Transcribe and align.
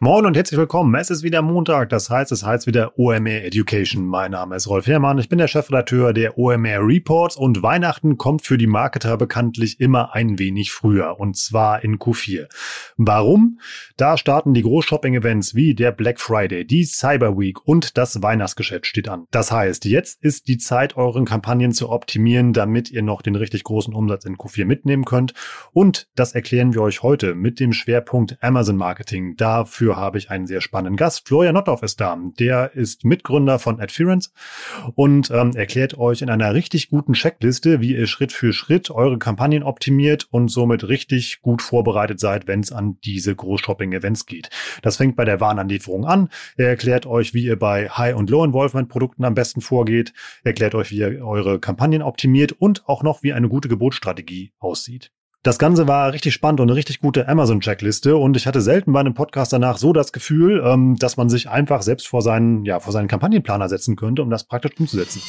Moin 0.00 0.26
und 0.26 0.36
herzlich 0.36 0.56
willkommen. 0.56 0.94
Es 0.94 1.10
ist 1.10 1.24
wieder 1.24 1.42
Montag, 1.42 1.88
das 1.88 2.08
heißt, 2.08 2.30
es 2.30 2.46
heißt 2.46 2.68
wieder 2.68 2.96
OMR 3.00 3.42
Education. 3.42 4.06
Mein 4.06 4.30
Name 4.30 4.54
ist 4.54 4.68
Rolf 4.68 4.86
Herrmann, 4.86 5.18
ich 5.18 5.28
bin 5.28 5.38
der 5.38 5.48
Chefredakteur 5.48 6.12
der 6.12 6.38
OMR 6.38 6.86
Reports 6.86 7.34
und 7.36 7.64
Weihnachten 7.64 8.16
kommt 8.16 8.42
für 8.42 8.56
die 8.56 8.68
Marketer 8.68 9.16
bekanntlich 9.16 9.80
immer 9.80 10.14
ein 10.14 10.38
wenig 10.38 10.70
früher 10.70 11.18
und 11.18 11.36
zwar 11.36 11.82
in 11.82 11.98
Q4. 11.98 12.46
Warum? 12.96 13.58
Da 13.96 14.16
starten 14.16 14.54
die 14.54 14.62
Groß-Shopping-Events 14.62 15.56
wie 15.56 15.74
der 15.74 15.90
Black 15.90 16.20
Friday, 16.20 16.64
die 16.64 16.84
Cyber 16.84 17.36
Week 17.36 17.66
und 17.66 17.98
das 17.98 18.22
Weihnachtsgeschäft 18.22 18.86
steht 18.86 19.08
an. 19.08 19.24
Das 19.32 19.50
heißt, 19.50 19.84
jetzt 19.84 20.22
ist 20.22 20.46
die 20.46 20.58
Zeit, 20.58 20.96
euren 20.96 21.24
Kampagnen 21.24 21.72
zu 21.72 21.90
optimieren, 21.90 22.52
damit 22.52 22.88
ihr 22.92 23.02
noch 23.02 23.20
den 23.20 23.34
richtig 23.34 23.64
großen 23.64 23.92
Umsatz 23.92 24.24
in 24.26 24.36
Q4 24.36 24.64
mitnehmen 24.64 25.04
könnt 25.04 25.34
und 25.72 26.06
das 26.14 26.36
erklären 26.36 26.72
wir 26.72 26.82
euch 26.82 27.02
heute 27.02 27.34
mit 27.34 27.58
dem 27.58 27.72
Schwerpunkt 27.72 28.38
Amazon 28.40 28.76
Marketing. 28.76 29.34
Dafür 29.36 29.87
Dafür 29.88 30.02
habe 30.02 30.18
ich 30.18 30.30
einen 30.30 30.46
sehr 30.46 30.60
spannenden 30.60 30.98
Gast. 30.98 31.26
Florian 31.26 31.54
Nottorf 31.54 31.82
ist 31.82 31.98
da. 31.98 32.18
Der 32.38 32.74
ist 32.74 33.06
Mitgründer 33.06 33.58
von 33.58 33.80
Adference 33.80 34.34
und 34.96 35.30
ähm, 35.30 35.52
erklärt 35.56 35.96
euch 35.96 36.20
in 36.20 36.28
einer 36.28 36.52
richtig 36.52 36.90
guten 36.90 37.14
Checkliste, 37.14 37.80
wie 37.80 37.96
ihr 37.96 38.06
Schritt 38.06 38.32
für 38.32 38.52
Schritt 38.52 38.90
eure 38.90 39.18
Kampagnen 39.18 39.62
optimiert 39.62 40.28
und 40.30 40.48
somit 40.48 40.86
richtig 40.86 41.40
gut 41.40 41.62
vorbereitet 41.62 42.20
seid, 42.20 42.46
wenn 42.46 42.60
es 42.60 42.70
an 42.70 42.98
diese 43.02 43.34
Groß-Shopping-Events 43.34 44.26
geht. 44.26 44.50
Das 44.82 44.98
fängt 44.98 45.16
bei 45.16 45.24
der 45.24 45.40
Warenanlieferung 45.40 46.04
an. 46.04 46.28
Er 46.58 46.68
erklärt 46.68 47.06
euch, 47.06 47.32
wie 47.32 47.44
ihr 47.44 47.58
bei 47.58 47.88
High- 47.88 48.14
und 48.14 48.28
Low-Involvement-Produkten 48.28 49.24
am 49.24 49.34
besten 49.34 49.62
vorgeht. 49.62 50.12
Er 50.42 50.48
erklärt 50.48 50.74
euch, 50.74 50.90
wie 50.90 50.98
ihr 50.98 51.26
eure 51.26 51.60
Kampagnen 51.60 52.02
optimiert 52.02 52.52
und 52.52 52.86
auch 52.86 53.02
noch, 53.02 53.22
wie 53.22 53.32
eine 53.32 53.48
gute 53.48 53.70
Gebotsstrategie 53.70 54.52
aussieht. 54.58 55.12
Das 55.44 55.58
Ganze 55.58 55.86
war 55.86 56.12
richtig 56.12 56.34
spannend 56.34 56.60
und 56.60 56.68
eine 56.68 56.76
richtig 56.76 57.00
gute 57.00 57.28
Amazon-Checkliste 57.28 58.16
und 58.16 58.36
ich 58.36 58.48
hatte 58.48 58.60
selten 58.60 58.92
bei 58.92 58.98
einem 58.98 59.14
Podcast 59.14 59.52
danach 59.52 59.78
so 59.78 59.92
das 59.92 60.12
Gefühl, 60.12 60.62
ähm, 60.66 60.96
dass 60.96 61.16
man 61.16 61.28
sich 61.28 61.48
einfach 61.48 61.82
selbst 61.82 62.08
vor 62.08 62.22
seinen, 62.22 62.64
ja, 62.64 62.80
vor 62.80 62.92
seinen 62.92 63.06
Kampagnenplaner 63.06 63.68
setzen 63.68 63.94
könnte, 63.94 64.22
um 64.22 64.30
das 64.30 64.44
praktisch 64.44 64.72
umzusetzen. 64.80 65.22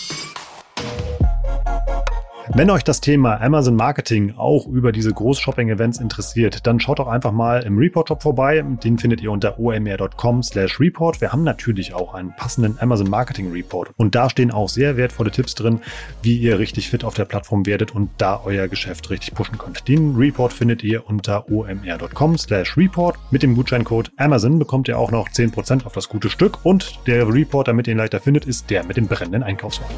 Wenn 2.51 2.71
euch 2.71 2.83
das 2.83 2.99
Thema 2.99 3.39
Amazon 3.41 3.75
Marketing 3.75 4.33
auch 4.35 4.65
über 4.65 4.91
diese 4.91 5.13
Groß-Shopping-Events 5.13 5.99
interessiert, 5.99 6.65
dann 6.65 6.79
schaut 6.79 6.97
doch 6.97 7.07
einfach 7.07 7.31
mal 7.31 7.61
im 7.61 7.77
Report-Shop 7.77 8.23
vorbei. 8.23 8.65
Den 8.83 8.97
findet 8.97 9.21
ihr 9.21 9.31
unter 9.31 9.59
omr.com 9.59 10.41
slash 10.41 10.79
report. 10.79 11.21
Wir 11.21 11.31
haben 11.31 11.43
natürlich 11.43 11.93
auch 11.93 12.15
einen 12.15 12.35
passenden 12.35 12.77
Amazon 12.79 13.07
Marketing 13.07 13.51
Report. 13.51 13.91
Und 13.97 14.15
da 14.15 14.31
stehen 14.31 14.49
auch 14.49 14.67
sehr 14.67 14.97
wertvolle 14.97 15.29
Tipps 15.29 15.53
drin, 15.53 15.81
wie 16.23 16.37
ihr 16.37 16.57
richtig 16.57 16.89
fit 16.89 17.03
auf 17.03 17.13
der 17.13 17.25
Plattform 17.25 17.67
werdet 17.67 17.93
und 17.93 18.09
da 18.17 18.41
euer 18.43 18.67
Geschäft 18.67 19.11
richtig 19.11 19.35
pushen 19.35 19.59
könnt. 19.59 19.87
Den 19.87 20.15
Report 20.15 20.51
findet 20.51 20.83
ihr 20.83 21.07
unter 21.07 21.51
omr.com 21.51 22.35
slash 22.39 22.75
report. 22.75 23.15
Mit 23.29 23.43
dem 23.43 23.55
Gutscheincode 23.55 24.11
Amazon 24.17 24.57
bekommt 24.57 24.87
ihr 24.87 24.97
auch 24.97 25.11
noch 25.11 25.29
10% 25.29 25.85
auf 25.85 25.93
das 25.93 26.09
gute 26.09 26.31
Stück. 26.31 26.65
Und 26.65 26.99
der 27.05 27.31
Report, 27.31 27.67
damit 27.67 27.87
ihr 27.87 27.91
ihn 27.91 27.99
leichter 27.99 28.19
findet, 28.19 28.45
ist 28.45 28.71
der 28.71 28.83
mit 28.85 28.97
den 28.97 29.07
brennenden 29.07 29.43
Einkaufswagen. 29.43 29.95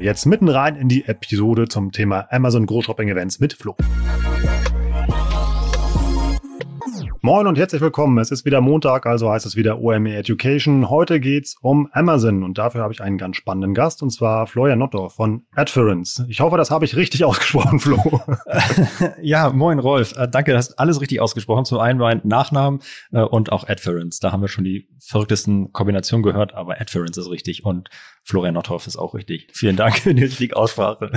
Jetzt 0.00 0.26
mitten 0.26 0.48
rein 0.48 0.76
in 0.76 0.88
die 0.88 1.06
Episode 1.06 1.66
zum 1.66 1.90
Thema 1.90 2.28
Amazon 2.30 2.66
Großshopping 2.66 3.08
Events 3.08 3.40
mit 3.40 3.52
Flo. 3.54 3.74
Moin 7.20 7.48
und 7.48 7.58
herzlich 7.58 7.80
willkommen. 7.80 8.16
Es 8.18 8.30
ist 8.30 8.44
wieder 8.44 8.60
Montag, 8.60 9.04
also 9.04 9.28
heißt 9.28 9.44
es 9.44 9.56
wieder 9.56 9.80
OME 9.80 10.14
Education. 10.14 10.88
Heute 10.88 11.18
geht's 11.18 11.56
um 11.60 11.88
Amazon 11.92 12.44
und 12.44 12.58
dafür 12.58 12.82
habe 12.82 12.92
ich 12.92 13.02
einen 13.02 13.18
ganz 13.18 13.34
spannenden 13.34 13.74
Gast 13.74 14.04
und 14.04 14.10
zwar 14.10 14.46
Florian 14.46 14.78
Nottor 14.78 15.10
von 15.10 15.44
Adference. 15.56 16.24
Ich 16.28 16.38
hoffe, 16.38 16.56
das 16.56 16.70
habe 16.70 16.84
ich 16.84 16.94
richtig 16.94 17.24
ausgesprochen, 17.26 17.80
Flo. 17.80 18.20
ja, 19.20 19.50
moin 19.50 19.80
Rolf. 19.80 20.16
Äh, 20.16 20.28
danke, 20.28 20.52
du 20.52 20.56
hast 20.56 20.78
alles 20.78 21.00
richtig 21.00 21.20
ausgesprochen. 21.20 21.64
Zum 21.64 21.80
einen 21.80 21.98
mein 21.98 22.20
Nachnamen 22.22 22.80
äh, 23.10 23.20
und 23.20 23.50
auch 23.50 23.68
Adference. 23.68 24.20
Da 24.20 24.30
haben 24.30 24.40
wir 24.40 24.48
schon 24.48 24.62
die 24.62 24.88
verrücktesten 25.00 25.72
Kombinationen 25.72 26.22
gehört, 26.22 26.54
aber 26.54 26.80
Adference 26.80 27.16
ist 27.16 27.30
richtig 27.30 27.64
und 27.64 27.90
Florian 28.28 28.52
Nottorf 28.52 28.86
ist 28.86 28.98
auch 28.98 29.14
richtig. 29.14 29.48
Vielen 29.54 29.76
Dank 29.76 30.00
für 30.00 30.14
die 30.14 30.24
richtige 30.24 30.54
Aussprache. 30.54 31.12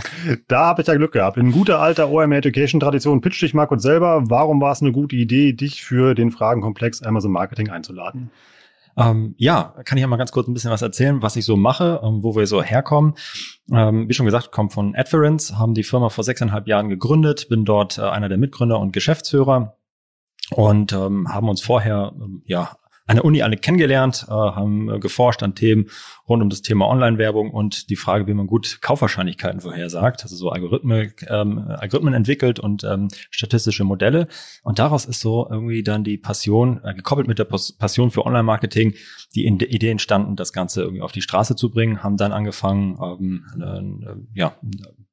Da 0.48 0.68
habe 0.68 0.82
ich 0.82 0.88
ja 0.88 0.96
Glück 0.96 1.12
gehabt. 1.12 1.36
In 1.36 1.52
guter 1.52 1.82
alter 1.82 2.10
OME 2.10 2.38
Education 2.38 2.80
Tradition 2.80 3.20
pitch 3.20 3.42
dich 3.42 3.54
mal 3.54 3.66
kurz 3.66 3.84
selber. 3.84 4.24
Warum 4.30 4.62
war 4.62 4.72
es 4.72 4.82
eine 4.82 4.94
gute 4.94 5.18
Idee, 5.18 5.52
dich 5.52 5.84
für 5.84 6.16
den 6.16 6.32
Fragenkomplex 6.32 7.04
Amazon 7.04 7.34
Marketing 7.34 7.70
einzuladen? 7.70 8.32
Ähm, 8.96 9.36
ja, 9.38 9.74
kann 9.84 9.98
ich 9.98 10.02
ja 10.02 10.08
mal 10.08 10.16
ganz 10.16 10.32
kurz 10.32 10.48
ein 10.48 10.54
bisschen 10.54 10.72
was 10.72 10.82
erzählen, 10.82 11.22
was 11.22 11.36
ich 11.36 11.44
so 11.44 11.58
mache, 11.58 12.00
ähm, 12.02 12.24
wo 12.24 12.36
wir 12.36 12.48
so 12.48 12.64
herkommen. 12.64 13.16
Ähm, 13.74 14.08
wie 14.08 14.14
schon 14.14 14.26
gesagt, 14.26 14.54
komme 14.54 14.70
von 14.70 14.96
Adference, 14.96 15.58
haben 15.58 15.74
die 15.74 15.84
Firma 15.84 16.08
vor 16.08 16.24
sechseinhalb 16.24 16.68
Jahren 16.68 16.88
gegründet, 16.88 17.50
bin 17.50 17.66
dort 17.66 17.98
äh, 17.98 18.04
einer 18.04 18.30
der 18.30 18.38
Mitgründer 18.38 18.80
und 18.80 18.94
Geschäftsführer 18.94 19.76
und 20.52 20.94
ähm, 20.94 21.28
haben 21.30 21.50
uns 21.50 21.62
vorher 21.62 22.14
ähm, 22.16 22.42
ja 22.46 22.78
an 23.12 23.18
der 23.18 23.26
Uni 23.26 23.42
alle 23.42 23.58
kennengelernt, 23.58 24.26
äh, 24.28 24.32
haben 24.32 24.90
äh, 24.90 25.00
geforscht 25.00 25.44
an 25.44 25.54
Themen 25.54 25.90
rund 26.30 26.42
um 26.42 26.50
das 26.50 26.62
Thema 26.62 26.88
Online-Werbung 26.88 27.52
und 27.52 27.90
die 27.90 27.98
Frage, 27.98 28.26
wie 28.26 28.34
man 28.34 28.48
gut 28.48 28.80
Kaufwahrscheinlichkeiten 28.82 29.60
vorhersagt, 29.60 30.24
also 30.24 30.36
so 30.38 30.50
Algorithmen, 30.50 31.14
ähm, 31.28 31.60
Algorithmen 31.60 32.14
entwickelt 32.14 32.60
und 32.60 32.86
ähm, 32.86 33.10
statistische 33.30 33.84
Modelle. 33.84 34.30
Und 34.64 34.80
daraus 34.80 35.04
ist 35.04 35.20
so 35.20 35.46
irgendwie 35.52 35.84
dann 35.84 36.06
die 36.06 36.18
Passion, 36.18 36.80
äh, 36.86 36.94
gekoppelt 36.94 37.28
mit 37.28 37.38
der 37.38 37.44
Passion 37.46 38.12
für 38.12 38.26
Online-Marketing, 38.26 38.94
die 39.36 39.46
Idee 39.46 39.90
entstanden, 39.90 40.38
das 40.38 40.54
Ganze 40.54 40.82
irgendwie 40.82 41.02
auf 41.02 41.12
die 41.12 41.22
Straße 41.22 41.58
zu 41.58 41.70
bringen, 41.70 42.04
haben 42.04 42.16
dann 42.16 42.32
angefangen, 42.32 42.98
ähm, 43.62 44.06
äh, 44.08 44.40
ja, 44.40 44.56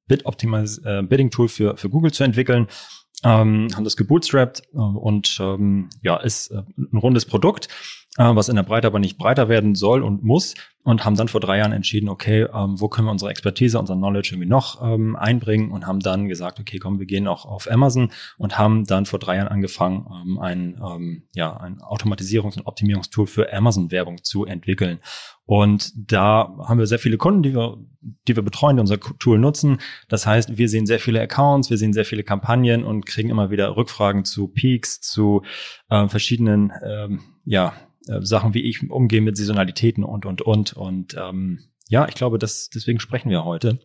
Bid-Optimize, 0.06 0.82
äh, 0.84 1.48
für, 1.48 1.76
für 1.76 1.90
Google 1.90 2.12
zu 2.12 2.22
entwickeln 2.22 2.68
ähm, 3.24 3.68
haben 3.74 3.84
das 3.84 3.96
gebootstrapped 3.96 4.62
äh, 4.72 4.78
und 4.78 5.38
ähm, 5.40 5.90
ja, 6.02 6.16
ist 6.16 6.50
äh, 6.50 6.62
ein 6.76 6.98
rundes 6.98 7.26
Produkt, 7.26 7.68
was 8.18 8.48
in 8.48 8.56
der 8.56 8.64
Breite 8.64 8.86
aber 8.86 8.98
nicht 8.98 9.16
breiter 9.16 9.48
werden 9.48 9.74
soll 9.74 10.02
und 10.02 10.24
muss 10.24 10.54
und 10.88 11.04
haben 11.04 11.16
dann 11.16 11.28
vor 11.28 11.40
drei 11.40 11.58
Jahren 11.58 11.72
entschieden, 11.72 12.08
okay, 12.08 12.46
ähm, 12.52 12.80
wo 12.80 12.88
können 12.88 13.06
wir 13.06 13.12
unsere 13.12 13.30
Expertise, 13.30 13.78
unser 13.78 13.94
Knowledge 13.94 14.30
irgendwie 14.32 14.48
noch 14.48 14.82
ähm, 14.82 15.16
einbringen 15.16 15.70
und 15.70 15.86
haben 15.86 16.00
dann 16.00 16.28
gesagt, 16.28 16.58
okay, 16.60 16.78
komm, 16.78 16.98
wir 16.98 17.04
gehen 17.04 17.28
auch 17.28 17.44
auf 17.44 17.70
Amazon 17.70 18.10
und 18.38 18.58
haben 18.58 18.86
dann 18.86 19.04
vor 19.04 19.18
drei 19.18 19.36
Jahren 19.36 19.48
angefangen, 19.48 20.06
ähm, 20.10 20.38
ein, 20.38 20.80
ähm, 20.82 21.28
ja, 21.34 21.54
ein 21.58 21.80
Automatisierungs- 21.80 22.56
und 22.56 22.66
Optimierungstool 22.66 23.26
für 23.26 23.52
Amazon-Werbung 23.52 24.24
zu 24.24 24.46
entwickeln. 24.46 25.00
Und 25.44 25.92
da 25.94 26.56
haben 26.66 26.78
wir 26.78 26.86
sehr 26.86 26.98
viele 26.98 27.18
Kunden, 27.18 27.42
die 27.42 27.54
wir, 27.54 27.76
die 28.26 28.34
wir 28.34 28.42
betreuen, 28.42 28.76
die 28.76 28.80
unser 28.80 28.98
Tool 28.98 29.38
nutzen. 29.38 29.78
Das 30.08 30.26
heißt, 30.26 30.56
wir 30.56 30.70
sehen 30.70 30.86
sehr 30.86 31.00
viele 31.00 31.20
Accounts, 31.20 31.68
wir 31.68 31.76
sehen 31.76 31.92
sehr 31.92 32.06
viele 32.06 32.24
Kampagnen 32.24 32.84
und 32.84 33.04
kriegen 33.04 33.28
immer 33.28 33.50
wieder 33.50 33.76
Rückfragen 33.76 34.24
zu 34.24 34.48
Peaks, 34.48 35.02
zu 35.02 35.42
äh, 35.90 36.08
verschiedenen, 36.08 36.72
ähm, 36.82 37.20
ja, 37.44 37.74
äh, 38.08 38.22
Sachen, 38.22 38.54
wie 38.54 38.62
ich 38.62 38.90
umgehe 38.90 39.20
mit 39.20 39.36
Saisonalitäten 39.36 40.04
und, 40.04 40.26
und, 40.26 40.42
und. 40.42 40.72
Und 40.72 41.16
ähm, 41.18 41.60
ja, 41.88 42.06
ich 42.08 42.14
glaube, 42.14 42.38
das, 42.38 42.68
deswegen 42.70 43.00
sprechen 43.00 43.30
wir 43.30 43.44
heute. 43.44 43.78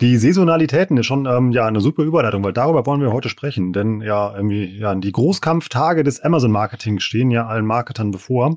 Die 0.00 0.16
Saisonalitäten 0.16 0.96
ist 0.96 1.06
schon 1.06 1.26
ähm, 1.26 1.50
ja 1.50 1.66
eine 1.66 1.80
super 1.80 2.02
Überleitung, 2.02 2.42
weil 2.44 2.52
darüber 2.52 2.86
wollen 2.86 3.00
wir 3.00 3.12
heute 3.12 3.28
sprechen. 3.28 3.72
Denn 3.72 4.00
ja, 4.00 4.34
irgendwie, 4.34 4.78
ja, 4.78 4.94
die 4.94 5.12
Großkampftage 5.12 6.04
des 6.04 6.20
Amazon-Marketing 6.20 7.00
stehen 7.00 7.30
ja 7.30 7.46
allen 7.46 7.66
Marketern 7.66 8.10
bevor. 8.10 8.56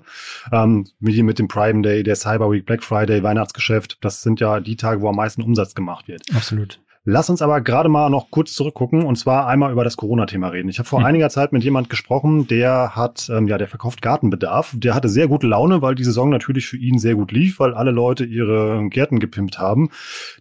Ähm, 0.51 0.87
wie 0.99 1.21
mit 1.23 1.39
dem 1.39 1.47
Prime 1.47 1.81
Day, 1.81 2.03
der 2.03 2.15
Cyber 2.15 2.51
Week, 2.51 2.65
Black 2.65 2.83
Friday, 2.83 3.23
Weihnachtsgeschäft. 3.23 3.97
Das 4.01 4.21
sind 4.21 4.39
ja 4.39 4.59
die 4.59 4.75
Tage, 4.75 5.01
wo 5.01 5.09
am 5.09 5.15
meisten 5.15 5.41
Umsatz 5.41 5.75
gemacht 5.75 6.07
wird. 6.07 6.21
Absolut. 6.33 6.79
Lass 7.11 7.27
uns 7.27 7.41
aber 7.41 7.59
gerade 7.61 7.89
mal 7.89 8.07
noch 8.11 8.29
kurz 8.29 8.53
zurückgucken 8.53 9.03
und 9.03 9.15
zwar 9.15 9.47
einmal 9.47 9.71
über 9.71 9.83
das 9.83 9.97
Corona-Thema 9.97 10.49
reden. 10.49 10.69
Ich 10.69 10.77
habe 10.77 10.87
vor 10.87 10.99
hm. 10.99 11.07
einiger 11.07 11.31
Zeit 11.31 11.51
mit 11.51 11.63
jemand 11.63 11.89
gesprochen, 11.89 12.45
der 12.45 12.95
hat, 12.95 13.31
ähm, 13.33 13.47
ja, 13.47 13.57
der 13.57 13.67
verkauft 13.67 14.03
Gartenbedarf. 14.03 14.75
Der 14.77 14.93
hatte 14.93 15.09
sehr 15.09 15.27
gute 15.27 15.47
Laune, 15.47 15.81
weil 15.81 15.95
die 15.95 16.03
Saison 16.03 16.29
natürlich 16.29 16.67
für 16.67 16.77
ihn 16.77 16.99
sehr 16.99 17.15
gut 17.15 17.31
lief, 17.31 17.59
weil 17.59 17.73
alle 17.73 17.89
Leute 17.89 18.25
ihre 18.25 18.87
Gärten 18.89 19.17
gepimpt 19.17 19.57
haben. 19.57 19.89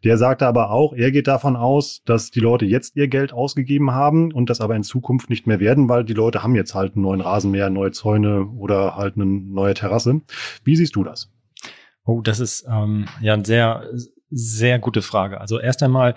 Der 0.05 0.19
sagte 0.19 0.47
aber 0.47 0.71
auch, 0.71 0.93
er 0.93 1.11
geht 1.11 1.27
davon 1.27 1.57
aus, 1.57 2.03
dass 2.05 2.31
die 2.31 2.41
Leute 2.41 2.67
jetzt 2.67 2.97
ihr 2.97 3.09
Geld 3.09 3.33
ausgegeben 3.33 3.93
haben 3.93 4.31
und 4.31 4.51
das 4.51 4.61
aber 4.61 4.77
in 4.77 4.83
Zukunft 4.83 5.31
nicht 5.31 5.47
mehr 5.47 5.61
werden, 5.61 5.89
weil 5.89 6.05
die 6.05 6.13
Leute 6.13 6.43
haben 6.43 6.55
jetzt 6.55 6.75
halt 6.75 6.97
einen 6.97 7.03
neuen 7.03 7.23
Rasenmäher, 7.23 7.71
neue 7.71 7.93
Zäune 7.93 8.47
oder 8.47 8.95
halt 8.95 9.17
eine 9.17 9.25
neue 9.25 9.73
Terrasse. 9.73 10.21
Wie 10.65 10.77
siehst 10.77 10.97
du 10.97 11.03
das? 11.03 11.31
Oh, 12.05 12.21
das 12.21 12.41
ist 12.41 12.67
ähm, 12.71 13.07
ja 13.23 13.33
eine 13.33 13.47
sehr, 13.47 13.85
sehr 14.31 14.79
gute 14.79 15.01
Frage. 15.01 15.41
Also 15.41 15.59
erst 15.59 15.83
einmal, 15.83 16.15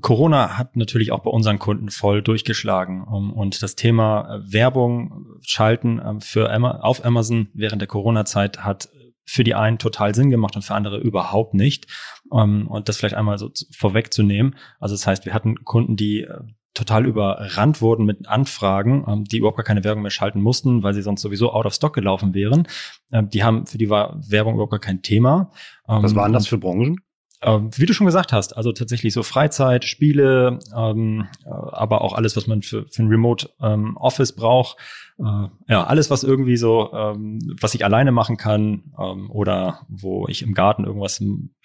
Corona 0.00 0.58
hat 0.58 0.76
natürlich 0.76 1.12
auch 1.12 1.20
bei 1.20 1.30
unseren 1.30 1.58
Kunden 1.58 1.90
voll 1.90 2.22
durchgeschlagen 2.22 3.04
und 3.04 3.62
das 3.62 3.74
Thema 3.74 4.36
äh, 4.36 4.52
Werbung 4.52 5.38
schalten 5.40 6.00
ähm, 6.04 6.20
für 6.20 6.54
auf 6.84 7.04
Amazon 7.04 7.48
während 7.54 7.80
der 7.80 7.88
Corona-Zeit 7.88 8.64
hat 8.64 8.90
für 9.24 9.44
die 9.44 9.54
einen 9.54 9.78
total 9.78 10.14
Sinn 10.14 10.30
gemacht 10.30 10.56
und 10.56 10.62
für 10.62 10.74
andere 10.74 10.98
überhaupt 10.98 11.52
nicht. 11.52 11.86
Ähm, 12.32 12.66
und 12.66 12.88
das 12.88 12.96
vielleicht 12.96 13.14
einmal 13.14 13.38
so 13.38 13.50
vorwegzunehmen. 13.76 14.56
Also 14.80 14.94
das 14.94 15.06
heißt, 15.06 15.26
wir 15.26 15.34
hatten 15.34 15.64
Kunden, 15.64 15.96
die 15.96 16.22
äh, 16.22 16.40
total 16.72 17.04
überrannt 17.04 17.82
wurden 17.82 18.06
mit 18.06 18.26
Anfragen, 18.26 19.04
ähm, 19.06 19.24
die 19.24 19.38
überhaupt 19.38 19.58
gar 19.58 19.64
keine 19.64 19.84
Werbung 19.84 20.02
mehr 20.02 20.10
schalten 20.10 20.40
mussten, 20.40 20.82
weil 20.82 20.94
sie 20.94 21.02
sonst 21.02 21.20
sowieso 21.20 21.52
out 21.52 21.66
of 21.66 21.74
stock 21.74 21.92
gelaufen 21.94 22.32
wären. 22.32 22.66
Ähm, 23.12 23.28
die 23.28 23.44
haben, 23.44 23.66
für 23.66 23.76
die 23.76 23.90
war 23.90 24.18
Werbung 24.26 24.54
überhaupt 24.54 24.70
gar 24.70 24.80
kein 24.80 25.02
Thema. 25.02 25.50
Ähm, 25.86 26.02
Was 26.02 26.14
waren 26.14 26.32
das 26.32 26.46
für 26.46 26.56
Branchen? 26.56 26.98
Ähm, 27.40 27.70
wie 27.76 27.86
du 27.86 27.92
schon 27.92 28.06
gesagt 28.06 28.32
hast, 28.32 28.56
also 28.56 28.72
tatsächlich 28.72 29.12
so 29.12 29.22
Freizeit, 29.22 29.84
Spiele, 29.84 30.58
ähm, 30.76 31.28
äh, 31.44 31.50
aber 31.50 32.02
auch 32.02 32.14
alles, 32.14 32.36
was 32.36 32.48
man 32.48 32.62
für, 32.62 32.86
für 32.88 33.02
ein 33.02 33.08
Remote 33.08 33.50
ähm, 33.60 33.96
Office 33.96 34.34
braucht. 34.34 34.76
Äh, 35.18 35.48
ja, 35.68 35.84
alles, 35.84 36.10
was 36.10 36.24
irgendwie 36.24 36.56
so, 36.56 36.92
ähm, 36.92 37.38
was 37.60 37.74
ich 37.74 37.84
alleine 37.84 38.10
machen 38.10 38.36
kann 38.36 38.92
ähm, 38.98 39.30
oder 39.30 39.86
wo 39.88 40.26
ich 40.26 40.42
im 40.42 40.54
Garten 40.54 40.84
irgendwas 40.84 41.22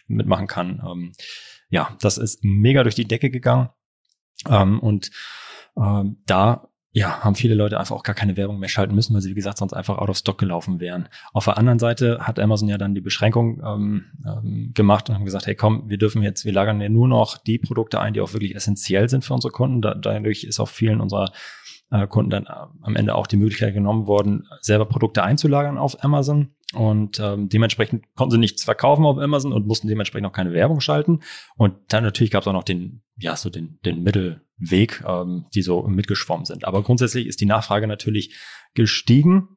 mitmachen 0.08 0.48
kann. 0.48 1.14
Ja, 1.70 1.96
das 2.02 2.18
ist 2.18 2.44
mega 2.44 2.84
durch 2.84 2.96
die 2.96 3.08
Decke 3.08 3.30
gegangen. 3.30 3.70
Und 4.46 5.12
da 5.74 6.68
ja, 6.96 7.22
haben 7.22 7.34
viele 7.34 7.56
Leute 7.56 7.80
einfach 7.80 7.96
auch 7.96 8.04
gar 8.04 8.14
keine 8.14 8.38
Werbung 8.38 8.60
mehr 8.60 8.70
schalten 8.70 8.94
müssen, 8.94 9.16
weil 9.16 9.22
sie, 9.22 9.32
wie 9.32 9.36
gesagt, 9.36 9.58
sonst 9.58 9.74
einfach 9.74 9.98
out 9.98 10.10
of 10.10 10.18
stock 10.18 10.38
gelaufen 10.38 10.80
wären. 10.80 11.10
Auf 11.34 11.46
der 11.46 11.58
anderen 11.58 11.80
Seite 11.80 12.20
hat 12.22 12.40
Amazon 12.40 12.70
ja 12.70 12.78
dann 12.78 12.94
die 12.94 13.02
Beschränkung 13.02 13.64
ähm, 13.66 14.06
ähm, 14.24 14.72
gemacht 14.76 15.10
und 15.10 15.16
haben 15.16 15.26
gesagt, 15.26 15.48
hey 15.48 15.56
komm, 15.56 15.90
wir 15.90 15.98
dürfen 15.98 16.22
jetzt, 16.22 16.46
wir 16.46 16.54
lagern 16.54 16.80
ja 16.80 16.90
nur 16.90 17.08
noch 17.08 17.38
die 17.38 17.58
Produkte 17.58 18.00
ein, 18.00 18.14
die 18.14 18.22
auch 18.22 18.34
wirklich 18.34 18.56
essentiell 18.56 19.10
sind 19.10 19.26
für 19.26 19.34
unsere 19.34 19.52
Kunden. 19.52 19.82
Da, 19.82 19.96
dadurch 19.96 20.44
ist 20.44 20.60
auch 20.60 20.70
vielen 20.70 21.02
unserer 21.02 21.32
äh, 21.90 22.06
Kunden 22.06 22.30
dann 22.30 22.46
äh, 22.46 22.54
am 22.84 22.96
Ende 22.96 23.16
auch 23.16 23.26
die 23.26 23.38
Möglichkeit 23.38 23.74
genommen 23.74 24.06
worden, 24.06 24.48
selber 24.62 24.86
Produkte 24.86 25.24
einzulagern 25.24 25.80
auf 25.80 26.04
Amazon. 26.04 26.54
Und 26.74 27.20
ähm, 27.20 27.50
dementsprechend 27.50 28.06
konnten 28.16 28.32
sie 28.32 28.38
nichts 28.38 28.64
verkaufen 28.64 29.06
auf 29.06 29.18
Amazon 29.18 29.54
und 29.54 29.68
mussten 29.68 29.88
dementsprechend 29.88 30.28
auch 30.28 30.34
keine 30.34 30.54
Werbung 30.54 30.80
schalten. 30.82 31.22
Und 31.56 31.76
dann 31.90 32.04
natürlich 32.04 32.32
gab 32.32 32.42
es 32.42 32.48
auch 32.48 32.54
noch 32.54 32.64
den, 32.64 33.04
ja, 33.18 33.36
so 33.36 33.50
den, 33.50 33.80
den 33.86 34.02
Mittelweg, 34.02 35.04
ähm, 35.08 35.46
die 35.54 35.62
so 35.62 35.84
mitgeschwommen 35.84 36.46
sind. 36.46 36.66
Aber 36.66 36.82
grundsätzlich 36.82 37.28
ist 37.28 37.42
die 37.42 37.46
Nachfrage 37.46 37.88
natürlich 37.88 38.36
gestiegen. 38.74 39.50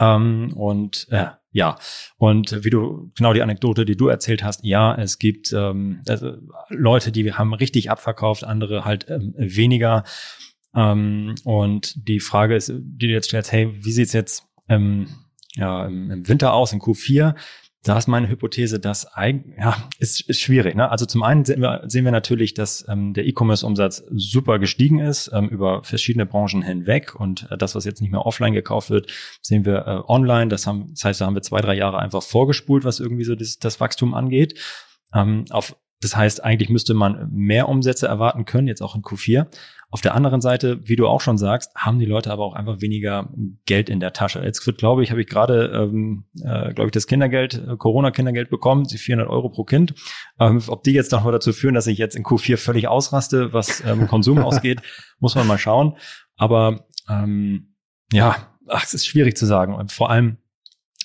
Ähm, 0.00 0.52
und 0.56 1.06
äh, 1.10 1.26
ja, 1.50 1.78
und 2.16 2.64
wie 2.64 2.70
du, 2.70 3.12
genau 3.14 3.34
die 3.34 3.42
Anekdote, 3.42 3.84
die 3.84 3.96
du 3.96 4.08
erzählt 4.08 4.42
hast, 4.42 4.64
ja, 4.64 4.94
es 4.94 5.18
gibt 5.18 5.52
ähm, 5.52 6.00
also 6.08 6.32
Leute, 6.70 7.12
die 7.12 7.34
haben 7.34 7.52
richtig 7.52 7.90
abverkauft, 7.90 8.42
andere 8.42 8.84
halt 8.84 9.06
ähm, 9.10 9.34
weniger. 9.36 10.04
Ähm, 10.74 11.34
und 11.44 12.08
die 12.08 12.20
Frage 12.20 12.56
ist, 12.56 12.72
die 12.74 13.06
du 13.06 13.12
jetzt 13.12 13.26
stellst, 13.26 13.52
hey, 13.52 13.70
wie 13.84 13.92
sieht's 13.92 14.14
jetzt 14.14 14.48
ähm, 14.68 15.08
ja, 15.54 15.86
im, 15.86 16.28
Winter 16.28 16.52
aus, 16.52 16.72
in 16.72 16.80
Q4? 16.80 17.34
Da 17.84 17.98
ist 17.98 18.06
meine 18.06 18.28
Hypothese, 18.28 18.78
dass 18.78 19.06
eigentlich, 19.06 19.58
ja, 19.58 19.76
ist, 19.98 20.20
ist 20.28 20.40
schwierig. 20.40 20.76
Ne? 20.76 20.88
Also 20.88 21.04
zum 21.04 21.24
einen 21.24 21.44
sehen 21.44 21.60
wir, 21.60 21.82
sehen 21.88 22.04
wir 22.04 22.12
natürlich, 22.12 22.54
dass 22.54 22.86
ähm, 22.88 23.12
der 23.12 23.26
E-Commerce-Umsatz 23.26 24.04
super 24.12 24.60
gestiegen 24.60 25.00
ist 25.00 25.30
ähm, 25.34 25.48
über 25.48 25.82
verschiedene 25.82 26.24
Branchen 26.24 26.62
hinweg 26.62 27.16
und 27.16 27.50
äh, 27.50 27.58
das, 27.58 27.74
was 27.74 27.84
jetzt 27.84 28.00
nicht 28.00 28.12
mehr 28.12 28.24
offline 28.24 28.52
gekauft 28.52 28.90
wird, 28.90 29.10
sehen 29.40 29.64
wir 29.64 29.86
äh, 29.86 30.00
online. 30.06 30.46
Das, 30.46 30.68
haben, 30.68 30.90
das 30.90 31.04
heißt, 31.04 31.20
da 31.20 31.26
haben 31.26 31.34
wir 31.34 31.42
zwei, 31.42 31.60
drei 31.60 31.74
Jahre 31.74 31.98
einfach 31.98 32.22
vorgespult, 32.22 32.84
was 32.84 33.00
irgendwie 33.00 33.24
so 33.24 33.34
das, 33.34 33.58
das 33.58 33.80
Wachstum 33.80 34.14
angeht. 34.14 34.60
Ähm, 35.12 35.46
auf 35.50 35.76
das 36.02 36.16
heißt, 36.16 36.42
eigentlich 36.44 36.68
müsste 36.68 36.94
man 36.94 37.28
mehr 37.30 37.68
Umsätze 37.68 38.06
erwarten 38.06 38.44
können, 38.44 38.66
jetzt 38.66 38.82
auch 38.82 38.94
in 38.94 39.02
Q4. 39.02 39.46
Auf 39.90 40.00
der 40.00 40.14
anderen 40.14 40.40
Seite, 40.40 40.80
wie 40.88 40.96
du 40.96 41.06
auch 41.06 41.20
schon 41.20 41.38
sagst, 41.38 41.70
haben 41.76 41.98
die 41.98 42.06
Leute 42.06 42.32
aber 42.32 42.44
auch 42.44 42.54
einfach 42.54 42.80
weniger 42.80 43.28
Geld 43.66 43.88
in 43.88 44.00
der 44.00 44.12
Tasche. 44.12 44.42
Jetzt 44.42 44.66
wird, 44.66 44.78
glaube 44.78 45.04
ich, 45.04 45.10
habe 45.10 45.20
ich 45.20 45.28
gerade, 45.28 45.66
ähm, 45.66 46.24
äh, 46.36 46.72
glaube 46.72 46.86
ich, 46.86 46.92
das 46.92 47.06
Kindergeld, 47.06 47.54
äh, 47.54 47.76
Corona-Kindergeld 47.76 48.50
bekommen, 48.50 48.84
die 48.84 48.98
400 48.98 49.28
Euro 49.28 49.50
pro 49.50 49.64
Kind. 49.64 49.94
Ähm, 50.40 50.62
ob 50.66 50.82
die 50.82 50.92
jetzt 50.92 51.12
noch 51.12 51.24
mal 51.24 51.30
dazu 51.30 51.52
führen, 51.52 51.74
dass 51.74 51.86
ich 51.86 51.98
jetzt 51.98 52.16
in 52.16 52.24
Q4 52.24 52.56
völlig 52.56 52.88
ausraste, 52.88 53.52
was 53.52 53.82
ähm, 53.86 54.08
Konsum 54.08 54.38
ausgeht, 54.42 54.80
muss 55.20 55.34
man 55.34 55.46
mal 55.46 55.58
schauen. 55.58 55.96
Aber 56.36 56.86
ähm, 57.08 57.74
ja, 58.12 58.36
ach, 58.68 58.84
es 58.84 58.94
ist 58.94 59.06
schwierig 59.06 59.36
zu 59.36 59.46
sagen. 59.46 59.74
Und 59.74 59.92
vor 59.92 60.10
allem, 60.10 60.38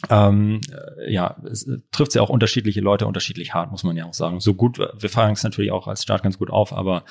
ähm, 0.09 0.61
äh, 0.71 1.11
ja, 1.11 1.37
es 1.49 1.67
äh, 1.67 1.79
trifft 1.91 2.15
ja 2.15 2.21
auch 2.21 2.29
unterschiedliche 2.29 2.81
Leute 2.81 3.07
unterschiedlich 3.07 3.53
hart, 3.53 3.71
muss 3.71 3.83
man 3.83 3.97
ja 3.97 4.05
auch 4.05 4.13
sagen. 4.13 4.39
So 4.39 4.53
gut, 4.53 4.77
wir 4.79 5.09
feiern 5.09 5.31
es 5.31 5.43
natürlich 5.43 5.71
auch 5.71 5.87
als 5.87 6.03
Start 6.03 6.23
ganz 6.23 6.37
gut 6.37 6.49
auf, 6.49 6.73
aber 6.73 7.03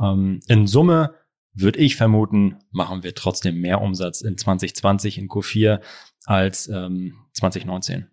ähm, 0.00 0.40
in 0.46 0.66
Summe 0.66 1.14
würde 1.54 1.78
ich 1.78 1.96
vermuten, 1.96 2.56
machen 2.70 3.02
wir 3.02 3.14
trotzdem 3.14 3.60
mehr 3.60 3.80
Umsatz 3.80 4.20
in 4.20 4.36
2020 4.36 5.18
in 5.18 5.28
Q4 5.28 5.80
als 6.26 6.68
ähm, 6.68 7.16
2019. 7.32 8.06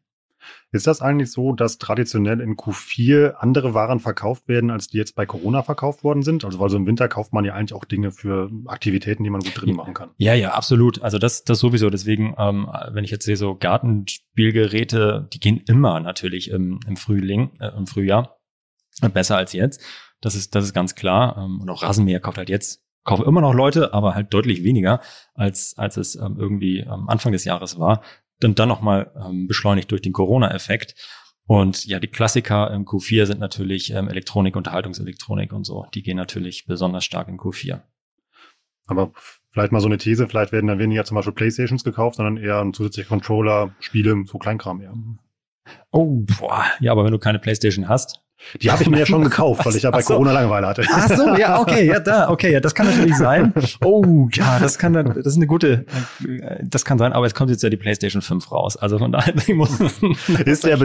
Ist 0.72 0.88
das 0.88 1.02
eigentlich 1.02 1.32
so, 1.32 1.54
dass 1.54 1.78
traditionell 1.78 2.40
in 2.40 2.56
Q4 2.56 3.34
andere 3.36 3.74
Waren 3.74 4.00
verkauft 4.00 4.48
werden, 4.48 4.72
als 4.72 4.88
die 4.88 4.98
jetzt 4.98 5.16
bei 5.16 5.26
Corona 5.26 5.64
verkauft 5.64 6.04
worden 6.04 6.24
sind? 6.24 6.46
Also 6.46 6.60
weil 6.60 6.70
so 6.70 6.78
im 6.78 6.88
Winter 6.88 7.08
kauft 7.08 7.34
man 7.34 7.46
ja 7.46 7.54
eigentlich 7.54 7.74
auch 7.74 7.86
Dinge 7.86 8.12
für 8.12 8.50
Aktivitäten, 8.66 9.24
die 9.24 9.30
man 9.30 9.42
gut 9.42 9.62
drin 9.62 9.76
machen 9.76 9.94
kann. 9.94 10.12
Ja, 10.18 10.34
ja, 10.34 10.54
absolut. 10.54 11.02
Also 11.02 11.20
das, 11.20 11.44
das 11.44 11.60
sowieso. 11.60 11.90
Deswegen, 11.90 12.36
ähm, 12.38 12.70
wenn 12.92 13.04
ich 13.04 13.12
jetzt 13.12 13.26
sehe, 13.26 13.38
so 13.38 13.56
Gartenspielgeräte, 13.56 15.30
die 15.34 15.40
gehen 15.40 15.62
immer 15.68 16.00
natürlich 16.00 16.50
im, 16.50 16.80
im 16.88 16.98
Frühling, 16.98 17.52
äh, 17.60 17.76
im 17.78 17.88
Frühjahr 17.88 18.40
besser 19.14 19.38
als 19.38 19.54
jetzt. 19.54 19.82
Das 20.22 20.36
ist, 20.36 20.56
das 20.56 20.66
ist 20.66 20.74
ganz 20.74 20.96
klar. 20.96 21.38
Ähm, 21.38 21.62
und 21.62 21.70
auch 21.70 21.84
Rasenmäher 21.84 22.20
kauft 22.20 22.38
halt 22.38 22.50
jetzt 22.50 22.84
kaufen 23.04 23.26
immer 23.26 23.42
noch 23.42 23.54
Leute, 23.54 23.94
aber 23.94 24.16
halt 24.16 24.34
deutlich 24.34 24.64
weniger, 24.64 25.02
als, 25.34 25.76
als 25.78 25.98
es 25.98 26.16
ähm, 26.16 26.38
irgendwie 26.38 26.86
am 26.86 27.10
Anfang 27.10 27.32
des 27.32 27.46
Jahres 27.46 27.78
war 27.78 28.02
und 28.42 28.60
dann 28.60 28.70
nochmal 28.70 29.12
ähm, 29.16 29.48
beschleunigt 29.48 29.92
durch 29.92 30.02
den 30.02 30.14
Corona-Effekt. 30.14 30.96
Und 31.46 31.86
ja, 31.86 32.00
die 32.00 32.08
Klassiker 32.08 32.72
im 32.72 32.86
Q4 32.86 33.26
sind 33.26 33.40
natürlich 33.40 33.92
ähm, 33.92 34.08
Elektronik, 34.08 34.56
Unterhaltungselektronik 34.56 35.52
und 35.52 35.66
so. 35.66 35.86
Die 35.94 36.02
gehen 36.02 36.18
natürlich 36.18 36.66
besonders 36.66 37.04
stark 37.04 37.28
in 37.28 37.38
Q4. 37.38 37.82
Aber 38.88 39.12
vielleicht 39.52 39.72
mal 39.72 39.80
so 39.80 39.88
eine 39.88 39.98
These, 39.98 40.28
vielleicht 40.28 40.52
werden 40.52 40.68
dann 40.68 40.80
weniger 40.80 41.06
zum 41.06 41.16
Beispiel 41.16 41.34
Playstations 41.34 41.84
gekauft, 41.84 42.18
sondern 42.18 42.38
eher 42.38 42.60
ein 42.60 42.74
zusätzlicher 42.74 43.10
Controller, 43.10 43.76
Spiele, 43.80 44.24
so 44.26 44.38
Kleinkram 44.38 44.82
eher. 44.82 44.94
Oh, 45.92 46.26
boah. 46.40 46.66
Ja, 46.80 46.92
aber 46.92 47.06
wenn 47.06 47.12
du 47.12 47.20
keine 47.20 47.40
Playstation 47.40 47.88
hast, 47.88 48.20
die 48.62 48.72
habe 48.72 48.84
ich 48.84 48.90
mir 48.90 49.00
ja 49.00 49.06
schon 49.06 49.24
gekauft, 49.24 49.66
weil 49.66 49.76
ich 49.76 49.84
ja 49.84 49.92
bei 49.92 50.02
so. 50.02 50.14
Corona 50.14 50.32
Langeweile 50.32 50.68
hatte. 50.68 50.86
Ach 50.90 51.10
so, 51.10 51.36
ja, 51.36 51.60
okay, 51.60 51.88
ja, 51.88 52.00
da, 52.00 52.30
okay, 52.30 52.52
ja, 52.52 52.60
das 52.60 52.76
kann 52.76 52.88
natürlich 52.88 53.16
sein. 53.16 53.54
Oh, 53.84 54.28
ja, 54.34 54.60
das 54.60 54.78
kann, 54.78 54.94
das 54.94 55.26
ist 55.26 55.38
eine 55.38 55.48
gute, 55.48 55.86
das 56.62 56.86
kann 56.86 56.98
sein, 56.98 57.14
aber 57.14 57.26
jetzt 57.26 57.36
kommt 57.36 57.50
jetzt 57.50 57.64
ja 57.64 57.70
die 57.70 57.78
PlayStation 57.78 58.22
5 58.22 58.52
raus. 58.52 58.78
Also 58.78 59.00
von 59.00 59.12
daher 59.12 59.34
muss, 59.56 59.80
ist 60.46 60.66
der, 60.66 60.78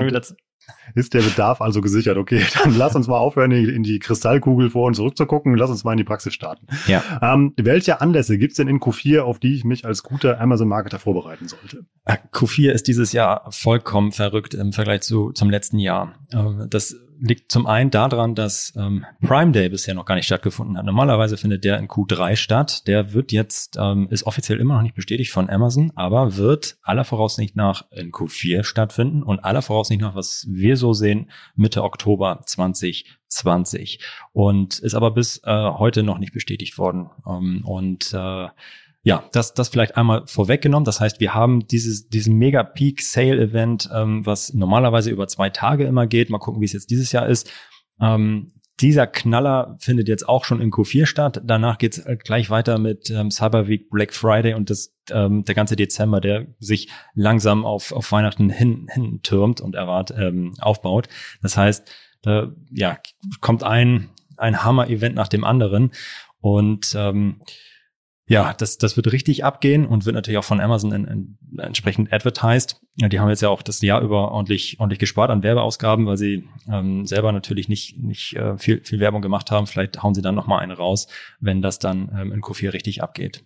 ist 0.95 1.15
der 1.15 1.23
Bedarf 1.23 1.61
also 1.61 1.81
gesichert? 1.81 2.17
Okay, 2.17 2.45
dann 2.63 2.77
lass 2.77 2.95
uns 2.95 3.07
mal 3.07 3.19
aufhören, 3.19 3.53
in 3.53 3.83
die 3.83 3.99
Kristallkugel 3.99 4.71
vor 4.71 4.87
und 4.87 4.95
zurück 4.95 5.17
zu 5.17 5.27
gucken. 5.27 5.55
Lass 5.55 5.71
uns 5.71 5.85
mal 5.85 5.93
in 5.93 5.99
die 5.99 6.05
Praxis 6.05 6.35
starten. 6.35 6.67
Ja. 6.87 7.03
Ähm, 7.23 7.55
welche 7.57 8.01
Anlässe 8.01 8.39
gibt's 8.39 8.57
denn 8.57 8.69
in 8.69 8.81
Q4, 8.81 9.21
auf 9.21 9.39
die 9.39 9.55
ich 9.55 9.65
mich 9.65 9.85
als 9.85 10.03
guter 10.03 10.41
Amazon-Marketer 10.41 10.99
vorbereiten 10.99 11.49
sollte? 11.49 11.85
Q4 12.07 12.71
ist 12.71 12.87
dieses 12.89 13.13
Jahr 13.13 13.47
vollkommen 13.51 14.13
verrückt 14.13 14.55
im 14.55 14.73
Vergleich 14.73 15.03
zu, 15.03 15.33
zum 15.33 15.51
letzten 15.51 15.79
Jahr. 15.79 16.15
Ähm, 16.33 16.67
das 16.71 16.97
liegt 17.21 17.51
zum 17.51 17.67
einen 17.67 17.91
daran, 17.91 18.35
dass 18.35 18.73
ähm, 18.77 19.05
Prime 19.21 19.53
Day 19.53 19.69
bisher 19.69 19.95
noch 19.95 20.05
gar 20.05 20.15
nicht 20.15 20.27
stattgefunden 20.27 20.77
hat. 20.77 20.85
Normalerweise 20.85 21.37
findet 21.37 21.65
der 21.65 21.79
in 21.79 21.89
Q3 21.89 22.37
statt. 22.37 22.87
Der 22.87 23.13
wird 23.13 23.33
jetzt, 23.33 23.77
ähm, 23.81 24.09
ist 24.11 24.25
offiziell 24.25 24.61
immer 24.61 24.75
noch 24.75 24.83
nicht 24.83 24.95
bestätigt 24.95 25.31
von 25.31 25.51
Amazon, 25.51 25.93
aber 25.95 26.37
wird 26.37 26.79
aller 26.83 27.05
Voraussicht 27.05 27.57
nach 27.57 27.91
in 27.91 28.13
Q4 28.13 28.65
stattfinden 28.65 29.23
und 29.23 29.45
aller 29.45 29.63
Voraussicht 29.63 30.01
nach, 30.01 30.15
was 30.15 30.47
wir 30.49 30.77
so 30.77 30.93
sehen, 30.93 31.31
Mitte 31.55 31.83
Oktober 31.83 32.41
2020. 32.45 34.01
Und 34.33 34.79
ist 34.79 34.95
aber 34.95 35.11
bis 35.11 35.43
äh, 35.45 35.51
heute 35.51 36.03
noch 36.03 36.19
nicht 36.19 36.33
bestätigt 36.33 36.79
worden. 36.79 37.11
Ähm, 37.27 37.63
und 37.65 38.13
äh, 38.15 38.49
ja, 39.09 39.25
das, 39.33 39.55
das 39.55 39.71
vielleicht 39.71 39.97
einmal 39.97 40.27
vorweggenommen. 40.27 40.85
Das 40.85 41.01
heißt, 41.01 41.19
wir 41.19 41.33
haben 41.33 41.67
dieses, 41.67 42.11
diesen 42.11 42.37
mega 42.37 42.63
Peak 42.63 43.01
Sale 43.01 43.41
Event, 43.41 43.89
ähm, 43.91 44.27
was 44.27 44.53
normalerweise 44.53 45.11
über 45.11 45.27
zwei 45.29 45.49
Tage 45.49 45.85
immer 45.85 46.07
geht. 46.07 46.29
Mal 46.29 46.37
gucken, 46.37 46.61
wie 46.61 46.67
es 46.67 46.75
jetzt 46.75 46.91
dieses 46.91 47.11
Jahr 47.11 47.27
ist. 47.27 47.51
Ähm, 48.03 48.53
dieser 48.81 49.07
Knaller 49.07 49.77
findet 49.79 50.09
jetzt 50.09 50.29
auch 50.29 50.45
schon 50.45 50.61
in 50.61 50.71
Q4 50.71 51.07
statt. 51.07 51.41
Danach 51.43 51.79
geht's 51.79 52.05
halt 52.05 52.23
gleich 52.23 52.51
weiter 52.51 52.79
mit 52.79 53.09
ähm, 53.09 53.31
Cyber 53.31 53.67
Week, 53.67 53.89
Black 53.89 54.13
Friday 54.13 54.53
und 54.53 54.69
das, 54.69 54.95
ähm, 55.11 55.43
der 55.43 55.55
ganze 55.55 55.75
Dezember, 55.75 56.21
der 56.21 56.49
sich 56.59 56.91
langsam 57.15 57.65
auf, 57.65 57.93
auf 57.93 58.13
Weihnachten 58.13 58.51
hin, 58.51 58.89
hin 58.93 59.21
türmt 59.23 59.63
und 59.63 59.75
erwart, 59.75 60.13
ähm, 60.19 60.53
aufbaut. 60.61 61.09
Das 61.41 61.57
heißt, 61.57 61.91
da 62.21 62.53
ja, 62.71 62.99
kommt 63.41 63.63
ein, 63.63 64.11
ein 64.37 64.63
Hammer-Event 64.65 65.15
nach 65.15 65.29
dem 65.29 65.45
anderen. 65.45 65.93
Und 66.41 66.95
ähm, 66.95 67.41
ja, 68.29 68.53
das, 68.53 68.77
das 68.77 68.97
wird 68.97 69.11
richtig 69.11 69.43
abgehen 69.43 69.87
und 69.87 70.05
wird 70.05 70.15
natürlich 70.15 70.37
auch 70.37 70.45
von 70.45 70.61
Amazon 70.61 70.93
in, 70.93 71.05
in, 71.07 71.39
entsprechend 71.59 72.13
advertised. 72.13 72.81
Ja, 72.97 73.09
die 73.09 73.21
haben 73.21 73.31
jetzt 73.31 73.41
ja 73.41 73.49
auch 73.49 73.63
das 73.63 73.81
Jahr 73.81 74.03
über 74.03 74.33
ordentlich, 74.33 74.79
ordentlich 74.79 74.99
gespart 74.99 75.31
an 75.31 75.43
Werbeausgaben, 75.43 76.05
weil 76.07 76.19
sie 76.19 76.47
ähm, 76.71 77.07
selber 77.07 77.33
natürlich 77.33 77.71
nicht, 77.71 77.99
nicht 77.99 78.37
äh, 78.37 78.59
viel, 78.59 78.83
viel 78.85 79.01
Werbung 79.01 79.23
gemacht 79.23 79.51
haben. 79.51 79.67
Vielleicht 79.67 80.03
hauen 80.03 80.13
sie 80.13 80.21
dann 80.21 80.35
nochmal 80.35 80.61
eine 80.61 80.77
raus, 80.77 81.09
wenn 81.41 81.63
das 81.63 81.79
dann 81.79 82.11
ähm, 82.15 82.33
in 82.33 82.43
Q4 82.43 82.75
richtig 82.75 83.03
abgeht. 83.03 83.45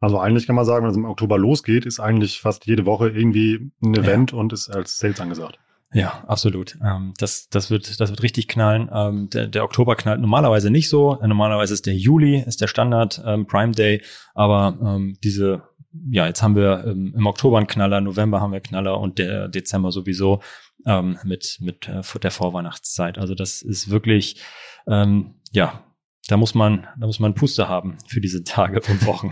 Also 0.00 0.18
eigentlich 0.18 0.46
kann 0.46 0.56
man 0.56 0.64
sagen, 0.64 0.84
wenn 0.84 0.90
es 0.90 0.96
im 0.96 1.04
Oktober 1.04 1.38
losgeht, 1.38 1.86
ist 1.86 2.00
eigentlich 2.00 2.40
fast 2.40 2.66
jede 2.66 2.86
Woche 2.86 3.08
irgendwie 3.08 3.70
ein 3.80 3.94
Event 3.94 4.32
ja. 4.32 4.38
und 4.38 4.52
ist 4.52 4.68
als 4.70 4.98
Sales 4.98 5.20
angesagt. 5.20 5.60
Ja, 5.94 6.24
absolut. 6.26 6.76
Ähm, 6.84 7.14
das, 7.18 7.48
das, 7.48 7.70
wird, 7.70 8.00
das 8.00 8.10
wird 8.10 8.22
richtig 8.24 8.48
knallen. 8.48 8.90
Ähm, 8.92 9.30
der, 9.30 9.46
der 9.46 9.62
Oktober 9.62 9.94
knallt 9.94 10.20
normalerweise 10.20 10.68
nicht 10.68 10.88
so. 10.88 11.18
Normalerweise 11.22 11.72
ist 11.72 11.86
der 11.86 11.94
Juli, 11.94 12.40
ist 12.40 12.60
der 12.60 12.66
Standard 12.66 13.22
ähm, 13.24 13.46
Prime 13.46 13.70
Day. 13.70 14.02
Aber 14.34 14.76
ähm, 14.82 15.16
diese, 15.22 15.62
ja, 16.10 16.26
jetzt 16.26 16.42
haben 16.42 16.56
wir 16.56 16.84
ähm, 16.84 17.14
im 17.16 17.26
Oktober 17.26 17.58
einen 17.58 17.68
Knaller, 17.68 18.00
November 18.00 18.40
haben 18.40 18.52
wir 18.52 18.60
Knaller 18.60 18.98
und 18.98 19.20
der 19.20 19.48
Dezember 19.48 19.92
sowieso 19.92 20.42
ähm, 20.84 21.16
mit, 21.22 21.58
mit 21.60 21.88
äh, 21.88 22.02
der 22.20 22.32
Vorweihnachtszeit. 22.32 23.16
Also 23.16 23.36
das 23.36 23.62
ist 23.62 23.88
wirklich, 23.88 24.42
ähm, 24.88 25.36
ja, 25.52 25.84
da 26.26 26.36
muss 26.36 26.56
man, 26.56 26.88
da 26.98 27.06
muss 27.06 27.20
man 27.20 27.34
Puste 27.34 27.68
haben 27.68 27.98
für 28.08 28.20
diese 28.20 28.42
Tage 28.42 28.80
und 28.90 29.06
Wochen. 29.06 29.30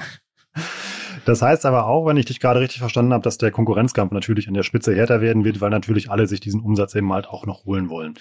Das 1.25 1.41
heißt 1.43 1.67
aber 1.67 1.87
auch, 1.87 2.07
wenn 2.07 2.17
ich 2.17 2.27
dich 2.27 2.41
gerade 2.41 2.61
richtig 2.61 2.81
verstanden 2.81 3.13
habe, 3.13 3.23
dass 3.23 3.39
der 3.39 3.51
Konkurrenzkampf 3.51 4.13
natürlich 4.13 4.49
an 4.49 4.55
der 4.55 4.63
Spitze 4.63 4.95
härter 4.95 5.21
werden 5.21 5.45
wird, 5.45 5.61
weil 5.61 5.71
natürlich 5.71 6.11
alle 6.11 6.27
sich 6.27 6.41
diesen 6.41 6.61
Umsatz 6.61 6.95
eben 6.95 7.13
halt 7.13 7.29
auch 7.29 7.47
noch 7.47 7.65
holen 7.65 7.89
wollen. 7.89 8.15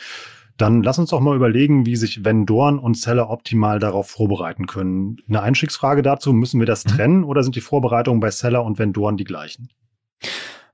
Dann 0.57 0.83
lass 0.83 0.99
uns 0.99 1.09
doch 1.09 1.21
mal 1.21 1.35
überlegen, 1.35 1.85
wie 1.87 1.95
sich 1.95 2.23
Vendoren 2.23 2.77
und 2.77 2.95
Seller 2.95 3.29
optimal 3.29 3.79
darauf 3.79 4.09
vorbereiten 4.09 4.67
können. 4.67 5.17
Eine 5.27 5.41
Einstiegsfrage 5.41 6.03
dazu, 6.03 6.33
müssen 6.33 6.59
wir 6.59 6.67
das 6.67 6.85
mhm. 6.85 6.89
trennen 6.89 7.23
oder 7.23 7.41
sind 7.41 7.55
die 7.55 7.61
Vorbereitungen 7.61 8.19
bei 8.19 8.29
Seller 8.29 8.63
und 8.63 8.77
Vendoren 8.77 9.17
die 9.17 9.23
gleichen? 9.23 9.69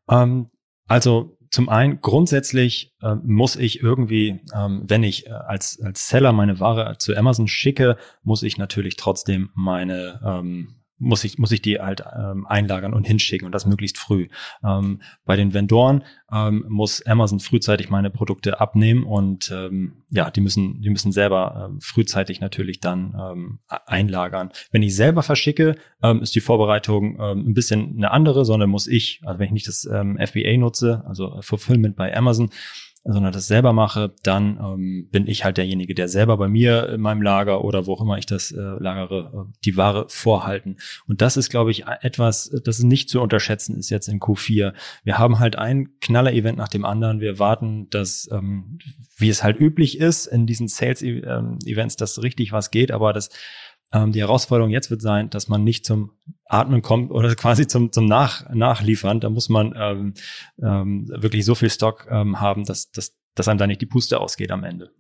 Ähm, 0.10 0.50
also 0.88 1.38
zum 1.52 1.70
einen 1.70 2.02
grundsätzlich 2.02 2.94
äh, 3.02 3.16
muss 3.24 3.56
ich 3.56 3.82
irgendwie, 3.82 4.42
ähm, 4.54 4.84
wenn 4.86 5.04
ich 5.04 5.28
äh, 5.28 5.32
als, 5.32 5.80
als 5.82 6.08
Seller 6.10 6.34
meine 6.34 6.60
Ware 6.60 6.98
zu 6.98 7.16
Amazon 7.16 7.48
schicke, 7.48 7.98
muss 8.24 8.44
ich 8.44 8.58
natürlich 8.58 8.98
trotzdem 8.98 9.50
meine 9.56 10.20
ähm, 10.26 10.76
muss 11.00 11.24
ich, 11.24 11.38
muss 11.38 11.52
ich 11.52 11.62
die 11.62 11.80
halt 11.80 12.04
ähm, 12.18 12.48
einlagern 12.48 12.94
und 12.94 13.06
hinschicken 13.06 13.46
und 13.46 13.52
das 13.52 13.66
möglichst 13.66 13.98
früh. 13.98 14.28
Ähm, 14.64 15.02
bei 15.26 15.36
den 15.36 15.54
Vendoren 15.54 16.04
ähm, 16.32 16.66
muss 16.68 17.06
Amazon 17.06 17.40
frühzeitig 17.40 17.90
meine 17.90 18.10
Produkte 18.10 18.60
abnehmen 18.60 19.04
und 19.04 19.52
ähm, 19.52 20.04
ja, 20.10 20.32
die 20.32 20.42
müssen, 20.42 20.82
die 20.82 20.90
müssen 20.90 21.12
selber 21.12 21.70
ähm, 21.70 21.82
frühzeitig 21.82 22.42
natürlich 22.42 22.80
dann 22.80 23.16
ähm, 23.20 23.60
einlagern. 23.68 24.52
Wenn 24.72 24.84
ich 24.84 24.96
selber 24.96 25.24
verschicke, 25.24 25.76
ähm, 26.02 26.22
ist 26.22 26.36
die 26.36 26.42
Vorbereitung 26.42 27.18
ähm, 27.20 27.50
ein 27.50 27.54
bisschen 27.54 27.96
eine 27.98 28.12
andere, 28.12 28.46
sondern 28.46 28.70
muss 28.70 28.88
ich, 28.88 29.22
also 29.24 29.40
wenn 29.40 29.48
ich 29.48 29.54
nicht 29.54 29.68
das 29.68 29.86
ähm, 29.86 30.18
FBA 30.18 30.58
nutze, 30.58 31.04
also 31.08 31.42
Fulfillment 31.42 31.96
bei 31.96 32.16
Amazon, 32.16 32.50
sondern 33.08 33.32
das 33.32 33.48
selber 33.48 33.72
mache, 33.72 34.14
dann 34.24 34.60
ähm, 34.62 35.08
bin 35.12 35.28
ich 35.28 35.46
halt 35.46 35.58
derjenige, 35.58 35.96
der 35.96 36.10
selber 36.10 36.38
bei 36.38 36.50
mir 36.50 36.90
in 36.90 37.02
meinem 37.02 37.22
Lager 37.22 37.64
oder 37.64 37.86
wo 37.86 37.94
auch 37.94 38.02
immer 38.02 38.18
ich 38.18 38.26
das 38.26 38.52
äh, 38.52 38.60
lagere, 38.60 39.48
äh, 39.48 39.54
die 39.64 39.78
Ware 39.78 40.06
vorhalten. 40.10 40.78
Und 41.08 41.22
das 41.22 41.38
ist, 41.38 41.50
glaube 41.50 41.72
ich, 41.72 41.86
etwas, 42.02 42.52
das 42.64 42.80
nicht 42.80 43.10
zu 43.10 43.22
unterschätzen 43.22 43.78
ist 43.78 43.90
jetzt 43.90 44.10
in 44.10 44.20
Q4. 44.20 44.74
Wir 45.04 45.18
haben 45.18 45.40
halt 45.40 45.56
ein 45.56 46.00
Knaller-Event 46.02 46.58
nach 46.58 46.68
dem 46.68 46.84
anderen. 46.84 47.22
Wir 47.22 47.40
warten, 47.40 47.90
dass, 47.90 48.30
ähm, 48.32 48.80
wie 49.16 49.30
es 49.30 49.42
halt 49.42 49.60
üblich 49.60 50.00
ist 50.00 50.26
in 50.26 50.46
diesen 50.46 50.68
Sales-Events, 50.68 51.96
dass 51.96 52.22
richtig 52.22 52.52
was 52.52 52.72
geht, 52.72 52.92
aber 52.92 53.14
das 53.14 53.30
ähm, 53.94 54.12
die 54.12 54.22
Herausforderung 54.22 54.72
jetzt 54.72 54.90
wird 54.90 55.02
sein, 55.02 55.30
dass 55.30 55.48
man 55.48 55.64
nicht 55.64 55.86
zum 55.86 56.12
Atmen 56.46 56.82
kommt 56.82 57.12
oder 57.12 57.34
quasi 57.36 57.68
zum, 57.68 57.92
zum 57.92 58.06
Nach 58.06 58.50
Nachliefern. 58.54 59.20
Da 59.20 59.30
muss 59.30 59.50
man 59.50 59.74
ähm, 59.78 60.14
ähm, 60.62 61.08
wirklich 61.10 61.46
so 61.46 61.56
viel 61.56 61.70
Stock 61.70 62.08
ähm, 62.10 62.40
haben, 62.40 62.66
dass, 62.66 62.92
dass, 62.92 63.16
dass 63.36 63.48
einem 63.48 63.58
da 63.58 63.68
nicht 63.68 63.82
die 63.82 63.86
Puste 63.86 64.20
ausgeht 64.20 64.52
am 64.52 64.64
Ende. 64.64 64.92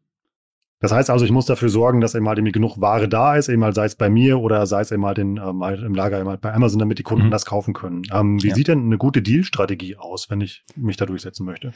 Das 0.79 0.91
heißt 0.91 1.09
also, 1.09 1.25
ich 1.25 1.31
muss 1.31 1.47
dafür 1.47 1.69
sorgen, 1.69 2.01
dass 2.01 2.13
eben 2.13 2.27
halt 2.27 2.37
irgendwie 2.37 2.51
genug 2.51 2.79
Ware 2.79 3.09
da 3.09 3.35
ist, 3.35 3.49
eben 3.49 3.63
halt 3.63 3.73
sei 3.73 3.85
es 3.85 3.95
bei 3.95 4.09
mir 4.09 4.39
oder 4.39 4.67
sei 4.67 4.81
es 4.81 4.91
eben 4.91 5.05
halt 5.05 5.17
in, 5.17 5.37
ähm, 5.37 5.63
im 5.63 5.95
Lager 5.95 6.19
eben 6.19 6.29
halt 6.29 6.41
bei 6.41 6.53
Amazon, 6.53 6.77
damit 6.77 6.99
die 6.99 7.03
Kunden 7.03 7.27
mhm. 7.27 7.31
das 7.31 7.47
kaufen 7.47 7.73
können. 7.73 8.03
Ähm, 8.11 8.41
wie 8.43 8.49
ja. 8.49 8.55
sieht 8.55 8.67
denn 8.67 8.85
eine 8.85 8.99
gute 8.99 9.23
Deal-Strategie 9.23 9.95
aus, 9.97 10.29
wenn 10.29 10.39
ich 10.39 10.63
mich 10.75 10.97
da 10.97 11.07
durchsetzen 11.07 11.45
möchte? 11.45 11.71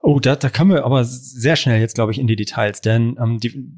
Oh, 0.00 0.18
da, 0.18 0.36
da 0.36 0.48
kommen 0.48 0.70
wir 0.70 0.84
aber 0.84 1.04
sehr 1.04 1.56
schnell 1.56 1.80
jetzt, 1.80 1.94
glaube 1.94 2.12
ich, 2.12 2.18
in 2.18 2.26
die 2.26 2.36
Details, 2.36 2.80
denn 2.80 3.18
ähm, 3.20 3.38
die, 3.38 3.70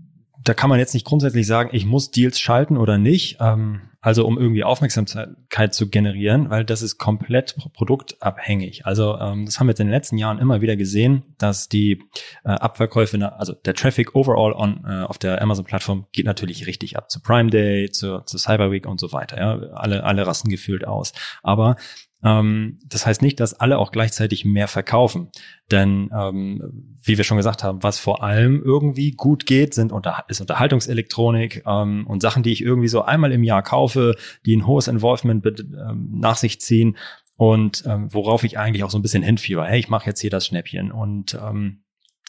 da 0.45 0.55
kann 0.55 0.71
man 0.71 0.79
jetzt 0.79 0.95
nicht 0.95 1.07
grundsätzlich 1.07 1.47
sagen, 1.47 1.71
ich 1.73 1.85
muss 1.85 2.11
Deals 2.11 2.39
schalten 2.39 2.77
oder 2.77 2.97
nicht, 2.99 3.39
ähm, 3.41 3.83
also 4.01 4.25
um 4.25 4.39
irgendwie 4.39 4.63
Aufmerksamkeit 4.63 5.75
zu 5.75 5.91
generieren, 5.91 6.51
weil 6.51 6.65
das 6.65 6.83
ist 6.83 6.99
komplett 6.99 7.57
produktabhängig. 7.75 8.87
Also 8.87 9.19
ähm, 9.19 9.47
das 9.47 9.59
haben 9.59 9.67
wir 9.67 9.73
jetzt 9.73 9.81
in 9.81 9.89
den 9.89 9.95
letzten 9.95 10.17
Jahren 10.17 10.39
immer 10.39 10.61
wieder 10.61 10.77
gesehen, 10.77 11.25
dass 11.39 11.69
die 11.69 12.05
äh, 12.45 12.51
Abverkäufe, 12.51 13.33
also 13.39 13.55
der 13.55 13.75
Traffic 13.75 14.15
overall 14.15 14.53
on, 14.53 14.85
äh, 14.89 15.03
auf 15.03 15.19
der 15.19 15.43
Amazon-Plattform 15.43 16.07
geht 16.13 16.27
natürlich 16.27 16.67
richtig 16.67 16.97
ab 16.97 17.11
zu 17.11 17.21
Prime 17.21 17.51
Day, 17.51 17.91
zu, 17.91 18.21
zu 18.21 18.39
Cyber 18.39 18.71
Week 18.71 18.87
und 18.87 19.01
so 19.01 19.13
weiter. 19.13 19.37
Ja, 19.39 19.59
alle 19.75 20.05
alle 20.05 20.27
rasten 20.27 20.49
gefühlt 20.49 20.87
aus. 20.87 21.13
Aber 21.43 21.77
ähm, 22.23 22.79
das 22.87 23.07
heißt 23.07 23.23
nicht, 23.23 23.41
dass 23.41 23.55
alle 23.55 23.79
auch 23.79 23.93
gleichzeitig 23.93 24.45
mehr 24.45 24.69
verkaufen. 24.69 25.29
Denn 25.71 26.11
ähm, 26.13 26.97
wie 27.03 27.17
wir 27.17 27.25
schon 27.25 27.37
gesagt 27.37 27.63
haben, 27.63 27.83
was 27.83 27.99
vor 27.99 28.23
allem 28.23 28.63
irgendwie 28.63 29.13
gut 29.13 29.47
geht, 29.47 29.75
sind 29.75 29.93
unter, 29.93 30.25
ist 30.29 30.41
Unterhaltungselektronik 30.41 31.63
ähm, 31.67 32.07
und 32.07 32.21
Sachen, 32.21 32.43
die 32.43 32.53
ich 32.53 32.63
irgendwie 32.63 32.89
so 32.89 33.03
einmal 33.03 33.33
im 33.33 33.45
Jahr 33.45 33.63
kaufe, 33.63 34.17
die 34.47 34.57
ein 34.57 34.67
hohes 34.67 34.89
Involvement 34.89 35.47
ähm, 35.47 36.11
nach 36.15 36.37
sich 36.37 36.61
ziehen 36.61 36.97
und 37.37 37.85
ähm, 37.87 38.13
worauf 38.13 38.43
ich 38.43 38.59
eigentlich 38.59 38.83
auch 38.83 38.91
so 38.91 38.99
ein 38.99 39.03
bisschen 39.03 39.23
hinfieber. 39.23 39.65
Hey, 39.65 39.79
ich 39.79 39.89
mache 39.89 40.07
jetzt 40.07 40.21
hier 40.21 40.31
das 40.31 40.47
Schnäppchen 40.47 40.91
und 40.91 41.35
ähm, 41.35 41.85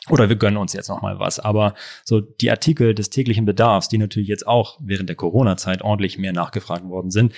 oder 0.07 0.29
wir 0.29 0.35
gönnen 0.37 0.57
uns 0.57 0.73
jetzt 0.73 0.87
noch 0.87 1.01
mal 1.01 1.19
was. 1.19 1.39
Aber 1.39 1.73
so 2.05 2.21
die 2.21 2.51
Artikel 2.51 2.93
des 2.93 3.09
täglichen 3.09 3.45
Bedarfs, 3.45 3.89
die 3.89 3.97
natürlich 3.97 4.29
jetzt 4.29 4.47
auch 4.47 4.79
während 4.81 5.09
der 5.09 5.15
Corona-Zeit 5.15 5.81
ordentlich 5.81 6.17
mehr 6.17 6.31
nachgefragt 6.31 6.85
worden 6.85 7.11
sind, 7.11 7.33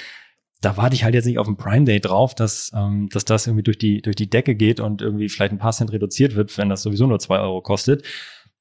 da 0.62 0.77
warte 0.77 0.96
ich 0.96 1.03
halt 1.03 1.15
jetzt 1.15 1.25
nicht 1.25 1.39
auf 1.39 1.48
den 1.48 1.58
Prime 1.58 1.86
Day 1.86 2.00
drauf, 2.00 2.36
dass, 2.36 2.72
ähm, 2.75 3.10
dass 3.12 3.25
das 3.25 3.48
irgendwie 3.48 3.63
durch 3.63 3.80
die, 3.80 4.01
durch 4.01 4.15
die 4.15 4.30
Decke 4.30 4.56
geht 4.56 4.80
und 4.80 5.01
irgendwie 5.01 5.27
vielleicht 5.27 5.51
ein 5.51 5.58
paar 5.58 5.74
Cent 5.74 5.91
reduziert 5.91 6.36
wird, 6.36 6.56
wenn 6.58 6.70
das 6.70 6.84
sowieso 6.84 7.08
nur 7.08 7.20
zwei 7.20 7.39
Euro 7.39 7.62
kostet, 7.62 8.06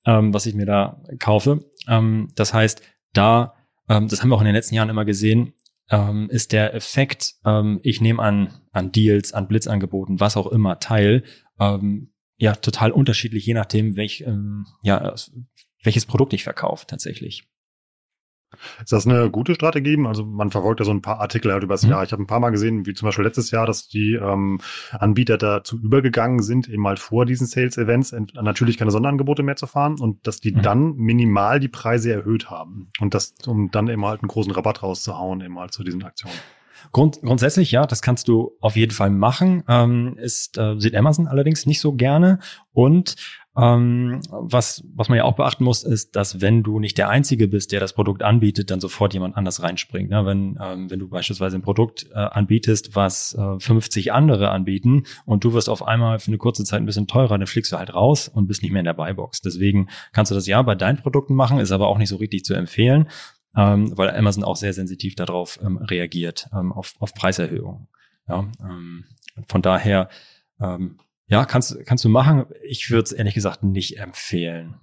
ähm, 0.06 0.32
was 0.32 0.46
ich 0.46 0.54
mir 0.54 0.66
da 0.66 1.02
kaufe. 1.18 1.66
Ähm, 1.86 2.32
das 2.34 2.54
heißt, 2.54 2.82
da, 3.12 3.54
ähm, 3.88 4.08
das 4.08 4.22
haben 4.22 4.30
wir 4.30 4.36
auch 4.36 4.40
in 4.40 4.46
den 4.46 4.54
letzten 4.54 4.74
Jahren 4.74 4.88
immer 4.88 5.04
gesehen, 5.04 5.52
ähm, 5.90 6.30
ist 6.30 6.52
der 6.52 6.74
Effekt, 6.74 7.34
ähm, 7.44 7.80
ich 7.82 8.00
nehme 8.00 8.22
an, 8.22 8.60
an 8.72 8.92
Deals, 8.92 9.34
an 9.34 9.48
Blitzangeboten, 9.48 10.20
was 10.20 10.36
auch 10.36 10.46
immer 10.46 10.78
teil, 10.78 11.24
ähm, 11.58 12.12
ja, 12.36 12.54
total 12.54 12.92
unterschiedlich, 12.92 13.44
je 13.44 13.54
nachdem, 13.54 13.96
welch, 13.96 14.24
ähm, 14.26 14.66
ja, 14.82 15.14
welches 15.82 16.06
Produkt 16.06 16.32
ich 16.32 16.44
verkaufe 16.44 16.86
tatsächlich. 16.86 17.44
Ist 18.82 18.92
das 18.92 19.06
eine 19.06 19.30
gute 19.30 19.54
Strategie? 19.54 19.98
Also 20.06 20.24
man 20.24 20.50
verfolgt 20.50 20.80
ja 20.80 20.86
so 20.86 20.90
ein 20.90 21.02
paar 21.02 21.20
Artikel 21.20 21.52
halt 21.52 21.62
übers 21.62 21.82
mhm. 21.82 21.90
Jahr. 21.90 22.04
Ich 22.04 22.12
habe 22.12 22.22
ein 22.22 22.26
paar 22.26 22.40
Mal 22.40 22.50
gesehen, 22.50 22.86
wie 22.86 22.94
zum 22.94 23.06
Beispiel 23.06 23.24
letztes 23.24 23.50
Jahr, 23.50 23.66
dass 23.66 23.88
die 23.88 24.14
ähm, 24.14 24.60
Anbieter 24.92 25.38
dazu 25.38 25.78
übergegangen 25.78 26.42
sind, 26.42 26.68
eben 26.68 26.82
mal 26.82 26.96
vor 26.96 27.26
diesen 27.26 27.46
Sales-Events 27.46 28.14
natürlich 28.34 28.76
keine 28.76 28.90
Sonderangebote 28.90 29.42
mehr 29.42 29.56
zu 29.56 29.66
fahren 29.66 29.98
und 30.00 30.26
dass 30.26 30.40
die 30.40 30.52
mhm. 30.52 30.62
dann 30.62 30.96
minimal 30.96 31.60
die 31.60 31.68
Preise 31.68 32.12
erhöht 32.12 32.50
haben 32.50 32.88
und 33.00 33.14
das, 33.14 33.34
um 33.46 33.70
dann 33.70 33.88
eben 33.88 34.04
halt 34.04 34.22
einen 34.22 34.28
großen 34.28 34.52
Rabatt 34.52 34.82
rauszuhauen, 34.82 35.40
eben 35.40 35.58
halt 35.58 35.72
zu 35.72 35.84
diesen 35.84 36.02
Aktionen. 36.02 36.34
Grund, 36.92 37.20
grundsätzlich 37.20 37.70
ja, 37.70 37.86
das 37.86 38.02
kannst 38.02 38.28
du 38.28 38.56
auf 38.60 38.76
jeden 38.76 38.92
Fall 38.92 39.10
machen. 39.10 39.62
Ähm, 39.68 40.14
ist 40.16 40.58
äh, 40.58 40.78
sieht 40.78 40.96
Amazon 40.96 41.26
allerdings 41.26 41.66
nicht 41.66 41.80
so 41.80 41.92
gerne 41.92 42.40
und 42.72 43.16
ähm, 43.56 44.20
was, 44.30 44.84
was 44.94 45.08
man 45.08 45.18
ja 45.18 45.24
auch 45.24 45.34
beachten 45.34 45.64
muss, 45.64 45.82
ist, 45.82 46.14
dass 46.14 46.40
wenn 46.40 46.62
du 46.62 46.78
nicht 46.78 46.96
der 46.98 47.08
Einzige 47.08 47.48
bist, 47.48 47.72
der 47.72 47.80
das 47.80 47.94
Produkt 47.94 48.22
anbietet, 48.22 48.70
dann 48.70 48.78
sofort 48.78 49.12
jemand 49.12 49.36
anders 49.36 49.62
reinspringt. 49.62 50.08
Ne? 50.08 50.24
Wenn, 50.24 50.56
ähm, 50.62 50.88
wenn 50.88 51.00
du 51.00 51.08
beispielsweise 51.08 51.56
ein 51.56 51.62
Produkt 51.62 52.06
äh, 52.12 52.18
anbietest, 52.18 52.94
was 52.94 53.34
äh, 53.34 53.58
50 53.58 54.12
andere 54.12 54.50
anbieten 54.50 55.02
und 55.24 55.42
du 55.42 55.52
wirst 55.52 55.68
auf 55.68 55.86
einmal 55.86 56.20
für 56.20 56.28
eine 56.28 56.38
kurze 56.38 56.62
Zeit 56.62 56.80
ein 56.80 56.86
bisschen 56.86 57.08
teurer, 57.08 57.38
dann 57.38 57.46
fliegst 57.48 57.72
du 57.72 57.78
halt 57.78 57.92
raus 57.92 58.28
und 58.28 58.46
bist 58.46 58.62
nicht 58.62 58.70
mehr 58.70 58.80
in 58.80 58.86
der 58.86 58.94
Buybox. 58.94 59.40
Deswegen 59.40 59.88
kannst 60.12 60.30
du 60.30 60.36
das 60.36 60.46
ja 60.46 60.62
bei 60.62 60.76
deinen 60.76 60.98
Produkten 60.98 61.34
machen, 61.34 61.58
ist 61.58 61.72
aber 61.72 61.88
auch 61.88 61.98
nicht 61.98 62.08
so 62.08 62.16
richtig 62.16 62.44
zu 62.44 62.54
empfehlen, 62.54 63.08
ähm, 63.56 63.96
weil 63.98 64.10
Amazon 64.10 64.44
auch 64.44 64.56
sehr 64.56 64.74
sensitiv 64.74 65.16
darauf 65.16 65.58
ähm, 65.60 65.76
reagiert, 65.76 66.48
ähm, 66.54 66.72
auf, 66.72 66.94
auf 67.00 67.14
Preiserhöhungen. 67.14 67.88
Ja, 68.28 68.46
ähm, 68.62 69.06
von 69.48 69.60
daher 69.60 70.08
ähm, 70.60 70.98
ja, 71.30 71.44
kannst, 71.44 71.78
kannst 71.86 72.04
du 72.04 72.08
machen. 72.08 72.44
Ich 72.64 72.90
würde 72.90 73.04
es 73.04 73.12
ehrlich 73.12 73.34
gesagt 73.34 73.62
nicht 73.62 73.98
empfehlen. 73.98 74.74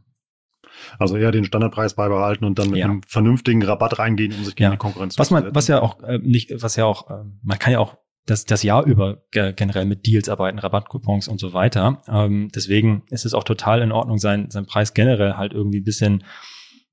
Also 0.97 1.17
eher 1.17 1.31
den 1.31 1.43
Standardpreis 1.43 1.95
beibehalten 1.95 2.45
und 2.45 2.57
dann 2.57 2.69
mit 2.69 2.79
ja. 2.79 2.85
einem 2.85 3.01
vernünftigen 3.03 3.61
Rabatt 3.63 3.99
reingehen, 3.99 4.33
um 4.33 4.43
sich 4.43 4.55
gegen 4.55 4.65
ja. 4.65 4.71
die 4.71 4.77
Konkurrenz 4.77 5.17
was 5.19 5.29
man, 5.29 5.53
Was 5.53 5.67
ja 5.67 5.81
auch 5.81 6.01
äh, 6.03 6.19
nicht, 6.19 6.51
was 6.61 6.75
ja 6.75 6.85
auch, 6.85 7.09
äh, 7.09 7.23
man 7.43 7.59
kann 7.59 7.73
ja 7.73 7.79
auch 7.79 7.97
das, 8.25 8.45
das 8.45 8.63
Jahr 8.63 8.85
über 8.85 9.23
generell 9.31 9.85
mit 9.85 10.05
Deals 10.05 10.29
arbeiten, 10.29 10.59
Rabattcoupons 10.59 11.27
und 11.27 11.39
so 11.39 11.53
weiter. 11.53 12.01
Ähm, 12.07 12.49
deswegen 12.53 13.03
ist 13.09 13.25
es 13.25 13.33
auch 13.33 13.43
total 13.43 13.81
in 13.81 13.91
Ordnung, 13.91 14.17
sein, 14.17 14.49
sein 14.49 14.65
Preis 14.65 14.93
generell 14.93 15.33
halt 15.33 15.53
irgendwie 15.53 15.81
bisschen, 15.81 16.23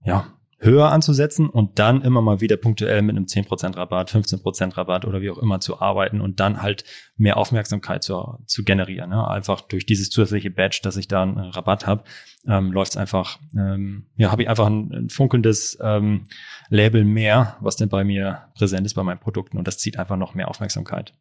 ja, 0.05 0.27
höher 0.65 0.91
anzusetzen 0.91 1.49
und 1.49 1.79
dann 1.79 2.03
immer 2.03 2.23
mal 2.23 2.41
wieder 2.41 2.57
punktuell 2.57 3.03
mit 3.03 3.17
einem 3.17 3.27
10% 3.27 3.77
Rabatt, 3.77 4.11
15% 4.11 4.77
Rabatt 4.77 5.05
oder 5.05 5.21
wie 5.21 5.31
auch 5.31 5.39
immer 5.39 5.61
zu 5.61 5.81
arbeiten 5.81 6.21
und 6.21 6.41
dann 6.41 6.63
halt 6.63 6.85
mehr 7.17 7.37
Aufmerksamkeit 7.37 8.03
zu, 8.03 8.39
zu 8.47 8.65
generieren. 8.65 9.11
Ne? 9.11 9.29
Einfach 9.29 9.61
durch 9.61 9.87
dieses 9.87 10.11
zusätzliche 10.11 10.51
Badge, 10.51 10.81
dass 10.83 10.97
ich 10.97 11.09
da 11.09 11.23
einen 11.23 11.39
Rabatt 11.39 11.87
habe, 11.87 12.05
ähm, 12.47 12.73
läuft 12.73 12.93
es 12.93 12.97
einfach, 12.97 13.39
ähm, 13.57 14.07
ja, 14.17 14.31
habe 14.33 14.43
ich 14.43 14.49
einfach 14.49 14.67
ein, 14.67 14.93
ein 14.93 15.09
funkelndes 15.09 15.79
ähm, 15.83 16.27
Label 16.69 17.05
mehr, 17.05 17.57
was 17.61 17.77
denn 17.77 17.89
bei 17.89 18.05
mir 18.05 18.49
präsent 18.55 18.87
ist 18.87 18.95
bei 18.95 19.03
meinen 19.03 19.21
Produkten 19.21 19.59
und 19.59 19.69
das 19.69 19.79
zieht 19.79 19.99
einfach 19.99 20.17
noch 20.17 20.35
mehr 20.35 20.49
Aufmerksamkeit. 20.49 21.13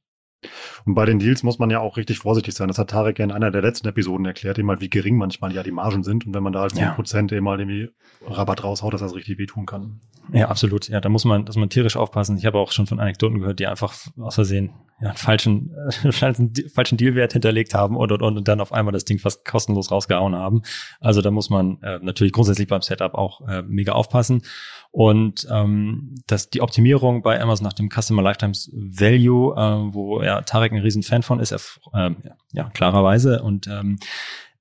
Und 0.85 0.95
bei 0.95 1.05
den 1.05 1.19
Deals 1.19 1.43
muss 1.43 1.59
man 1.59 1.69
ja 1.69 1.79
auch 1.79 1.97
richtig 1.97 2.19
vorsichtig 2.19 2.53
sein. 2.53 2.67
Das 2.67 2.77
hat 2.77 2.89
Tarek 2.89 3.19
ja 3.19 3.25
in 3.25 3.31
einer 3.31 3.51
der 3.51 3.61
letzten 3.61 3.87
Episoden 3.87 4.25
erklärt, 4.25 4.57
eben 4.57 4.67
mal, 4.67 4.81
wie 4.81 4.89
gering 4.89 5.17
manchmal 5.17 5.53
ja 5.53 5.63
die 5.63 5.71
Margen 5.71 6.03
sind. 6.03 6.25
Und 6.25 6.33
wenn 6.33 6.43
man 6.43 6.53
da 6.53 6.61
halt 6.61 6.73
10% 6.73 7.31
ja. 7.31 7.37
eben 7.37 7.43
mal 7.43 7.59
irgendwie 7.59 7.89
Rabatt 8.25 8.63
raushaut, 8.63 8.93
dass 8.93 9.01
das 9.01 9.15
richtig 9.15 9.37
wehtun 9.37 9.65
kann. 9.65 10.01
Ja, 10.31 10.49
absolut. 10.49 10.87
Ja, 10.87 11.01
da 11.01 11.09
muss 11.09 11.25
man, 11.25 11.45
dass 11.45 11.57
man 11.57 11.69
tierisch 11.69 11.97
aufpassen. 11.97 12.37
Ich 12.37 12.45
habe 12.45 12.57
auch 12.57 12.71
schon 12.71 12.87
von 12.87 12.99
Anekdoten 12.99 13.39
gehört, 13.39 13.59
die 13.59 13.67
einfach 13.67 13.93
aus 14.17 14.35
Versehen 14.35 14.71
ja, 15.03 15.09
einen 15.09 15.17
falschen, 15.17 15.75
äh, 16.03 16.11
falschen, 16.13 16.53
falschen 16.73 16.97
Dealwert 16.97 17.33
hinterlegt 17.33 17.73
haben 17.73 17.97
und, 17.97 18.11
und, 18.13 18.21
und 18.21 18.47
dann 18.47 18.61
auf 18.61 18.71
einmal 18.71 18.93
das 18.93 19.03
Ding 19.03 19.19
fast 19.19 19.43
kostenlos 19.43 19.91
rausgehauen 19.91 20.33
haben. 20.33 20.61
Also 21.01 21.21
da 21.21 21.29
muss 21.29 21.49
man 21.49 21.81
äh, 21.81 21.99
natürlich 22.01 22.31
grundsätzlich 22.31 22.69
beim 22.69 22.81
Setup 22.81 23.13
auch 23.13 23.45
äh, 23.47 23.61
mega 23.63 23.91
aufpassen. 23.91 24.43
Und 24.91 25.45
ähm, 25.51 26.15
dass 26.27 26.49
die 26.49 26.61
Optimierung 26.61 27.21
bei 27.21 27.41
Amazon 27.41 27.65
nach 27.65 27.73
dem 27.73 27.89
Customer 27.89 28.21
Lifetime 28.21 28.53
Value, 28.71 29.53
äh, 29.57 29.93
wo 29.93 30.21
ja 30.21 30.41
Tarek 30.41 30.71
ein 30.71 30.79
riesen 30.79 31.03
Fan 31.03 31.23
von 31.23 31.41
ist, 31.41 31.51
er, 31.51 31.59
äh, 31.93 32.15
ja, 32.53 32.69
klarerweise, 32.69 33.43
und 33.43 33.67
ähm, 33.67 33.99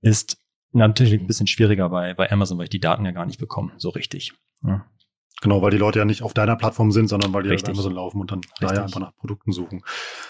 ist 0.00 0.38
natürlich 0.72 1.20
ein 1.20 1.26
bisschen 1.26 1.46
schwieriger 1.46 1.88
bei, 1.88 2.14
bei 2.14 2.32
Amazon, 2.32 2.58
weil 2.58 2.64
ich 2.64 2.70
die 2.70 2.80
Daten 2.80 3.04
ja 3.04 3.12
gar 3.12 3.26
nicht 3.26 3.38
bekomme, 3.38 3.72
so 3.76 3.90
richtig. 3.90 4.32
Ja. 4.64 4.86
Genau, 5.40 5.62
weil 5.62 5.70
die 5.70 5.78
Leute 5.78 5.98
ja 5.98 6.04
nicht 6.04 6.22
auf 6.22 6.34
deiner 6.34 6.56
Plattform 6.56 6.92
sind, 6.92 7.08
sondern 7.08 7.32
weil 7.32 7.42
die 7.42 7.48
Richtig. 7.48 7.70
auf 7.70 7.76
Amazon 7.76 7.94
laufen 7.94 8.20
und 8.20 8.30
dann 8.30 8.40
Richtig. 8.40 8.68
daher 8.68 8.82
einfach 8.84 9.00
nach 9.00 9.16
Produkten 9.16 9.52
suchen. 9.52 9.82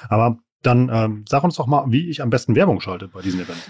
Aber 0.09 0.38
dann 0.62 0.90
ähm, 0.92 1.25
sag 1.28 1.44
uns 1.44 1.56
doch 1.56 1.66
mal, 1.66 1.85
wie 1.88 2.09
ich 2.09 2.23
am 2.23 2.30
besten 2.30 2.54
Werbung 2.54 2.80
schalte 2.80 3.09
bei 3.09 3.21
diesen 3.21 3.40
Events. 3.40 3.68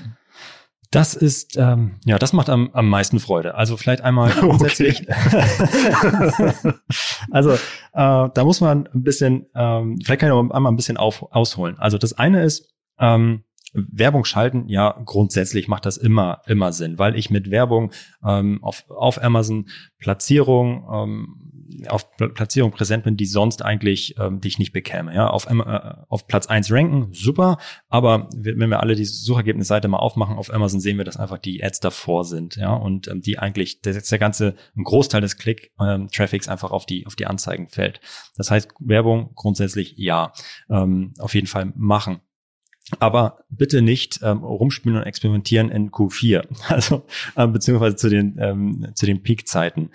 Das 0.93 1.15
ist, 1.15 1.57
ähm, 1.57 1.99
ja, 2.05 2.19
das 2.19 2.35
macht 2.35 2.51
am, 2.51 2.71
am 2.75 2.87
meisten 2.87 3.19
Freude. 3.19 3.55
Also 3.55 3.79
vielleicht 3.79 4.03
einmal 4.03 4.31
grundsätzlich. 4.41 5.09
Okay. 5.09 6.75
also 7.31 7.53
äh, 7.53 7.59
da 7.95 8.45
muss 8.45 8.61
man 8.61 8.87
ein 8.89 9.03
bisschen, 9.03 9.47
ähm, 9.55 9.99
vielleicht 10.05 10.21
kann 10.21 10.29
ich 10.29 10.35
auch 10.35 10.51
einmal 10.51 10.71
ein 10.71 10.77
bisschen 10.77 10.99
auf, 10.99 11.23
ausholen. 11.33 11.79
Also 11.79 11.97
das 11.97 12.13
eine 12.13 12.45
ist, 12.45 12.69
ähm, 12.99 13.43
Werbung 13.73 14.25
schalten, 14.25 14.69
ja, 14.69 15.01
grundsätzlich 15.05 15.69
macht 15.69 15.87
das 15.87 15.97
immer, 15.97 16.43
immer 16.47 16.73
Sinn, 16.73 16.99
weil 16.99 17.17
ich 17.17 17.31
mit 17.31 17.51
Werbung 17.51 17.93
ähm, 18.25 18.63
auf, 18.63 18.85
auf 18.91 19.23
Amazon 19.23 19.69
Platzierung, 19.99 20.87
ähm, 20.93 21.89
auf 21.89 22.15
Platzierung 22.17 22.71
präsent 22.71 23.05
bin, 23.05 23.17
die 23.17 23.25
sonst 23.25 23.65
eigentlich 23.65 24.15
ähm, 24.19 24.41
die 24.41 24.49
ich 24.49 24.59
nicht 24.59 24.73
bekäme. 24.73 25.15
Ja, 25.15 25.29
auf, 25.29 25.49
äh, 25.49 25.95
auf 26.09 26.27
Platz 26.27 26.47
eins 26.47 26.71
ranken, 26.71 27.09
super, 27.13 27.57
aber 27.89 28.29
wenn 28.37 28.69
wir 28.69 28.81
alle 28.81 28.95
die 28.95 29.07
Suchergebnisseite 29.07 29.89
mal 29.89 29.99
aufmachen 29.99 30.37
auf 30.37 30.53
Amazon, 30.53 30.81
sehen 30.81 30.99
wir, 30.99 31.05
dass 31.05 31.17
einfach 31.17 31.39
die 31.39 31.65
Ads 31.65 31.81
davor 31.81 32.25
sind, 32.25 32.57
ja, 32.57 32.75
und 32.75 33.09
ähm, 33.09 33.23
die 33.23 33.39
eigentlich, 33.39 33.81
der, 33.81 33.95
der 33.95 34.19
ganze, 34.19 34.55
ein 34.77 34.85
Großteil 34.85 35.23
des 35.23 35.39
Click-Traffics 35.39 36.47
ähm, 36.47 36.53
einfach 36.53 36.73
auf 36.73 36.85
die, 36.85 37.07
auf 37.07 37.17
die 37.17 37.27
Anzeigen 37.27 37.69
fällt. 37.69 38.01
Das 38.37 38.51
heißt, 38.51 38.69
Werbung 38.81 39.33
grundsätzlich 39.35 39.95
ja, 39.97 40.33
ähm, 40.69 41.15
auf 41.19 41.35
jeden 41.35 41.47
Fall 41.47 41.73
machen. 41.75 42.21
Aber 42.99 43.39
bitte 43.49 43.81
nicht 43.81 44.21
ähm, 44.23 44.39
rumspielen 44.39 44.99
und 44.99 45.05
experimentieren 45.05 45.71
in 45.71 45.91
Q4, 45.91 46.45
also 46.69 47.05
äh, 47.37 47.47
beziehungsweise 47.47 47.97
zu 47.97 48.09
den 48.09 48.37
ähm, 48.39 48.89
zu 48.95 49.07
den 49.07 49.23
Peak-Zeiten. 49.23 49.91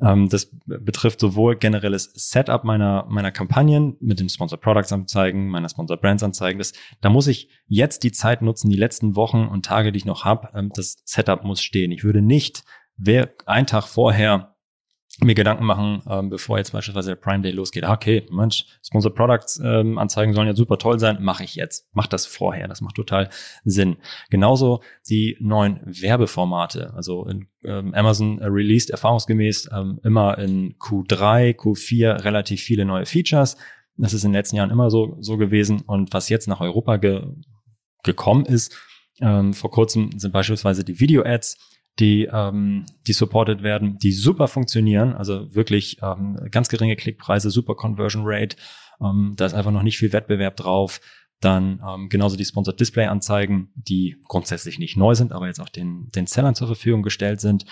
Ähm, 0.00 0.28
das 0.28 0.50
betrifft 0.64 1.20
sowohl 1.20 1.56
generelles 1.56 2.10
Setup 2.14 2.64
meiner 2.64 3.06
meiner 3.08 3.32
Kampagnen 3.32 3.96
mit 4.00 4.20
den 4.20 4.28
Sponsor 4.28 4.58
Products 4.58 4.92
Anzeigen, 4.92 5.48
meiner 5.48 5.68
Sponsor 5.68 5.96
Brands 5.96 6.22
Anzeigen. 6.22 6.58
Das, 6.58 6.72
da 7.00 7.10
muss 7.10 7.26
ich 7.26 7.48
jetzt 7.66 8.02
die 8.04 8.12
Zeit 8.12 8.40
nutzen, 8.40 8.70
die 8.70 8.76
letzten 8.76 9.16
Wochen 9.16 9.46
und 9.46 9.66
Tage, 9.66 9.92
die 9.92 9.98
ich 9.98 10.04
noch 10.04 10.24
habe. 10.24 10.50
Ähm, 10.54 10.70
das 10.74 10.96
Setup 11.04 11.44
muss 11.44 11.60
stehen. 11.60 11.92
Ich 11.92 12.04
würde 12.04 12.22
nicht 12.22 12.64
wer 12.98 13.30
einen 13.46 13.66
Tag 13.66 13.84
vorher 13.84 14.56
mir 15.20 15.34
Gedanken 15.34 15.64
machen, 15.64 16.02
ähm, 16.08 16.30
bevor 16.30 16.58
jetzt 16.58 16.72
beispielsweise 16.72 17.10
der 17.10 17.16
Prime 17.16 17.42
Day 17.42 17.50
losgeht. 17.50 17.84
Ah, 17.84 17.92
okay, 17.92 18.26
Mensch, 18.30 18.66
Sponsor 18.84 19.12
Products 19.12 19.60
ähm, 19.62 19.98
Anzeigen 19.98 20.32
sollen 20.32 20.46
ja 20.46 20.54
super 20.54 20.78
toll 20.78 21.00
sein, 21.00 21.18
mache 21.20 21.42
ich 21.44 21.56
jetzt. 21.56 21.88
Mach 21.92 22.06
das 22.06 22.26
vorher, 22.26 22.68
das 22.68 22.80
macht 22.80 22.94
total 22.94 23.28
Sinn. 23.64 23.96
Genauso 24.30 24.80
die 25.08 25.36
neuen 25.40 25.80
Werbeformate. 25.84 26.94
Also 26.94 27.26
in, 27.26 27.48
ähm, 27.64 27.94
Amazon 27.94 28.38
released 28.38 28.90
erfahrungsgemäß 28.90 29.70
ähm, 29.74 30.00
immer 30.04 30.38
in 30.38 30.76
Q3, 30.78 31.56
Q4 31.56 32.24
relativ 32.24 32.62
viele 32.62 32.84
neue 32.84 33.06
Features. 33.06 33.56
Das 33.96 34.14
ist 34.14 34.22
in 34.22 34.30
den 34.30 34.36
letzten 34.36 34.56
Jahren 34.56 34.70
immer 34.70 34.90
so, 34.90 35.16
so 35.20 35.36
gewesen. 35.36 35.80
Und 35.80 36.12
was 36.12 36.28
jetzt 36.28 36.46
nach 36.46 36.60
Europa 36.60 36.96
ge 36.96 37.22
gekommen 38.04 38.46
ist, 38.46 38.76
ähm, 39.20 39.52
vor 39.52 39.72
kurzem 39.72 40.10
sind 40.16 40.32
beispielsweise 40.32 40.84
die 40.84 41.00
Video-Ads 41.00 41.77
die, 41.98 42.28
ähm, 42.32 42.86
die 43.06 43.12
supported 43.12 43.62
werden, 43.62 43.98
die 43.98 44.12
super 44.12 44.48
funktionieren, 44.48 45.14
also 45.14 45.54
wirklich 45.54 45.98
ähm, 46.02 46.38
ganz 46.50 46.68
geringe 46.68 46.96
Klickpreise, 46.96 47.50
super 47.50 47.74
Conversion 47.74 48.22
Rate, 48.24 48.56
ähm, 49.00 49.34
da 49.36 49.46
ist 49.46 49.54
einfach 49.54 49.72
noch 49.72 49.82
nicht 49.82 49.98
viel 49.98 50.12
Wettbewerb 50.12 50.56
drauf. 50.56 51.00
Dann 51.40 51.80
ähm, 51.88 52.08
genauso 52.08 52.36
die 52.36 52.44
Sponsored 52.44 52.80
Display 52.80 53.06
Anzeigen, 53.06 53.70
die 53.74 54.16
grundsätzlich 54.26 54.78
nicht 54.80 54.96
neu 54.96 55.14
sind, 55.14 55.32
aber 55.32 55.46
jetzt 55.46 55.60
auch 55.60 55.68
den, 55.68 56.10
den 56.10 56.26
Sellern 56.26 56.56
zur 56.56 56.66
Verfügung 56.66 57.02
gestellt 57.02 57.40
sind. 57.40 57.64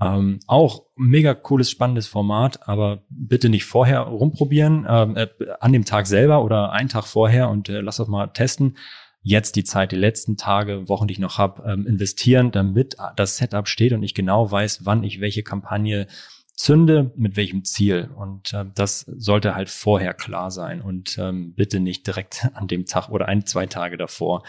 Ähm, 0.00 0.38
auch 0.46 0.84
mega 0.96 1.34
cooles, 1.34 1.70
spannendes 1.70 2.06
Format, 2.06 2.66
aber 2.68 3.02
bitte 3.10 3.48
nicht 3.48 3.64
vorher 3.64 4.00
rumprobieren, 4.00 4.86
ähm, 4.88 5.16
äh, 5.16 5.28
an 5.58 5.72
dem 5.72 5.84
Tag 5.84 6.06
selber 6.06 6.42
oder 6.42 6.72
einen 6.72 6.88
Tag 6.88 7.04
vorher 7.04 7.50
und 7.50 7.68
äh, 7.68 7.80
lass 7.80 7.96
das 7.96 8.08
mal 8.08 8.28
testen, 8.28 8.78
jetzt 9.22 9.56
die 9.56 9.64
Zeit, 9.64 9.92
die 9.92 9.96
letzten 9.96 10.36
Tage, 10.36 10.88
Wochen, 10.88 11.06
die 11.06 11.12
ich 11.12 11.18
noch 11.18 11.38
habe, 11.38 11.62
ähm, 11.70 11.86
investieren, 11.86 12.50
damit 12.50 12.96
das 13.16 13.36
Setup 13.36 13.68
steht 13.68 13.92
und 13.92 14.02
ich 14.02 14.14
genau 14.14 14.50
weiß, 14.50 14.84
wann 14.84 15.04
ich 15.04 15.20
welche 15.20 15.42
Kampagne 15.42 16.06
zünde, 16.54 17.12
mit 17.16 17.36
welchem 17.36 17.64
Ziel. 17.64 18.10
Und 18.14 18.52
äh, 18.52 18.66
das 18.74 19.00
sollte 19.00 19.54
halt 19.54 19.70
vorher 19.70 20.14
klar 20.14 20.50
sein 20.50 20.80
und 20.80 21.18
ähm, 21.18 21.54
bitte 21.54 21.80
nicht 21.80 22.06
direkt 22.06 22.48
an 22.54 22.68
dem 22.68 22.86
Tag 22.86 23.08
oder 23.08 23.26
ein, 23.26 23.46
zwei 23.46 23.66
Tage 23.66 23.96
davor. 23.96 24.44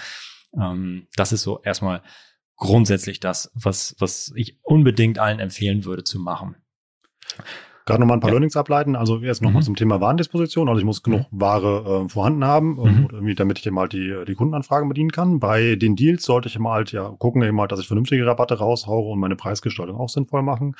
Ähm, 0.57 1.07
das 1.15 1.31
ist 1.31 1.43
so 1.43 1.61
erstmal 1.61 2.01
grundsätzlich 2.55 3.19
das, 3.19 3.51
was, 3.55 3.95
was 3.99 4.31
ich 4.35 4.59
unbedingt 4.63 5.19
allen 5.19 5.39
empfehlen 5.39 5.85
würde 5.85 6.03
zu 6.03 6.19
machen. 6.19 6.55
Gerade 7.85 7.99
nochmal 7.99 8.17
ein 8.17 8.19
paar 8.19 8.29
ja. 8.29 8.33
Learnings 8.33 8.55
ableiten. 8.55 8.95
Also 8.95 9.17
jetzt 9.17 9.41
nochmal 9.41 9.61
mhm. 9.61 9.65
zum 9.65 9.75
Thema 9.75 10.01
Warendisposition. 10.01 10.69
Also 10.69 10.79
ich 10.79 10.85
muss 10.85 11.03
genug 11.03 11.31
mhm. 11.31 11.41
Ware 11.41 12.03
äh, 12.05 12.09
vorhanden 12.09 12.45
haben, 12.45 12.75
mhm. 12.75 13.07
irgendwie, 13.11 13.35
damit 13.35 13.59
ich 13.59 13.65
eben 13.65 13.79
halt 13.79 13.93
die, 13.93 14.13
die 14.27 14.35
Kundenanfragen 14.35 14.87
bedienen 14.87 15.11
kann. 15.11 15.39
Bei 15.39 15.75
den 15.75 15.95
Deals 15.95 16.23
sollte 16.23 16.47
ich 16.47 16.55
immer 16.55 16.71
halt 16.71 16.91
ja 16.91 17.09
gucken, 17.17 17.41
eben 17.43 17.59
halt, 17.59 17.71
dass 17.71 17.79
ich 17.79 17.87
vernünftige 17.87 18.25
Rabatte 18.25 18.57
raushaue 18.57 19.11
und 19.11 19.19
meine 19.19 19.35
Preisgestaltung 19.35 19.97
auch 19.97 20.09
sinnvoll 20.09 20.43
machen. 20.43 20.75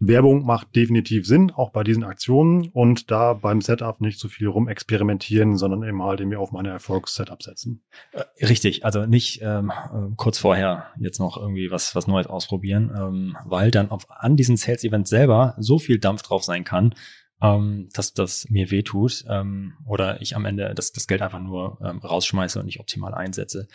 Werbung 0.00 0.44
macht 0.44 0.76
definitiv 0.76 1.26
Sinn, 1.26 1.50
auch 1.50 1.70
bei 1.70 1.82
diesen 1.82 2.04
Aktionen 2.04 2.68
und 2.68 3.10
da 3.10 3.32
beim 3.32 3.60
Setup 3.60 4.00
nicht 4.00 4.20
so 4.20 4.28
viel 4.28 4.46
rumexperimentieren, 4.46 5.56
sondern 5.56 5.82
eben 5.82 6.02
halt 6.02 6.20
irgendwie 6.20 6.36
auf 6.36 6.52
meine 6.52 6.68
Erfolgs-Setup 6.68 7.42
setzen. 7.42 7.82
Äh, 8.12 8.46
richtig, 8.46 8.84
also 8.84 9.06
nicht 9.06 9.40
ähm, 9.42 9.70
äh, 9.70 10.14
kurz 10.16 10.38
vorher 10.38 10.86
jetzt 11.00 11.18
noch 11.18 11.36
irgendwie 11.36 11.70
was, 11.72 11.96
was 11.96 12.06
Neues 12.06 12.28
ausprobieren, 12.28 12.92
ähm, 12.96 13.36
weil 13.44 13.72
dann 13.72 13.90
auf, 13.90 14.06
an 14.08 14.36
diesen 14.36 14.56
Sales-Events 14.56 15.10
selber 15.10 15.56
so 15.58 15.80
viel 15.80 15.98
Dampf 15.98 16.22
drauf 16.22 16.44
sein 16.44 16.62
kann, 16.62 16.94
ähm, 17.42 17.88
dass 17.92 18.14
das 18.14 18.48
mir 18.50 18.70
wehtut 18.70 19.24
ähm, 19.28 19.74
oder 19.84 20.22
ich 20.22 20.36
am 20.36 20.44
Ende 20.44 20.74
das, 20.74 20.92
das 20.92 21.08
Geld 21.08 21.22
einfach 21.22 21.40
nur 21.40 21.78
ähm, 21.84 21.98
rausschmeiße 21.98 22.60
und 22.60 22.66
nicht 22.66 22.78
optimal 22.78 23.14
einsetze. 23.14 23.66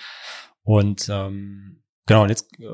Und 0.63 1.09
ähm, 1.11 1.83
genau, 2.05 2.23
und 2.23 2.29
jetzt 2.29 2.57
äh, 2.59 2.65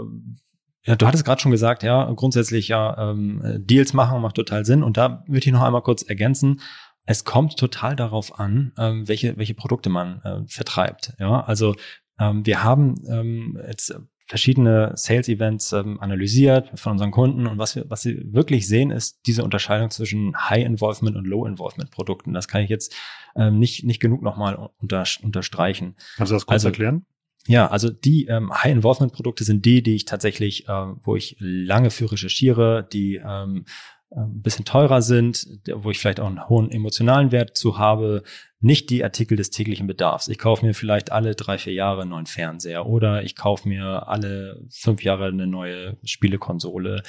ja, 0.86 0.96
du 0.96 1.06
hattest 1.06 1.26
gerade 1.26 1.42
schon 1.42 1.52
gesagt, 1.52 1.84
ja, 1.84 2.12
grundsätzlich 2.14 2.70
ja, 2.70 3.12
ähm, 3.12 3.42
Deals 3.60 3.94
machen 3.94 4.22
macht 4.22 4.36
total 4.36 4.66
Sinn. 4.66 4.84
Und 4.84 4.98
da 4.98 5.24
würde 5.28 5.46
ich 5.46 5.52
noch 5.52 5.62
einmal 5.62 5.82
kurz 5.82 6.04
ergänzen. 6.04 6.62
Es 7.06 7.26
kommt 7.26 7.58
total 7.58 7.96
darauf 7.96 8.40
an, 8.40 8.72
ähm, 8.78 9.08
welche, 9.08 9.38
welche 9.38 9.56
Produkte 9.56 9.90
man 9.90 10.22
äh, 10.24 10.42
vertreibt. 10.48 11.14
Ja, 11.20 11.42
also 11.42 11.76
ähm, 12.20 12.46
wir 12.46 12.64
haben 12.64 12.96
ähm, 13.10 13.60
jetzt 13.68 13.94
verschiedene 14.30 14.92
Sales-Events 14.96 15.74
ähm, 15.74 16.00
analysiert 16.00 16.80
von 16.80 16.92
unseren 16.92 17.10
Kunden 17.10 17.48
und 17.48 17.58
was 17.58 17.76
wir, 17.76 17.90
was 17.90 18.04
sie 18.04 18.32
wirklich 18.32 18.68
sehen, 18.68 18.92
ist 18.92 19.22
diese 19.26 19.44
Unterscheidung 19.44 19.90
zwischen 19.90 20.38
High-Involvement 20.38 21.18
und 21.18 21.26
Low-Involvement-Produkten. 21.26 22.34
Das 22.34 22.48
kann 22.48 22.62
ich 22.62 22.70
jetzt 22.70 22.96
ähm, 23.36 23.58
nicht, 23.58 23.86
nicht 23.86 24.00
genug 24.00 24.22
nochmal 24.22 24.70
unter, 24.78 25.04
unterstreichen. 25.24 25.96
Kannst 26.16 26.30
du 26.30 26.36
das 26.36 26.46
kurz 26.46 26.54
also, 26.54 26.68
erklären? 26.68 27.08
Ja, 27.48 27.68
also 27.68 27.90
die 27.90 28.26
ähm, 28.26 28.54
High-Involvement-Produkte 28.54 29.44
sind 29.44 29.66
die, 29.66 29.82
die 29.82 29.96
ich 29.96 30.06
tatsächlich, 30.06 30.66
ähm, 30.68 31.00
wo 31.04 31.16
ich 31.16 31.36
lange 31.40 31.90
für 31.90 32.12
recherchiere, 32.12 32.88
die 32.92 33.16
ähm, 33.16 33.66
äh, 34.12 34.20
ein 34.20 34.42
bisschen 34.42 34.66
teurer 34.66 35.02
sind, 35.02 35.48
wo 35.74 35.90
ich 35.90 36.00
vielleicht 36.00 36.20
auch 36.20 36.28
einen 36.28 36.48
hohen 36.50 36.72
emotionalen 36.72 37.32
Wert 37.32 37.58
zu 37.58 37.78
habe, 37.78 38.24
nicht 38.60 38.90
die 38.90 39.04
Artikel 39.04 39.38
des 39.38 39.52
täglichen 39.52 39.88
Bedarfs. 39.88 40.28
Ich 40.28 40.38
kaufe 40.38 40.66
mir 40.66 40.74
vielleicht 40.74 41.12
alle 41.12 41.34
drei, 41.36 41.58
vier 41.58 41.74
Jahre 41.74 42.02
einen 42.02 42.12
neuen 42.12 42.26
Fernseher 42.26 42.86
oder 42.86 43.24
ich 43.24 43.36
kaufe 43.36 43.68
mir 43.68 44.08
alle 44.08 44.62
fünf 44.70 45.04
Jahre 45.04 45.28
eine 45.28 45.48
neue 45.48 45.98
Spielekonsole. 46.04 47.04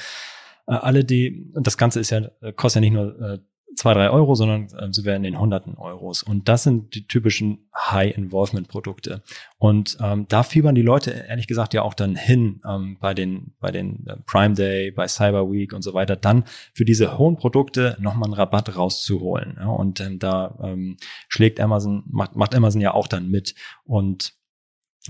Äh, 0.67 0.73
alle 0.73 1.05
die, 1.05 1.51
das 1.55 1.77
Ganze 1.77 2.01
ist 2.01 2.11
ja, 2.11 2.31
kostet 2.55 2.83
ja 2.83 2.89
nicht 2.89 2.95
nur 2.95 3.21
äh, 3.21 3.39
zwei, 3.81 3.95
drei 3.95 4.11
Euro, 4.11 4.35
sondern 4.35 4.65
äh, 4.77 4.93
sind 4.93 5.07
wir 5.07 5.17
in 5.17 5.23
den 5.23 5.41
hunderten 5.41 5.75
Euros. 5.79 6.23
Und 6.23 6.49
das 6.49 6.65
sind 6.65 6.95
die 6.95 7.07
typischen 7.07 7.71
High-Involvement-Produkte. 7.75 9.23
Und 9.57 9.97
ähm, 10.03 10.27
da 10.29 10.43
fiebern 10.43 10.75
die 10.75 10.83
Leute 10.83 11.13
ehrlich 11.13 11.47
gesagt 11.47 11.73
ja 11.73 11.81
auch 11.81 11.95
dann 11.95 12.15
hin 12.15 12.61
ähm, 12.69 12.99
bei 13.01 13.15
den, 13.15 13.55
bei 13.59 13.71
den 13.71 14.07
äh, 14.07 14.17
Prime 14.27 14.55
Day, 14.55 14.91
bei 14.91 15.09
Cyber 15.09 15.51
Week 15.51 15.73
und 15.73 15.81
so 15.81 15.95
weiter, 15.95 16.15
dann 16.17 16.45
für 16.75 16.85
diese 16.85 17.17
hohen 17.17 17.37
Produkte 17.39 17.97
nochmal 17.99 18.27
einen 18.27 18.35
Rabatt 18.35 18.77
rauszuholen. 18.77 19.57
Ja? 19.59 19.69
Und 19.69 20.01
ähm, 20.01 20.19
da 20.19 20.59
ähm, 20.63 20.99
schlägt 21.29 21.59
Amazon, 21.59 22.03
macht, 22.07 22.37
macht 22.37 22.55
Amazon 22.55 22.83
ja 22.83 22.93
auch 22.93 23.09
dann 23.09 23.31
mit. 23.31 23.55
Und 23.85 24.35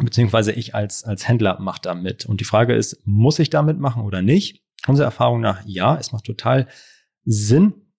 beziehungsweise 0.01 0.53
ich 0.53 0.77
als, 0.77 1.03
als 1.03 1.27
Händler 1.27 1.59
mache 1.59 1.81
da 1.83 1.97
mit. 1.97 2.25
Und 2.25 2.41
die 2.41 2.45
Frage 2.45 2.77
ist, 2.77 3.03
muss 3.05 3.41
ich 3.41 3.51
damit 3.51 3.81
machen 3.81 4.05
oder 4.05 4.23
nicht? 4.23 4.63
Unsere 4.87 5.07
Erfahrung 5.07 5.41
nach, 5.41 5.61
ja, 5.67 5.97
es 5.97 6.13
macht 6.13 6.25
total 6.25 6.69
Sinn, 7.25 7.90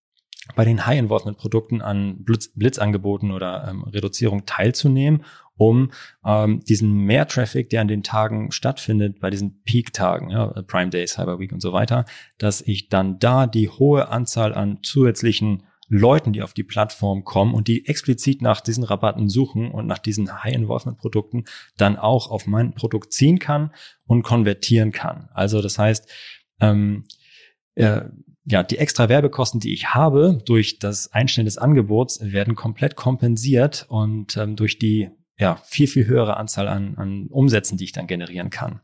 bei 0.55 0.65
den 0.65 0.85
High-Involvement-Produkten 0.85 1.81
an 1.81 2.23
Blitz, 2.23 2.49
Blitzangeboten 2.55 3.31
oder 3.31 3.67
ähm, 3.69 3.83
Reduzierung 3.83 4.45
teilzunehmen, 4.45 5.23
um 5.57 5.91
ähm, 6.25 6.61
diesen 6.61 6.91
Mehr-Traffic, 7.05 7.69
der 7.69 7.81
an 7.81 7.87
den 7.87 8.03
Tagen 8.03 8.51
stattfindet, 8.51 9.19
bei 9.19 9.29
diesen 9.29 9.61
Peak-Tagen, 9.63 10.29
ja, 10.29 10.47
Prime 10.63 10.89
Days, 10.89 11.13
Cyber 11.13 11.39
Week 11.39 11.51
und 11.51 11.61
so 11.61 11.73
weiter, 11.73 12.05
dass 12.37 12.61
ich 12.61 12.89
dann 12.89 13.19
da 13.19 13.47
die 13.47 13.69
hohe 13.69 14.09
Anzahl 14.09 14.53
an 14.53 14.79
zusätzlichen 14.81 15.63
Leuten, 15.93 16.31
die 16.31 16.41
auf 16.41 16.53
die 16.53 16.63
Plattform 16.63 17.25
kommen 17.25 17.53
und 17.53 17.67
die 17.67 17.85
explizit 17.85 18.41
nach 18.41 18.61
diesen 18.61 18.85
Rabatten 18.85 19.27
suchen 19.27 19.69
und 19.69 19.87
nach 19.87 19.99
diesen 19.99 20.41
High-Involvement-Produkten 20.41 21.43
dann 21.75 21.97
auch 21.97 22.31
auf 22.31 22.47
mein 22.47 22.73
Produkt 22.73 23.11
ziehen 23.11 23.39
kann 23.39 23.71
und 24.05 24.23
konvertieren 24.23 24.93
kann. 24.93 25.27
Also 25.33 25.61
das 25.61 25.77
heißt, 25.77 26.09
ähm, 26.61 27.03
äh, 27.75 28.03
ja, 28.51 28.63
die 28.63 28.77
extra 28.77 29.07
Werbekosten, 29.07 29.59
die 29.59 29.73
ich 29.73 29.93
habe 29.93 30.41
durch 30.45 30.77
das 30.77 31.11
Einstellen 31.13 31.45
des 31.45 31.57
Angebots, 31.57 32.19
werden 32.21 32.55
komplett 32.55 32.95
kompensiert 32.97 33.85
und 33.87 34.35
ähm, 34.35 34.57
durch 34.57 34.77
die 34.77 35.09
ja, 35.39 35.55
viel, 35.65 35.87
viel 35.87 36.05
höhere 36.05 36.37
Anzahl 36.37 36.67
an, 36.67 36.95
an 36.97 37.27
Umsätzen, 37.29 37.77
die 37.77 37.85
ich 37.85 37.93
dann 37.93 38.07
generieren 38.07 38.49
kann. 38.49 38.81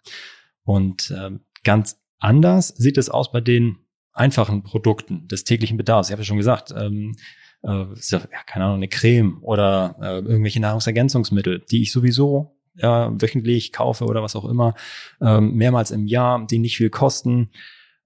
Und 0.63 1.13
ähm, 1.15 1.41
ganz 1.63 1.99
anders 2.17 2.69
sieht 2.69 2.97
es 2.97 3.10
aus 3.10 3.32
bei 3.32 3.41
den 3.41 3.77
einfachen 4.13 4.63
Produkten 4.63 5.27
des 5.27 5.43
täglichen 5.43 5.77
Bedarfs. 5.77 6.08
Ich 6.08 6.13
habe 6.13 6.21
ja 6.21 6.25
schon 6.25 6.38
gesagt, 6.38 6.73
ähm, 6.75 7.15
äh, 7.62 7.69
ja, 7.69 8.19
keine 8.45 8.65
Ahnung, 8.65 8.77
eine 8.77 8.88
Creme 8.88 9.39
oder 9.41 9.97
äh, 10.01 10.19
irgendwelche 10.19 10.62
Nahrungsergänzungsmittel, 10.62 11.65
die 11.69 11.82
ich 11.82 11.91
sowieso 11.91 12.58
äh, 12.77 12.88
wöchentlich 12.88 13.73
kaufe 13.73 14.06
oder 14.06 14.23
was 14.23 14.36
auch 14.36 14.45
immer, 14.45 14.75
ähm, 15.21 15.56
mehrmals 15.56 15.91
im 15.91 16.08
Jahr, 16.08 16.47
die 16.47 16.60
nicht 16.60 16.77
viel 16.77 16.89
kosten 16.89 17.49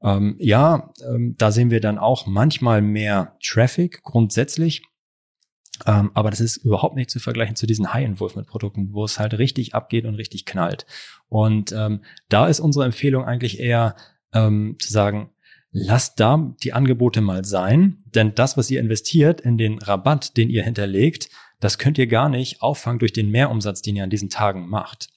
ähm, 0.03 0.35
ja, 0.39 0.91
ähm, 1.07 1.35
da 1.37 1.51
sehen 1.51 1.69
wir 1.69 1.81
dann 1.81 1.97
auch 1.97 2.25
manchmal 2.25 2.81
mehr 2.81 3.37
Traffic 3.43 4.01
grundsätzlich. 4.03 4.83
Ähm, 5.85 6.11
aber 6.13 6.29
das 6.29 6.39
ist 6.39 6.57
überhaupt 6.57 6.95
nicht 6.95 7.09
zu 7.09 7.19
vergleichen 7.19 7.55
zu 7.55 7.65
diesen 7.65 7.93
High-Involvement-Produkten, 7.93 8.93
wo 8.93 9.03
es 9.03 9.19
halt 9.19 9.37
richtig 9.37 9.73
abgeht 9.73 10.05
und 10.05 10.15
richtig 10.15 10.45
knallt. 10.45 10.85
Und 11.27 11.71
ähm, 11.71 12.03
da 12.29 12.47
ist 12.47 12.59
unsere 12.59 12.85
Empfehlung 12.85 13.25
eigentlich 13.25 13.59
eher 13.59 13.95
ähm, 14.33 14.75
zu 14.79 14.91
sagen, 14.91 15.31
lasst 15.71 16.19
da 16.19 16.53
die 16.61 16.73
Angebote 16.73 17.21
mal 17.21 17.45
sein, 17.45 18.03
denn 18.05 18.35
das, 18.35 18.57
was 18.57 18.69
ihr 18.69 18.79
investiert 18.79 19.41
in 19.41 19.57
den 19.57 19.79
Rabatt, 19.79 20.37
den 20.37 20.49
ihr 20.49 20.63
hinterlegt, 20.63 21.29
das 21.59 21.77
könnt 21.77 21.97
ihr 21.97 22.07
gar 22.07 22.27
nicht 22.27 22.61
auffangen 22.61 22.99
durch 22.99 23.13
den 23.13 23.29
Mehrumsatz, 23.29 23.81
den 23.81 23.95
ihr 23.95 24.03
an 24.03 24.09
diesen 24.09 24.29
Tagen 24.29 24.67
macht. 24.67 25.09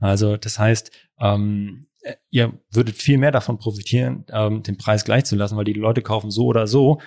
Also 0.00 0.36
das 0.36 0.58
heißt, 0.58 0.90
ähm, 1.20 1.86
äh, 1.86 1.89
ihr 2.30 2.58
würdet 2.70 2.96
viel 2.96 3.18
mehr 3.18 3.30
davon 3.30 3.58
profitieren, 3.58 4.24
ähm, 4.30 4.62
den 4.62 4.76
Preis 4.76 5.04
gleich 5.04 5.24
zu 5.24 5.36
lassen, 5.36 5.56
weil 5.56 5.64
die 5.64 5.72
Leute 5.72 6.02
kaufen 6.02 6.30
so 6.30 6.46
oder 6.46 6.66
so 6.66 7.00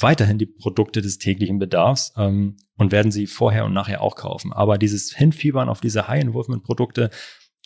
weiterhin 0.00 0.38
die 0.38 0.46
Produkte 0.46 1.02
des 1.02 1.18
täglichen 1.18 1.58
Bedarfs 1.58 2.12
ähm, 2.16 2.56
und 2.76 2.92
werden 2.92 3.10
sie 3.10 3.26
vorher 3.26 3.64
und 3.64 3.72
nachher 3.72 4.00
auch 4.00 4.14
kaufen. 4.14 4.52
Aber 4.52 4.78
dieses 4.78 5.14
Hinfiebern 5.14 5.68
auf 5.68 5.80
diese 5.80 6.06
High-Involvement-Produkte, 6.08 7.10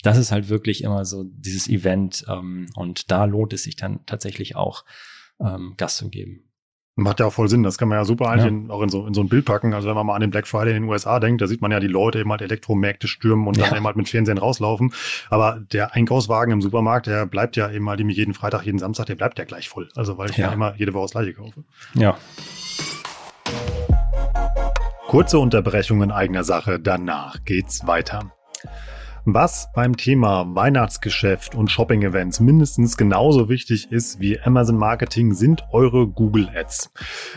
das 0.03 0.16
ist 0.16 0.33
halt 0.33 0.49
wirklich 0.49 0.83
immer 0.83 1.05
so 1.05 1.25
dieses 1.25 1.68
Event 1.68 2.25
ähm, 2.29 2.68
und 2.75 3.11
da 3.11 3.27
lohnt 3.27 3.53
es 3.53 3.64
sich 3.64 3.77
dann 3.77 4.05
tatsächlich 4.07 4.57
auch 4.57 4.85
ähm, 5.40 5.75
Gas 5.77 5.97
zu 5.97 6.09
geben. 6.09 6.52
Macht 6.94 7.20
ja 7.20 7.26
auch 7.26 7.33
voll 7.33 7.48
Sinn. 7.48 7.62
Das 7.62 7.78
kann 7.78 7.88
man 7.88 7.96
ja 7.96 8.05
super 8.05 8.28
eigentlich 8.28 8.44
ja. 8.44 8.48
in, 8.48 8.70
auch 8.70 8.83
in 8.83 8.90
so, 8.90 9.07
in 9.07 9.14
so 9.14 9.22
ein 9.22 9.28
Bild 9.28 9.46
packen. 9.46 9.72
Also 9.72 9.88
wenn 9.88 9.94
man 9.94 10.05
mal 10.05 10.14
an 10.14 10.20
den 10.20 10.31
Black 10.31 10.46
Friday 10.46 10.76
in 10.76 10.83
den 10.83 10.90
USA 10.90 11.20
denkt, 11.20 11.40
da 11.40 11.46
sieht 11.46 11.62
man 11.62 11.70
ja 11.70 11.81
die 11.81 11.87
Leute 11.87 12.18
eben 12.20 12.31
halt 12.31 12.42
Elektromärkte 12.42 13.09
stürmen 13.09 13.46
und 13.46 13.57
ja. 13.57 13.66
dann 13.66 13.76
eben 13.78 13.87
halt 13.87 13.96
mit 13.96 14.11
Fernsehen 14.11 14.37
rauslaufen. 14.37 14.92
Aber 15.31 15.59
der 15.72 15.94
Einkaufswagen 15.94 16.52
im 16.52 16.61
Supermarkt, 16.61 17.07
der 17.07 17.24
bleibt 17.24 17.57
ja 17.57 17.70
eben 17.70 17.88
halt 17.88 18.00
jeden 18.00 18.35
Freitag, 18.35 18.64
jeden 18.64 18.78
Samstag, 18.78 19.07
der 19.07 19.14
bleibt 19.14 19.38
ja 19.38 19.46
gleich 19.46 19.70
voll. 19.70 19.88
Also 19.96 20.18
weil 20.18 20.28
ich 20.28 20.37
ja, 20.37 20.48
ja 20.48 20.52
immer 20.52 20.74
jede 20.76 20.92
Woche 20.92 21.05
das 21.05 21.12
gleiche 21.12 21.33
kaufe. 21.33 21.64
Ja. 21.94 22.18
Kurze 25.07 25.38
Unterbrechung 25.38 26.02
in 26.02 26.11
eigener 26.11 26.44
Sache. 26.44 26.78
Danach 26.78 27.42
geht's 27.44 27.87
weiter. 27.87 28.33
Was 29.25 29.69
beim 29.73 29.97
Thema 29.97 30.47
Weihnachtsgeschäft 30.53 31.55
und 31.55 31.71
Shopping-Events 31.71 32.41
mindestens 32.41 32.97
genauso 32.97 33.49
wichtig 33.49 33.93
ist 33.93 34.19
wie 34.19 34.41
Amazon 34.41 34.77
Marketing, 34.77 35.33
sind 35.33 35.63
eure 35.71 36.09
Google 36.09 36.51
Ads. 36.53 36.91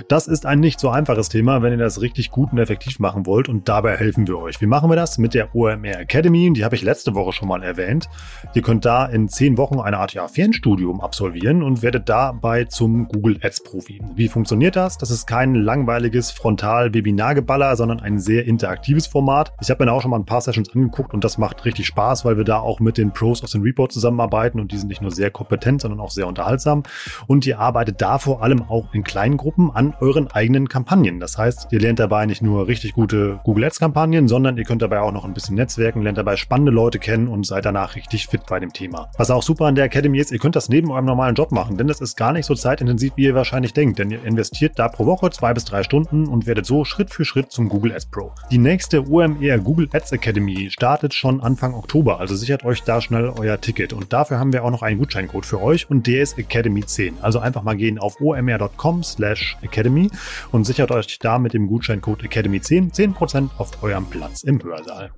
Das 0.07 0.27
ist 0.27 0.47
ein 0.47 0.61
nicht 0.61 0.79
so 0.79 0.89
einfaches 0.89 1.29
Thema, 1.29 1.61
wenn 1.61 1.73
ihr 1.73 1.77
das 1.77 2.01
richtig 2.01 2.31
gut 2.31 2.51
und 2.51 2.57
effektiv 2.57 2.97
machen 2.97 3.27
wollt 3.27 3.49
und 3.49 3.69
dabei 3.69 3.97
helfen 3.97 4.27
wir 4.27 4.39
euch. 4.39 4.61
Wie 4.61 4.65
machen 4.65 4.89
wir 4.89 4.95
das? 4.95 5.19
Mit 5.19 5.35
der 5.35 5.53
OMR 5.53 5.99
Academy, 5.99 6.51
die 6.53 6.65
habe 6.65 6.73
ich 6.73 6.81
letzte 6.81 7.13
Woche 7.13 7.33
schon 7.33 7.47
mal 7.47 7.61
erwähnt. 7.61 8.09
Ihr 8.55 8.63
könnt 8.63 8.83
da 8.83 9.05
in 9.05 9.29
zehn 9.29 9.55
Wochen 9.59 9.79
eine 9.79 9.99
Art 9.99 10.15
ja, 10.15 10.27
Fernstudium 10.27 11.01
absolvieren 11.01 11.61
und 11.61 11.83
werdet 11.83 12.09
dabei 12.09 12.63
zum 12.63 13.07
Google 13.09 13.37
Ads 13.43 13.61
Profi. 13.61 14.01
Wie 14.15 14.27
funktioniert 14.27 14.75
das? 14.75 14.97
Das 14.97 15.11
ist 15.11 15.27
kein 15.27 15.53
langweiliges 15.53 16.31
Frontal-Webinar-Geballer, 16.31 17.75
sondern 17.75 17.99
ein 17.99 18.17
sehr 18.17 18.45
interaktives 18.45 19.05
Format. 19.05 19.53
Ich 19.61 19.69
habe 19.69 19.85
mir 19.85 19.91
auch 19.91 20.01
schon 20.01 20.09
mal 20.09 20.17
ein 20.17 20.25
paar 20.25 20.41
Sessions 20.41 20.73
angeguckt 20.73 21.13
und 21.13 21.23
das 21.23 21.37
macht 21.37 21.63
richtig 21.63 21.74
richtig 21.75 21.87
Spaß, 21.87 22.23
weil 22.23 22.37
wir 22.37 22.45
da 22.45 22.59
auch 22.59 22.79
mit 22.79 22.97
den 22.97 23.11
Pros 23.11 23.43
aus 23.43 23.51
den 23.51 23.61
Reports 23.61 23.95
zusammenarbeiten 23.95 24.61
und 24.61 24.71
die 24.71 24.77
sind 24.77 24.87
nicht 24.87 25.01
nur 25.01 25.11
sehr 25.11 25.29
kompetent, 25.29 25.81
sondern 25.81 25.99
auch 25.99 26.09
sehr 26.09 26.25
unterhaltsam. 26.25 26.83
Und 27.27 27.45
ihr 27.45 27.59
arbeitet 27.59 28.01
da 28.01 28.17
vor 28.17 28.41
allem 28.41 28.61
auch 28.61 28.93
in 28.93 29.03
kleinen 29.03 29.35
Gruppen 29.35 29.71
an 29.71 29.93
euren 29.99 30.31
eigenen 30.31 30.69
Kampagnen. 30.69 31.19
Das 31.19 31.37
heißt, 31.37 31.67
ihr 31.71 31.81
lernt 31.81 31.99
dabei 31.99 32.25
nicht 32.25 32.41
nur 32.41 32.67
richtig 32.67 32.93
gute 32.93 33.41
Google 33.43 33.65
Ads 33.65 33.79
Kampagnen, 33.79 34.29
sondern 34.29 34.57
ihr 34.57 34.63
könnt 34.63 34.81
dabei 34.81 35.01
auch 35.01 35.11
noch 35.11 35.25
ein 35.25 35.33
bisschen 35.33 35.55
netzwerken, 35.55 36.01
lernt 36.01 36.17
dabei 36.17 36.37
spannende 36.37 36.71
Leute 36.71 36.97
kennen 36.97 37.27
und 37.27 37.45
seid 37.45 37.65
danach 37.65 37.95
richtig 37.95 38.27
fit 38.27 38.45
bei 38.47 38.61
dem 38.61 38.71
Thema. 38.71 39.09
Was 39.17 39.29
auch 39.29 39.43
super 39.43 39.65
an 39.65 39.75
der 39.75 39.85
Academy 39.85 40.19
ist, 40.19 40.31
ihr 40.31 40.39
könnt 40.39 40.55
das 40.55 40.69
neben 40.69 40.91
eurem 40.91 41.05
normalen 41.05 41.35
Job 41.35 41.51
machen, 41.51 41.77
denn 41.77 41.87
das 41.87 41.99
ist 41.99 42.15
gar 42.15 42.31
nicht 42.31 42.45
so 42.45 42.55
zeitintensiv, 42.55 43.13
wie 43.17 43.25
ihr 43.25 43.35
wahrscheinlich 43.35 43.73
denkt, 43.73 43.99
denn 43.99 44.11
ihr 44.11 44.23
investiert 44.23 44.79
da 44.79 44.87
pro 44.87 45.05
Woche 45.05 45.29
zwei 45.29 45.53
bis 45.53 45.65
drei 45.65 45.83
Stunden 45.83 46.27
und 46.27 46.47
werdet 46.47 46.65
so 46.65 46.85
Schritt 46.85 47.09
für 47.09 47.25
Schritt 47.25 47.51
zum 47.51 47.67
Google 47.67 47.91
Ads 47.91 48.05
Pro. 48.05 48.31
Die 48.49 48.57
nächste 48.57 49.09
OMR 49.09 49.57
Google 49.57 49.89
Ads 49.91 50.13
Academy 50.13 50.69
startet 50.69 51.13
schon 51.13 51.41
Anfang 51.41 51.64
Anfang 51.65 51.79
Oktober, 51.79 52.19
also 52.19 52.35
sichert 52.35 52.63
euch 52.63 52.83
da 52.83 53.01
schnell 53.01 53.27
euer 53.27 53.59
Ticket. 53.59 53.91
Und 53.91 54.13
dafür 54.13 54.37
haben 54.37 54.53
wir 54.53 54.63
auch 54.63 54.69
noch 54.69 54.83
einen 54.83 54.99
Gutscheincode 54.99 55.47
für 55.47 55.59
euch 55.63 55.89
und 55.89 56.05
der 56.05 56.21
ist 56.21 56.37
Academy10. 56.37 57.13
Also 57.21 57.39
einfach 57.39 57.63
mal 57.63 57.75
gehen 57.75 57.97
auf 57.97 58.21
omr.com 58.21 59.01
slash 59.01 59.57
Academy 59.63 60.11
und 60.51 60.65
sichert 60.65 60.91
euch 60.91 61.17
da 61.17 61.39
mit 61.39 61.53
dem 61.53 61.65
Gutscheincode 61.65 62.21
Academy10 62.21 62.93
10% 62.93 63.49
auf 63.57 63.81
eurem 63.81 64.05
Platz 64.05 64.43
im 64.43 64.61
Hörsaal. 64.61 65.11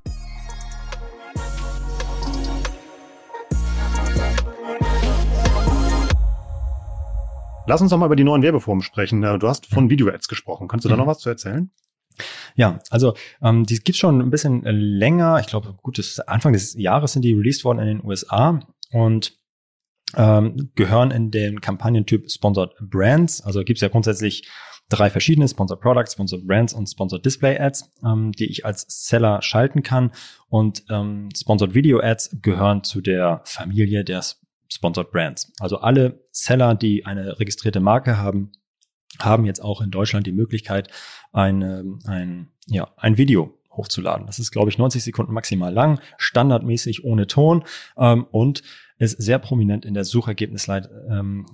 Lass 7.67 7.81
uns 7.81 7.91
doch 7.91 7.97
mal 7.97 8.05
über 8.05 8.15
die 8.15 8.23
neuen 8.23 8.41
Werbeformen 8.41 8.83
sprechen. 8.83 9.21
Du 9.21 9.47
hast 9.49 9.65
von 9.65 9.89
Video-Ads 9.89 10.29
gesprochen. 10.29 10.69
Kannst 10.69 10.85
du 10.85 10.89
da 10.89 10.95
noch 10.95 11.07
was 11.07 11.19
zu 11.19 11.27
erzählen? 11.27 11.71
Ja, 12.55 12.79
also 12.89 13.13
ähm, 13.41 13.65
die 13.65 13.79
gibt's 13.79 13.99
schon 13.99 14.21
ein 14.21 14.29
bisschen 14.29 14.63
länger. 14.63 15.39
Ich 15.39 15.47
glaube, 15.47 15.75
gutes 15.81 16.19
Anfang 16.19 16.53
des 16.53 16.73
Jahres 16.73 17.13
sind 17.13 17.21
die 17.21 17.33
released 17.33 17.63
worden 17.63 17.79
in 17.79 17.87
den 17.87 18.03
USA 18.03 18.59
und 18.91 19.33
ähm, 20.15 20.71
gehören 20.75 21.11
in 21.11 21.31
den 21.31 21.61
Kampagnentyp 21.61 22.31
Sponsored 22.31 22.71
Brands. 22.79 23.41
Also 23.41 23.63
gibt's 23.63 23.81
ja 23.81 23.89
grundsätzlich 23.89 24.47
drei 24.89 25.09
verschiedene 25.09 25.47
Sponsored 25.47 25.81
Products, 25.81 26.13
Sponsored 26.13 26.47
Brands 26.47 26.73
und 26.73 26.87
Sponsored 26.87 27.25
Display 27.25 27.57
Ads, 27.59 27.91
ähm, 28.05 28.31
die 28.31 28.45
ich 28.45 28.65
als 28.65 28.85
Seller 28.87 29.41
schalten 29.41 29.83
kann. 29.83 30.11
Und 30.47 30.83
ähm, 30.89 31.29
Sponsored 31.35 31.73
Video 31.73 31.99
Ads 31.99 32.37
gehören 32.41 32.83
zu 32.83 33.01
der 33.01 33.41
Familie 33.43 34.03
der 34.03 34.23
Sponsored 34.69 35.11
Brands. 35.11 35.51
Also 35.59 35.79
alle 35.79 36.23
Seller, 36.31 36.75
die 36.75 37.05
eine 37.05 37.39
registrierte 37.39 37.79
Marke 37.79 38.17
haben, 38.17 38.51
haben 39.19 39.45
jetzt 39.45 39.61
auch 39.61 39.81
in 39.81 39.91
Deutschland 39.91 40.27
die 40.27 40.31
Möglichkeit, 40.31 40.89
ein, 41.31 41.99
ein, 42.05 42.49
ja, 42.67 42.89
ein 42.97 43.17
Video 43.17 43.57
hochzuladen. 43.71 44.25
Das 44.25 44.39
ist, 44.39 44.51
glaube 44.51 44.69
ich, 44.69 44.77
90 44.77 45.03
Sekunden 45.03 45.33
maximal 45.33 45.73
lang, 45.73 45.99
standardmäßig 46.17 47.05
ohne 47.05 47.27
Ton 47.27 47.63
ähm, 47.97 48.25
und 48.31 48.63
ist 48.97 49.21
sehr 49.21 49.39
prominent 49.39 49.85
in 49.85 49.93
der 49.93 50.03
Suchergebnisseite 50.03 51.07
ähm, 51.09 51.45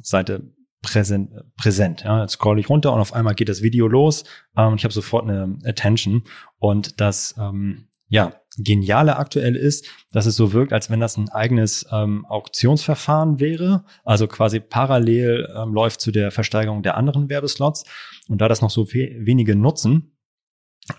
präsent. 0.81 1.31
präsent 1.57 2.03
ja. 2.03 2.21
Jetzt 2.21 2.33
scroll 2.33 2.59
ich 2.59 2.69
runter 2.69 2.93
und 2.93 2.99
auf 2.99 3.13
einmal 3.13 3.35
geht 3.35 3.49
das 3.49 3.61
Video 3.61 3.87
los 3.87 4.23
ähm, 4.57 4.69
und 4.71 4.77
ich 4.77 4.85
habe 4.85 4.93
sofort 4.93 5.29
eine 5.29 5.59
Attention 5.65 6.23
und 6.59 6.99
das 7.01 7.35
ähm, 7.37 7.87
ja, 8.13 8.39
Geniale 8.59 9.17
aktuell 9.17 9.55
ist, 9.55 9.87
dass 10.11 10.27
es 10.27 10.35
so 10.35 10.53
wirkt, 10.53 10.71
als 10.71 10.91
wenn 10.91 10.99
das 10.99 11.17
ein 11.17 11.29
eigenes 11.29 11.87
ähm, 11.91 12.27
Auktionsverfahren 12.27 13.39
wäre, 13.39 13.85
also 14.03 14.27
quasi 14.27 14.59
parallel 14.59 15.51
ähm, 15.57 15.73
läuft 15.73 15.99
zu 15.99 16.11
der 16.11 16.29
Versteigerung 16.29 16.83
der 16.83 16.95
anderen 16.95 17.27
Werbeslots. 17.27 17.85
Und 18.27 18.39
da 18.39 18.47
das 18.47 18.61
noch 18.61 18.69
so 18.69 18.85
we 18.93 19.15
wenige 19.17 19.55
nutzen, 19.55 20.15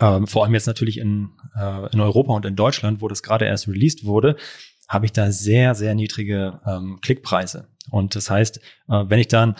ähm, 0.01 0.27
vor 0.27 0.43
allem 0.43 0.55
jetzt 0.55 0.67
natürlich 0.67 0.99
in, 0.99 1.31
äh, 1.57 1.89
in 1.93 2.01
Europa 2.01 2.33
und 2.33 2.47
in 2.47 2.57
Deutschland, 2.57 3.01
wo 3.01 3.07
das 3.07 3.23
gerade 3.23 3.45
erst 3.45 3.69
released 3.69 4.05
wurde, 4.05 4.35
habe 4.89 5.07
ich 5.07 5.13
da 5.13 5.31
sehr, 5.31 5.77
sehr 5.77 5.95
niedrige 5.95 6.61
ähm, 6.67 6.99
Klickpreise. 7.01 7.69
Und 7.91 8.17
das 8.17 8.29
heißt, 8.29 8.57
äh, 8.89 9.05
wenn 9.07 9.21
ich 9.21 9.29
dann 9.29 9.55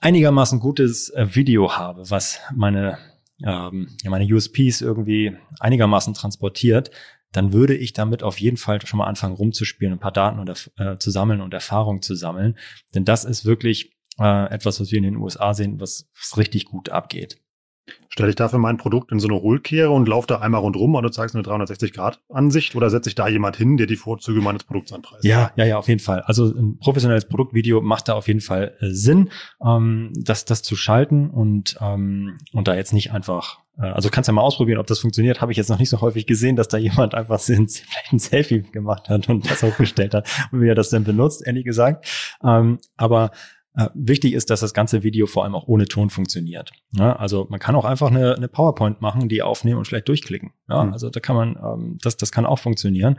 einigermaßen 0.00 0.60
gutes 0.60 1.10
äh, 1.10 1.26
Video 1.34 1.76
habe, 1.76 2.08
was 2.08 2.40
meine 2.54 2.96
ähm, 3.44 3.96
meine 4.04 4.24
USPs 4.24 4.80
irgendwie 4.80 5.36
einigermaßen 5.60 6.14
transportiert, 6.14 6.90
dann 7.32 7.52
würde 7.52 7.76
ich 7.76 7.92
damit 7.92 8.22
auf 8.22 8.40
jeden 8.40 8.56
Fall 8.56 8.84
schon 8.86 8.98
mal 8.98 9.06
anfangen 9.06 9.34
rumzuspielen, 9.34 9.94
ein 9.94 10.00
paar 10.00 10.12
Daten 10.12 10.38
und, 10.38 10.70
äh, 10.78 10.96
zu 10.98 11.10
sammeln 11.10 11.40
und 11.40 11.52
Erfahrung 11.52 12.00
zu 12.00 12.14
sammeln. 12.14 12.56
Denn 12.94 13.04
das 13.04 13.24
ist 13.24 13.44
wirklich 13.44 13.96
äh, 14.18 14.50
etwas, 14.50 14.80
was 14.80 14.90
wir 14.90 14.98
in 14.98 15.04
den 15.04 15.16
USA 15.16 15.52
sehen, 15.52 15.80
was, 15.80 16.08
was 16.18 16.38
richtig 16.38 16.64
gut 16.64 16.88
abgeht. 16.88 17.38
Stelle 18.08 18.30
ich 18.30 18.36
dafür 18.36 18.58
mein 18.58 18.78
Produkt 18.78 19.12
in 19.12 19.20
so 19.20 19.28
eine 19.28 19.40
Hohlkehre 19.40 19.90
und 19.90 20.08
laufe 20.08 20.26
da 20.26 20.38
einmal 20.38 20.60
rundrum 20.60 20.94
und 20.94 21.02
du 21.02 21.10
zeigst 21.10 21.34
eine 21.34 21.44
360-Grad-Ansicht 21.44 22.74
oder 22.74 22.90
setze 22.90 23.10
ich 23.10 23.14
da 23.14 23.28
jemand 23.28 23.56
hin, 23.56 23.76
der 23.76 23.86
die 23.86 23.96
Vorzüge 23.96 24.40
meines 24.40 24.64
Produkts 24.64 24.92
anpreist? 24.92 25.24
Ja, 25.24 25.52
ja, 25.56 25.64
ja, 25.64 25.78
auf 25.78 25.88
jeden 25.88 26.00
Fall. 26.00 26.22
Also 26.22 26.46
ein 26.46 26.78
professionelles 26.78 27.26
Produktvideo 27.26 27.82
macht 27.82 28.08
da 28.08 28.14
auf 28.14 28.28
jeden 28.28 28.40
Fall 28.40 28.74
äh, 28.80 28.90
Sinn, 28.90 29.30
ähm, 29.64 30.12
das, 30.16 30.44
das 30.44 30.62
zu 30.62 30.76
schalten 30.76 31.30
und, 31.30 31.76
ähm, 31.80 32.38
und 32.52 32.68
da 32.68 32.74
jetzt 32.74 32.92
nicht 32.92 33.12
einfach 33.12 33.58
äh, 33.78 33.86
also 33.86 34.08
kannst 34.10 34.28
ja 34.28 34.34
mal 34.34 34.42
ausprobieren, 34.42 34.78
ob 34.78 34.86
das 34.86 34.98
funktioniert. 34.98 35.40
Habe 35.40 35.52
ich 35.52 35.58
jetzt 35.58 35.68
noch 35.68 35.78
nicht 35.78 35.90
so 35.90 36.00
häufig 36.00 36.26
gesehen, 36.26 36.56
dass 36.56 36.68
da 36.68 36.78
jemand 36.78 37.14
einfach 37.14 37.40
vielleicht 37.40 38.12
ein 38.12 38.18
Selfie 38.18 38.62
gemacht 38.62 39.08
hat 39.08 39.28
und 39.28 39.50
das 39.50 39.62
aufgestellt 39.62 40.14
hat 40.14 40.28
und 40.52 40.60
wie 40.60 40.68
er 40.68 40.74
das 40.74 40.90
denn 40.90 41.04
benutzt, 41.04 41.46
ehrlich 41.46 41.64
gesagt. 41.64 42.38
Ähm, 42.42 42.78
aber 42.96 43.30
äh, 43.76 43.88
wichtig 43.94 44.32
ist, 44.32 44.50
dass 44.50 44.60
das 44.60 44.74
ganze 44.74 45.02
Video 45.02 45.26
vor 45.26 45.44
allem 45.44 45.54
auch 45.54 45.68
ohne 45.68 45.86
Ton 45.86 46.10
funktioniert. 46.10 46.72
Ja, 46.92 47.14
also 47.16 47.46
man 47.50 47.60
kann 47.60 47.76
auch 47.76 47.84
einfach 47.84 48.10
eine, 48.10 48.34
eine 48.34 48.48
PowerPoint 48.48 49.00
machen, 49.00 49.28
die 49.28 49.42
aufnehmen 49.42 49.78
und 49.78 49.84
vielleicht 49.86 50.08
durchklicken. 50.08 50.52
Ja, 50.68 50.84
mhm. 50.84 50.92
also 50.92 51.10
da 51.10 51.20
kann 51.20 51.36
man, 51.36 51.56
ähm, 51.56 51.98
das, 52.02 52.16
das 52.16 52.32
kann 52.32 52.46
auch 52.46 52.58
funktionieren. 52.58 53.18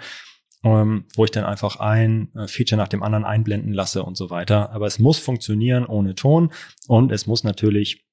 Ähm, 0.63 1.06
wo 1.15 1.24
ich 1.24 1.30
dann 1.30 1.43
einfach 1.43 1.76
ein 1.76 2.34
äh, 2.34 2.48
Feature 2.48 2.82
nach 2.82 2.88
dem 2.88 3.04
anderen 3.04 3.26
einblenden 3.26 3.74
lasse 3.74 4.02
und 4.02 4.17
so 4.17 4.32
weiter. 4.32 4.72
Aber 4.72 4.88
es 4.88 4.98
muss 4.98 5.20
funktionieren 5.20 5.86
ohne 5.86 6.15
Ton 6.15 6.52
und 6.88 7.12
es 7.12 7.28
muss 7.28 7.43
natürlich 7.43 8.08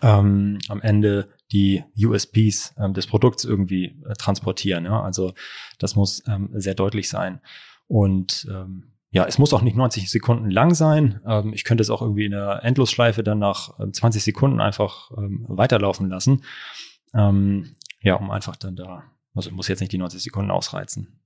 ähm, 0.00 0.58
am 0.68 0.80
Ende 0.80 1.28
die 1.52 1.84
USPs 1.98 2.74
ähm, 2.78 2.94
des 2.94 3.06
Produkts 3.06 3.44
irgendwie 3.44 3.94
äh, 4.08 4.14
transportieren. 4.14 4.86
Ja? 4.86 5.02
Also 5.02 5.34
das 5.78 5.96
muss 5.96 6.22
ähm, 6.26 6.48
sehr 6.54 6.74
deutlich 6.74 7.10
sein. 7.10 7.42
Und 7.88 8.48
ähm, 8.50 8.95
ja, 9.10 9.24
es 9.24 9.38
muss 9.38 9.52
auch 9.52 9.62
nicht 9.62 9.76
90 9.76 10.10
Sekunden 10.10 10.50
lang 10.50 10.74
sein. 10.74 11.20
Ähm, 11.26 11.52
ich 11.52 11.64
könnte 11.64 11.82
es 11.82 11.90
auch 11.90 12.02
irgendwie 12.02 12.26
in 12.26 12.34
einer 12.34 12.62
Endlosschleife 12.64 13.22
dann 13.22 13.38
nach 13.38 13.70
20 13.78 14.04
ähm, 14.04 14.24
Sekunden 14.24 14.60
einfach 14.60 15.10
ähm, 15.16 15.44
weiterlaufen 15.48 16.08
lassen. 16.08 16.44
Ähm, 17.14 17.76
ja, 18.00 18.14
um 18.16 18.30
einfach 18.30 18.56
dann 18.56 18.76
da, 18.76 19.04
also 19.34 19.50
muss 19.50 19.68
jetzt 19.68 19.80
nicht 19.80 19.92
die 19.92 19.98
90 19.98 20.22
Sekunden 20.22 20.50
ausreizen. 20.50 21.20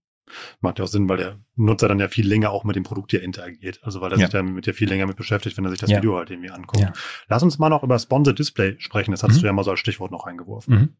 Macht 0.61 0.79
ja 0.79 0.85
auch 0.85 0.89
Sinn, 0.89 1.09
weil 1.09 1.17
der 1.17 1.39
Nutzer 1.57 1.89
dann 1.89 1.99
ja 1.99 2.09
viel 2.09 2.27
länger 2.27 2.51
auch 2.51 2.63
mit 2.63 2.77
dem 2.77 2.85
Produkt 2.85 3.11
hier 3.11 3.23
interagiert. 3.23 3.81
Also 3.83 4.01
weil 4.01 4.13
er 4.13 4.19
ja. 4.19 4.27
sich 4.27 4.33
dann 4.33 4.55
mit 4.55 4.67
dir 4.67 4.75
viel 4.75 4.89
länger 4.89 5.07
mit 5.07 5.17
beschäftigt, 5.17 5.57
wenn 5.57 5.65
er 5.65 5.71
sich 5.71 5.81
das 5.81 5.91
ja. 5.91 5.97
Video 5.97 6.17
halt 6.17 6.31
irgendwie 6.31 6.51
anguckt. 6.51 6.81
Ja. 6.81 6.93
Lass 7.29 7.43
uns 7.43 7.59
mal 7.59 7.69
noch 7.69 7.83
über 7.83 7.99
Sponsored 7.99 8.39
Display 8.39 8.77
sprechen. 8.79 9.11
Das 9.11 9.23
hast 9.23 9.37
mhm. 9.37 9.41
du 9.41 9.47
ja 9.47 9.53
mal 9.53 9.65
so 9.65 9.73
als 9.73 9.81
Stichwort 9.81 10.13
noch 10.13 10.27
eingeworfen. 10.27 10.75
Mhm. 10.75 10.97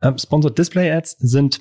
Ähm, 0.00 0.18
Sponsored 0.18 0.56
Display 0.56 0.90
Ads 0.90 1.18
sind 1.18 1.60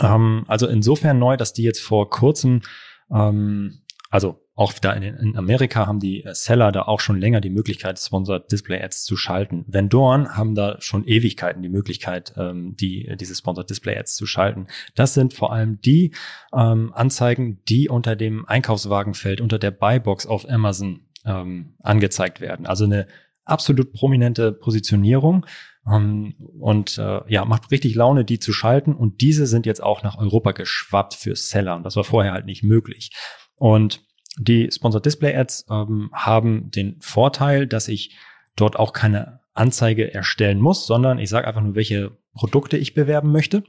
ähm, 0.00 0.44
also 0.48 0.66
insofern 0.66 1.18
neu, 1.18 1.36
dass 1.36 1.52
die 1.52 1.62
jetzt 1.62 1.82
vor 1.82 2.08
kurzem 2.08 2.62
ähm, 3.10 3.80
also 4.10 4.40
auch 4.54 4.72
da 4.72 4.92
in, 4.92 5.02
in, 5.02 5.36
Amerika 5.36 5.86
haben 5.86 6.00
die 6.00 6.24
äh, 6.24 6.34
Seller 6.34 6.72
da 6.72 6.82
auch 6.82 6.98
schon 6.98 7.20
länger 7.20 7.40
die 7.40 7.50
Möglichkeit, 7.50 7.98
Sponsored 7.98 8.50
Display 8.50 8.82
Ads 8.82 9.04
zu 9.04 9.16
schalten. 9.16 9.64
Vendoren 9.68 10.36
haben 10.36 10.54
da 10.54 10.76
schon 10.80 11.06
Ewigkeiten 11.06 11.62
die 11.62 11.68
Möglichkeit, 11.68 12.32
ähm, 12.36 12.74
die, 12.74 13.14
diese 13.20 13.36
Sponsored 13.36 13.70
Display 13.70 13.96
Ads 13.96 14.16
zu 14.16 14.26
schalten. 14.26 14.66
Das 14.96 15.14
sind 15.14 15.34
vor 15.34 15.52
allem 15.52 15.80
die 15.80 16.12
ähm, 16.52 16.92
Anzeigen, 16.92 17.62
die 17.68 17.88
unter 17.88 18.16
dem 18.16 18.46
Einkaufswagenfeld, 18.46 19.40
unter 19.40 19.60
der 19.60 19.70
Buybox 19.70 20.26
auf 20.26 20.48
Amazon 20.48 21.06
ähm, 21.24 21.74
angezeigt 21.82 22.40
werden. 22.40 22.66
Also 22.66 22.84
eine 22.84 23.06
absolut 23.44 23.92
prominente 23.92 24.52
Positionierung. 24.52 25.46
Ähm, 25.90 26.34
und 26.58 26.98
äh, 26.98 27.20
ja, 27.28 27.44
macht 27.44 27.70
richtig 27.70 27.94
Laune, 27.94 28.24
die 28.24 28.38
zu 28.38 28.52
schalten. 28.52 28.94
Und 28.94 29.20
diese 29.20 29.46
sind 29.46 29.66
jetzt 29.66 29.82
auch 29.82 30.02
nach 30.02 30.18
Europa 30.18 30.52
geschwappt 30.52 31.14
für 31.14 31.36
Seller. 31.36 31.76
Und 31.76 31.84
das 31.84 31.96
war 31.96 32.04
vorher 32.04 32.32
halt 32.32 32.46
nicht 32.46 32.62
möglich. 32.62 33.10
Und 33.56 34.02
die 34.38 34.70
Sponsored 34.70 35.04
Display 35.04 35.34
Ads 35.34 35.66
ähm, 35.70 36.10
haben 36.12 36.70
den 36.70 37.00
Vorteil, 37.00 37.66
dass 37.66 37.88
ich 37.88 38.16
dort 38.56 38.76
auch 38.76 38.92
keine 38.92 39.40
Anzeige 39.54 40.14
erstellen 40.14 40.60
muss, 40.60 40.86
sondern 40.86 41.18
ich 41.18 41.28
sage 41.28 41.48
einfach 41.48 41.60
nur, 41.60 41.74
welche 41.74 42.16
Produkte 42.38 42.76
ich 42.76 42.94
bewerben 42.94 43.32
möchte. 43.32 43.64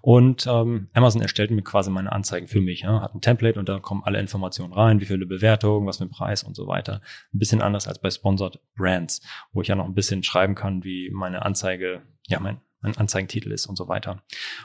Und 0.00 0.46
ähm, 0.46 0.88
Amazon 0.94 1.20
erstellt 1.20 1.50
mir 1.50 1.62
quasi 1.62 1.90
meine 1.90 2.10
Anzeigen 2.10 2.48
für 2.48 2.62
mich. 2.62 2.80
Ja. 2.80 3.02
Hat 3.02 3.14
ein 3.14 3.20
Template 3.20 3.58
und 3.58 3.68
da 3.68 3.80
kommen 3.80 4.02
alle 4.02 4.18
Informationen 4.18 4.72
rein, 4.72 4.98
wie 5.00 5.04
viele 5.04 5.26
Bewertungen, 5.26 5.86
was 5.86 5.98
für 5.98 6.04
ein 6.04 6.10
Preis 6.10 6.42
und 6.42 6.56
so 6.56 6.66
weiter. 6.66 7.02
Ein 7.34 7.38
bisschen 7.38 7.60
anders 7.60 7.86
als 7.86 7.98
bei 7.98 8.10
Sponsored 8.10 8.60
Brands, 8.76 9.20
wo 9.52 9.60
ich 9.60 9.68
ja 9.68 9.76
noch 9.76 9.84
ein 9.84 9.94
bisschen 9.94 10.22
schreiben 10.22 10.54
kann, 10.54 10.84
wie 10.84 11.10
meine 11.12 11.44
Anzeige, 11.44 12.00
ja, 12.26 12.40
mein, 12.40 12.62
mein 12.80 12.96
Anzeigentitel 12.96 13.52
ist 13.52 13.66
und 13.66 13.76
so 13.76 13.88
weiter. 13.88 14.22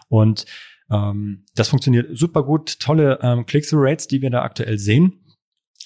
Und 0.08 0.45
ähm, 0.89 1.45
das 1.54 1.67
funktioniert 1.67 2.17
super 2.17 2.43
gut. 2.43 2.80
Tolle 2.80 3.19
ähm, 3.22 3.45
Click-through-Rates, 3.45 4.08
die 4.08 4.22
wir 4.22 4.30
da 4.30 4.41
aktuell 4.41 4.78
sehen. 4.78 5.26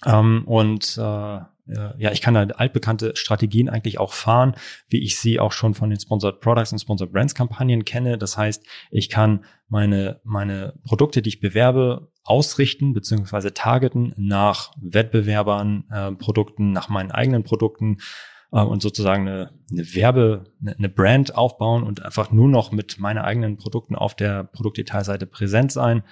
Ähm, 0.05 0.43
und 0.45 0.95
äh, 0.95 1.39
ja, 1.65 2.11
ich 2.11 2.21
kann 2.21 2.33
da 2.33 2.41
altbekannte 2.41 3.15
Strategien 3.15 3.69
eigentlich 3.69 3.99
auch 3.99 4.13
fahren, 4.13 4.55
wie 4.89 5.01
ich 5.01 5.17
sie 5.17 5.39
auch 5.39 5.53
schon 5.53 5.73
von 5.73 5.89
den 5.89 5.99
Sponsored 5.99 6.41
Products 6.41 6.73
und 6.73 6.79
Sponsored 6.79 7.13
Brands 7.13 7.35
Kampagnen 7.35 7.85
kenne. 7.85 8.17
Das 8.17 8.37
heißt, 8.37 8.65
ich 8.91 9.09
kann 9.09 9.45
meine, 9.69 10.19
meine 10.23 10.73
Produkte, 10.83 11.21
die 11.21 11.29
ich 11.29 11.39
bewerbe, 11.39 12.11
ausrichten 12.23 12.93
bzw. 12.93 13.51
targeten 13.51 14.13
nach 14.17 14.73
Wettbewerbern, 14.81 15.85
äh, 15.89 16.11
Produkten, 16.11 16.71
nach 16.71 16.89
meinen 16.89 17.11
eigenen 17.11 17.43
Produkten 17.43 17.97
äh, 18.51 18.61
und 18.61 18.81
sozusagen 18.81 19.27
eine, 19.27 19.51
eine 19.71 19.95
Werbe, 19.95 20.45
eine, 20.61 20.75
eine 20.77 20.89
Brand 20.89 21.35
aufbauen 21.35 21.83
und 21.83 22.03
einfach 22.03 22.31
nur 22.31 22.47
noch 22.47 22.71
mit 22.71 22.99
meinen 22.99 23.19
eigenen 23.19 23.57
Produkten 23.57 23.95
auf 23.95 24.15
der 24.15 24.43
Produktdetailseite 24.43 25.27
präsent 25.27 25.71
sein 25.71 26.03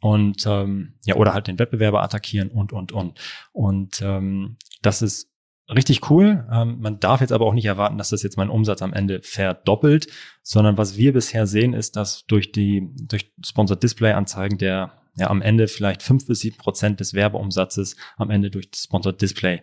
und 0.00 0.46
ähm, 0.46 0.94
ja 1.04 1.16
oder 1.16 1.32
halt 1.32 1.46
den 1.46 1.58
Wettbewerber 1.58 2.02
attackieren 2.02 2.50
und 2.50 2.72
und 2.72 2.92
und 2.92 3.18
und 3.52 4.02
ähm, 4.02 4.56
das 4.86 5.02
ist 5.02 5.30
richtig 5.68 6.10
cool. 6.10 6.46
Ähm, 6.50 6.78
man 6.80 7.00
darf 7.00 7.20
jetzt 7.20 7.32
aber 7.32 7.44
auch 7.46 7.54
nicht 7.54 7.64
erwarten, 7.64 7.98
dass 7.98 8.10
das 8.10 8.22
jetzt 8.22 8.36
meinen 8.36 8.50
Umsatz 8.50 8.82
am 8.82 8.92
Ende 8.92 9.20
verdoppelt, 9.22 10.06
sondern 10.42 10.78
was 10.78 10.96
wir 10.96 11.12
bisher 11.12 11.46
sehen, 11.46 11.74
ist, 11.74 11.96
dass 11.96 12.24
durch 12.26 12.52
die 12.52 12.88
durch 12.94 13.32
Sponsored 13.44 13.82
Display 13.82 14.12
Anzeigen 14.12 14.58
der 14.58 14.92
ja 15.16 15.28
am 15.28 15.42
Ende 15.42 15.66
vielleicht 15.66 16.02
fünf 16.02 16.26
bis 16.26 16.40
sieben 16.40 16.56
Prozent 16.56 17.00
des 17.00 17.14
Werbeumsatzes 17.14 17.96
am 18.16 18.30
Ende 18.30 18.50
durch 18.50 18.68
Sponsored 18.74 19.20
Display 19.20 19.62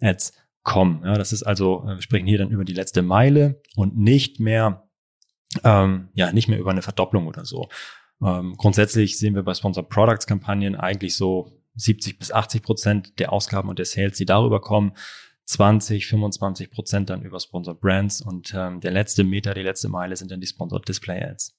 Ads 0.00 0.32
kommen. 0.62 1.02
Ja, 1.04 1.18
das 1.18 1.32
ist 1.32 1.42
also, 1.42 1.84
äh, 1.84 1.96
wir 1.96 2.02
sprechen 2.02 2.26
hier 2.26 2.38
dann 2.38 2.50
über 2.50 2.64
die 2.64 2.72
letzte 2.72 3.02
Meile 3.02 3.60
und 3.76 3.96
nicht 3.96 4.40
mehr 4.40 4.88
ähm, 5.64 6.08
ja 6.14 6.32
nicht 6.32 6.48
mehr 6.48 6.58
über 6.58 6.70
eine 6.70 6.82
Verdopplung 6.82 7.26
oder 7.26 7.44
so. 7.44 7.68
Ähm, 8.24 8.54
grundsätzlich 8.56 9.18
sehen 9.18 9.34
wir 9.34 9.42
bei 9.42 9.52
Sponsored 9.52 9.90
Products 9.90 10.26
Kampagnen 10.26 10.76
eigentlich 10.76 11.14
so 11.14 11.61
70 11.74 12.18
bis 12.18 12.32
80 12.32 12.62
Prozent 12.62 13.18
der 13.18 13.32
Ausgaben 13.32 13.68
und 13.68 13.78
der 13.78 13.86
Sales, 13.86 14.16
die 14.16 14.26
darüber 14.26 14.60
kommen. 14.60 14.92
20, 15.44 16.06
25 16.06 16.70
Prozent 16.70 17.10
dann 17.10 17.22
über 17.22 17.40
Sponsored 17.40 17.80
Brands 17.80 18.22
und 18.22 18.54
ähm, 18.56 18.80
der 18.80 18.92
letzte 18.92 19.24
Meter, 19.24 19.54
die 19.54 19.62
letzte 19.62 19.88
Meile 19.88 20.16
sind 20.16 20.30
dann 20.30 20.40
die 20.40 20.46
Sponsored 20.46 20.88
Display 20.88 21.22
Ads. 21.22 21.56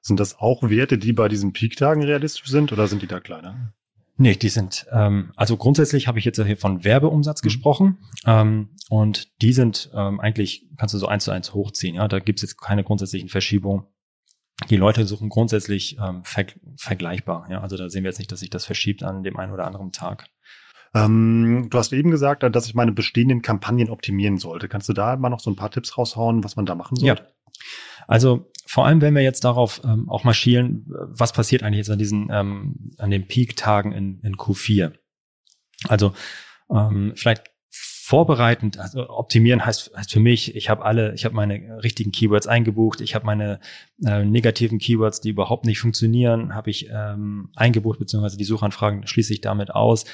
Sind 0.00 0.20
das 0.20 0.38
auch 0.38 0.62
Werte, 0.62 0.98
die 0.98 1.12
bei 1.12 1.28
diesen 1.28 1.52
Peak-Tagen 1.52 2.04
realistisch 2.04 2.46
sind 2.46 2.72
oder 2.72 2.86
sind 2.86 3.02
die 3.02 3.08
da 3.08 3.20
kleiner? 3.20 3.74
Nee, 4.16 4.36
die 4.36 4.48
sind, 4.48 4.86
ähm, 4.92 5.32
also 5.34 5.56
grundsätzlich 5.56 6.06
habe 6.06 6.20
ich 6.20 6.24
jetzt 6.24 6.40
hier 6.40 6.56
von 6.56 6.84
Werbeumsatz 6.84 7.42
mhm. 7.42 7.46
gesprochen 7.46 7.98
ähm, 8.24 8.68
und 8.88 9.42
die 9.42 9.52
sind 9.52 9.90
ähm, 9.92 10.20
eigentlich, 10.20 10.68
kannst 10.76 10.94
du 10.94 10.98
so 10.98 11.08
eins 11.08 11.24
zu 11.24 11.32
eins 11.32 11.52
hochziehen, 11.52 11.96
ja, 11.96 12.06
da 12.06 12.20
gibt's 12.20 12.42
jetzt 12.42 12.60
keine 12.60 12.84
grundsätzlichen 12.84 13.28
Verschiebungen 13.28 13.86
die 14.70 14.76
Leute 14.76 15.06
suchen 15.06 15.28
grundsätzlich 15.28 15.98
ähm, 15.98 16.24
ver 16.24 16.46
vergleichbar. 16.76 17.46
Ja? 17.50 17.60
Also 17.60 17.76
da 17.76 17.88
sehen 17.88 18.04
wir 18.04 18.10
jetzt 18.10 18.18
nicht, 18.18 18.32
dass 18.32 18.40
sich 18.40 18.50
das 18.50 18.64
verschiebt 18.64 19.02
an 19.02 19.22
dem 19.22 19.36
einen 19.36 19.52
oder 19.52 19.66
anderen 19.66 19.92
Tag. 19.92 20.26
Ähm, 20.94 21.68
du 21.70 21.78
hast 21.78 21.92
eben 21.92 22.10
gesagt, 22.10 22.42
dass 22.42 22.66
ich 22.66 22.74
meine 22.74 22.92
bestehenden 22.92 23.42
Kampagnen 23.42 23.90
optimieren 23.90 24.38
sollte. 24.38 24.68
Kannst 24.68 24.88
du 24.88 24.92
da 24.92 25.16
mal 25.16 25.28
noch 25.28 25.40
so 25.40 25.50
ein 25.50 25.56
paar 25.56 25.70
Tipps 25.70 25.98
raushauen, 25.98 26.44
was 26.44 26.56
man 26.56 26.66
da 26.66 26.74
machen 26.74 26.96
sollte? 26.96 27.22
Ja. 27.22 27.28
Also 28.06 28.50
vor 28.66 28.86
allem, 28.86 29.00
wenn 29.00 29.14
wir 29.14 29.22
jetzt 29.22 29.44
darauf 29.44 29.80
ähm, 29.84 30.08
auch 30.08 30.24
marschieren, 30.24 30.86
was 30.88 31.32
passiert 31.32 31.62
eigentlich 31.62 31.78
jetzt 31.78 31.90
an 31.90 31.98
diesen, 31.98 32.28
ähm, 32.30 32.92
an 32.98 33.10
den 33.10 33.26
Peak-Tagen 33.26 33.92
in, 33.92 34.20
in 34.20 34.36
Q4? 34.36 34.92
Also 35.88 36.12
ähm, 36.70 37.12
vielleicht 37.16 37.53
vorbereitend, 38.06 38.78
also 38.78 39.08
optimieren 39.08 39.64
heißt, 39.64 39.92
heißt 39.96 40.12
für 40.12 40.20
mich, 40.20 40.54
ich 40.54 40.68
habe 40.68 40.84
alle, 40.84 41.14
ich 41.14 41.24
habe 41.24 41.34
meine 41.34 41.82
richtigen 41.82 42.12
Keywords 42.12 42.46
eingebucht, 42.46 43.00
ich 43.00 43.14
habe 43.14 43.24
meine 43.24 43.60
äh, 44.04 44.26
negativen 44.26 44.78
Keywords, 44.78 45.22
die 45.22 45.30
überhaupt 45.30 45.64
nicht 45.64 45.80
funktionieren, 45.80 46.54
habe 46.54 46.68
ich 46.68 46.90
ähm, 46.92 47.48
eingebucht, 47.56 47.98
beziehungsweise 47.98 48.36
die 48.36 48.44
Suchanfragen 48.44 49.06
schließe 49.06 49.32
ich 49.32 49.40
damit 49.40 49.70
aus, 49.74 50.04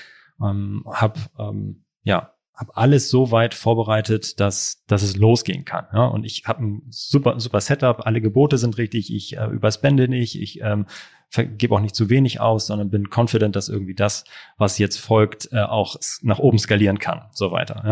ähm, 0.41 0.85
habe 0.87 1.19
ähm, 1.37 1.85
ja 2.05 2.33
habe 2.55 2.77
alles 2.77 3.09
so 3.09 3.33
weit 3.33 3.55
vorbereitet, 3.55 4.39
dass, 4.39 4.85
dass 4.87 5.03
es 5.03 5.17
losgehen 5.17 5.65
kann. 5.65 5.87
Ja? 5.95 6.05
Und 6.05 6.25
ich 6.25 6.45
habe 6.47 6.63
ein 6.63 6.83
super, 6.91 7.41
super 7.41 7.61
Setup, 7.61 8.07
alle 8.07 8.21
Gebote 8.21 8.59
sind 8.59 8.77
richtig, 8.77 9.13
ich 9.13 9.39
äh, 9.39 9.47
überspende 9.47 10.09
nicht, 10.09 10.41
ich 10.41 10.61
ähm, 10.61 10.85
gebe 11.31 11.75
auch 11.75 11.81
nicht 11.81 11.95
zu 11.95 12.11
wenig 12.11 12.41
aus, 12.41 12.67
sondern 12.67 12.91
bin 12.91 13.09
confident, 13.15 13.57
dass 13.57 13.69
irgendwie 13.69 13.95
das, 13.95 14.25
was 14.57 14.79
jetzt 14.79 14.99
folgt, 14.99 15.49
äh, 15.53 15.61
auch 15.61 15.97
nach 16.23 16.39
oben 16.39 16.59
skalieren 16.59 16.99
kann, 16.99 17.23
so 17.33 17.53
weiter. 17.53 17.83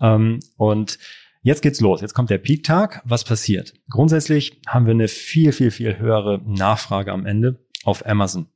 Ja? 0.00 0.14
Ähm, 0.14 0.40
und 0.56 0.98
Jetzt 1.46 1.60
geht's 1.60 1.82
los. 1.82 2.00
Jetzt 2.00 2.14
kommt 2.14 2.30
der 2.30 2.38
Peak-Tag. 2.38 3.02
Was 3.04 3.22
passiert? 3.22 3.74
Grundsätzlich 3.90 4.62
haben 4.66 4.86
wir 4.86 4.92
eine 4.92 5.08
viel, 5.08 5.52
viel, 5.52 5.70
viel 5.70 5.98
höhere 5.98 6.40
Nachfrage 6.46 7.12
am 7.12 7.26
Ende 7.26 7.62
auf 7.84 8.06
Amazon. 8.06 8.48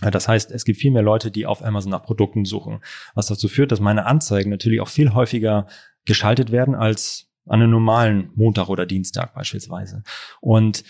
Das 0.00 0.26
heißt, 0.26 0.50
es 0.50 0.64
gibt 0.64 0.80
viel 0.80 0.90
mehr 0.90 1.02
Leute, 1.02 1.30
die 1.30 1.46
auf 1.46 1.64
Amazon 1.64 1.92
nach 1.92 2.02
Produkten 2.02 2.44
suchen, 2.44 2.80
was 3.14 3.28
dazu 3.28 3.46
führt, 3.46 3.70
dass 3.70 3.78
meine 3.78 4.06
Anzeigen 4.06 4.50
natürlich 4.50 4.80
auch 4.80 4.88
viel 4.88 5.14
häufiger 5.14 5.68
geschaltet 6.06 6.50
werden 6.50 6.74
als 6.74 7.30
an 7.46 7.62
einem 7.62 7.70
normalen 7.70 8.30
Montag 8.34 8.68
oder 8.68 8.84
Dienstag 8.84 9.34
beispielsweise. 9.34 10.02
Und 10.40 10.82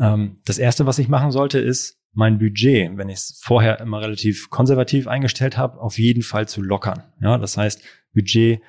ähm, 0.00 0.40
das 0.44 0.58
Erste, 0.58 0.84
was 0.84 0.98
ich 0.98 1.08
machen 1.08 1.30
sollte, 1.30 1.60
ist 1.60 2.01
mein 2.12 2.38
Budget, 2.38 2.96
wenn 2.96 3.08
ich 3.08 3.16
es 3.16 3.40
vorher 3.42 3.80
immer 3.80 4.00
relativ 4.00 4.50
konservativ 4.50 5.06
eingestellt 5.06 5.56
habe, 5.56 5.80
auf 5.80 5.98
jeden 5.98 6.22
Fall 6.22 6.46
zu 6.46 6.60
lockern. 6.60 7.04
Ja, 7.20 7.38
das 7.38 7.56
heißt, 7.56 7.82
Budget 8.14 8.60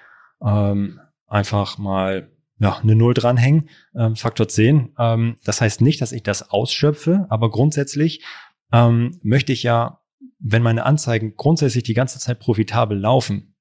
ähm, 0.43 0.99
einfach 1.27 1.77
mal 1.77 2.32
ja, 2.60 2.77
eine 2.77 2.95
Null 2.95 3.13
dranhängen, 3.13 3.69
ähm, 3.95 4.15
Faktor 4.15 4.47
10. 4.47 4.93
Ähm, 4.97 5.38
das 5.43 5.60
heißt 5.60 5.82
nicht, 5.82 6.01
dass 6.01 6.12
ich 6.12 6.23
das 6.23 6.49
ausschöpfe, 6.49 7.25
aber 7.29 7.49
grundsätzlich 7.49 8.23
ähm, 8.71 9.19
möchte 9.21 9.51
ich 9.51 9.63
ja, 9.63 9.99
wenn 10.39 10.63
meine 10.63 10.86
Anzeigen 10.86 11.36
grundsätzlich 11.36 11.84
die 11.84 11.93
ganze 11.93 12.19
Zeit 12.19 12.39
profitabel 12.39 12.97
laufen 12.97 13.56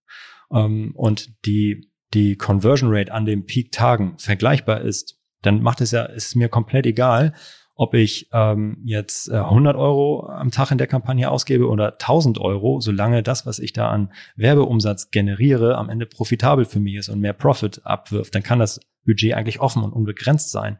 ähm, 0.52 0.92
und 0.94 1.44
die, 1.46 1.90
die 2.14 2.36
Conversion 2.36 2.90
Rate 2.92 3.12
an 3.12 3.24
den 3.24 3.46
Peak-Tagen 3.46 4.18
vergleichbar 4.18 4.82
ist, 4.82 5.18
dann 5.42 5.62
macht 5.62 5.80
es 5.80 5.90
ja, 5.90 6.04
ist 6.04 6.36
mir 6.36 6.48
komplett 6.48 6.86
egal, 6.86 7.34
ob 7.82 7.94
ich 7.94 8.28
ähm, 8.32 8.78
jetzt 8.84 9.28
äh, 9.28 9.38
100 9.38 9.74
Euro 9.74 10.28
am 10.28 10.52
Tag 10.52 10.70
in 10.70 10.78
der 10.78 10.86
Kampagne 10.86 11.28
ausgebe 11.28 11.68
oder 11.68 11.94
1000 11.94 12.38
Euro, 12.38 12.80
solange 12.80 13.24
das, 13.24 13.44
was 13.44 13.58
ich 13.58 13.72
da 13.72 13.90
an 13.90 14.12
Werbeumsatz 14.36 15.10
generiere, 15.10 15.76
am 15.76 15.88
Ende 15.88 16.06
profitabel 16.06 16.64
für 16.64 16.78
mich 16.78 16.94
ist 16.94 17.08
und 17.08 17.18
mehr 17.18 17.32
Profit 17.32 17.84
abwirft, 17.84 18.36
dann 18.36 18.44
kann 18.44 18.60
das 18.60 18.78
Budget 19.04 19.34
eigentlich 19.34 19.58
offen 19.58 19.82
und 19.82 19.92
unbegrenzt 19.92 20.52
sein. 20.52 20.78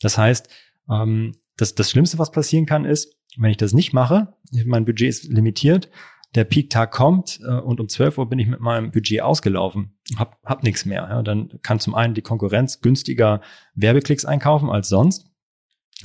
Das 0.00 0.16
heißt, 0.16 0.48
ähm, 0.88 1.34
das, 1.56 1.74
das 1.74 1.90
Schlimmste, 1.90 2.20
was 2.20 2.30
passieren 2.30 2.66
kann, 2.66 2.84
ist, 2.84 3.16
wenn 3.36 3.50
ich 3.50 3.56
das 3.56 3.72
nicht 3.72 3.92
mache, 3.92 4.34
mein 4.64 4.84
Budget 4.84 5.08
ist 5.08 5.24
limitiert, 5.24 5.90
der 6.36 6.44
Peak-Tag 6.44 6.92
kommt 6.92 7.40
äh, 7.44 7.50
und 7.50 7.80
um 7.80 7.88
12 7.88 8.16
Uhr 8.16 8.28
bin 8.28 8.38
ich 8.38 8.46
mit 8.46 8.60
meinem 8.60 8.92
Budget 8.92 9.22
ausgelaufen, 9.22 9.98
hab, 10.16 10.38
hab 10.44 10.62
nichts 10.62 10.84
mehr. 10.84 11.08
Ja. 11.10 11.22
Dann 11.24 11.58
kann 11.62 11.80
zum 11.80 11.96
einen 11.96 12.14
die 12.14 12.22
Konkurrenz 12.22 12.80
günstiger 12.80 13.40
Werbeklicks 13.74 14.24
einkaufen 14.24 14.70
als 14.70 14.88
sonst. 14.88 15.33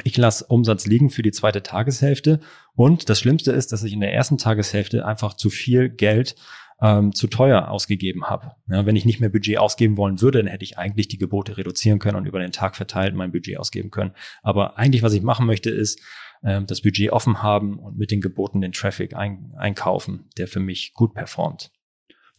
Ich 0.03 0.17
lasse 0.17 0.45
Umsatz 0.45 0.85
liegen 0.85 1.09
für 1.09 1.21
die 1.21 1.31
zweite 1.31 1.63
Tageshälfte. 1.63 2.39
Und 2.75 3.09
das 3.09 3.19
Schlimmste 3.19 3.51
ist, 3.51 3.71
dass 3.71 3.83
ich 3.83 3.93
in 3.93 3.99
der 3.99 4.13
ersten 4.13 4.37
Tageshälfte 4.37 5.05
einfach 5.05 5.33
zu 5.33 5.49
viel 5.49 5.89
Geld 5.89 6.35
ähm, 6.81 7.13
zu 7.13 7.27
teuer 7.27 7.69
ausgegeben 7.69 8.25
habe. 8.25 8.53
Ja, 8.69 8.85
wenn 8.85 8.95
ich 8.95 9.05
nicht 9.05 9.19
mehr 9.19 9.29
Budget 9.29 9.57
ausgeben 9.57 9.97
wollen 9.97 10.21
würde, 10.21 10.39
dann 10.39 10.47
hätte 10.47 10.63
ich 10.63 10.77
eigentlich 10.77 11.07
die 11.07 11.17
Gebote 11.17 11.57
reduzieren 11.57 11.99
können 11.99 12.17
und 12.17 12.25
über 12.25 12.39
den 12.39 12.51
Tag 12.51 12.75
verteilt 12.75 13.15
mein 13.15 13.31
Budget 13.31 13.57
ausgeben 13.57 13.91
können. 13.91 14.11
Aber 14.41 14.77
eigentlich, 14.77 15.03
was 15.03 15.13
ich 15.13 15.21
machen 15.21 15.45
möchte, 15.45 15.69
ist 15.69 16.01
äh, 16.41 16.61
das 16.63 16.81
Budget 16.81 17.11
offen 17.11 17.43
haben 17.43 17.79
und 17.79 17.97
mit 17.97 18.11
den 18.11 18.21
Geboten 18.21 18.61
den 18.61 18.71
Traffic 18.71 19.15
ein, 19.15 19.51
einkaufen, 19.57 20.29
der 20.37 20.47
für 20.47 20.59
mich 20.59 20.93
gut 20.93 21.13
performt. 21.13 21.71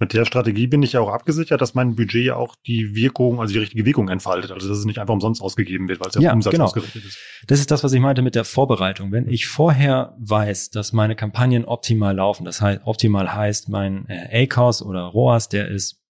Mit 0.01 0.15
der 0.15 0.25
Strategie 0.25 0.67
bin 0.67 0.83
ich 0.83 0.95
ja 0.95 1.01
auch 1.01 1.11
abgesichert, 1.11 1.61
dass 1.61 1.75
mein 1.75 1.95
Budget 1.95 2.25
ja 2.25 2.37
auch 2.37 2.57
die 2.67 2.95
Wirkung, 2.95 3.39
also 3.39 3.53
die 3.53 3.59
richtige 3.59 3.85
Wirkung 3.85 4.09
entfaltet. 4.09 4.51
Also 4.51 4.67
dass 4.67 4.79
es 4.79 4.87
nicht 4.87 4.99
einfach 4.99 5.13
umsonst 5.13 5.43
ausgegeben 5.43 5.89
wird, 5.89 6.01
weil 6.01 6.09
es 6.09 6.15
ja, 6.15 6.23
ja 6.23 6.33
Umsatz 6.33 6.53
genau. 6.53 6.65
ausgerichtet 6.65 7.05
ist. 7.05 7.19
Das 7.47 7.61
ist 7.61 7.71
das, 7.71 7.85
was 7.85 7.93
ich 7.93 8.01
meinte 8.01 8.23
mit 8.23 8.35
der 8.35 8.45
Vorbereitung. 8.45 9.13
Wenn 9.13 9.29
ich 9.29 9.47
vorher 9.47 10.17
weiß, 10.19 10.71
dass 10.71 10.95
meine 10.95 11.17
Kampagnen 11.17 11.67
optimal 11.67 12.17
laufen, 12.17 12.47
das 12.47 12.63
heißt, 12.63 12.81
optimal 12.85 13.35
heißt, 13.35 13.69
mein 13.69 14.09
äh, 14.09 14.45
ACOS 14.45 14.83
oder 14.83 15.03
ROAS, 15.03 15.51
der 15.51 15.69
ist, 15.69 16.01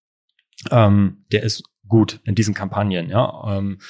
ähm, 0.70 1.24
der 1.32 1.42
ist 1.42 1.64
gut 1.88 2.20
in 2.22 2.36
diesen 2.36 2.54
Kampagnen, 2.54 3.10
ja. 3.10 3.58
Ähm, 3.58 3.80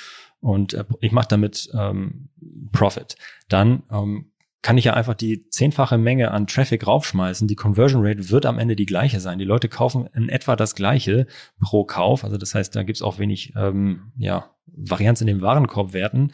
und 0.40 0.72
äh, 0.72 0.84
ich 1.00 1.12
mache 1.12 1.28
damit 1.28 1.68
ähm, 1.74 2.30
Profit. 2.72 3.16
Dann 3.50 3.82
ähm, 3.92 4.29
kann 4.62 4.76
ich 4.76 4.84
ja 4.84 4.94
einfach 4.94 5.14
die 5.14 5.48
zehnfache 5.48 5.96
Menge 5.96 6.32
an 6.32 6.46
Traffic 6.46 6.86
raufschmeißen. 6.86 7.48
Die 7.48 7.56
Conversion 7.56 8.04
Rate 8.04 8.30
wird 8.30 8.44
am 8.44 8.58
Ende 8.58 8.76
die 8.76 8.86
gleiche 8.86 9.20
sein. 9.20 9.38
Die 9.38 9.44
Leute 9.44 9.68
kaufen 9.68 10.08
in 10.14 10.28
etwa 10.28 10.54
das 10.54 10.74
gleiche 10.74 11.26
pro 11.60 11.84
Kauf. 11.84 12.24
Also 12.24 12.36
das 12.36 12.54
heißt, 12.54 12.76
da 12.76 12.82
gibt's 12.82 13.02
auch 13.02 13.18
wenig 13.18 13.54
ähm, 13.56 14.12
ja, 14.18 14.50
Varianz 14.66 15.20
in 15.22 15.26
den 15.26 15.40
Warenkorbwerten. 15.40 16.32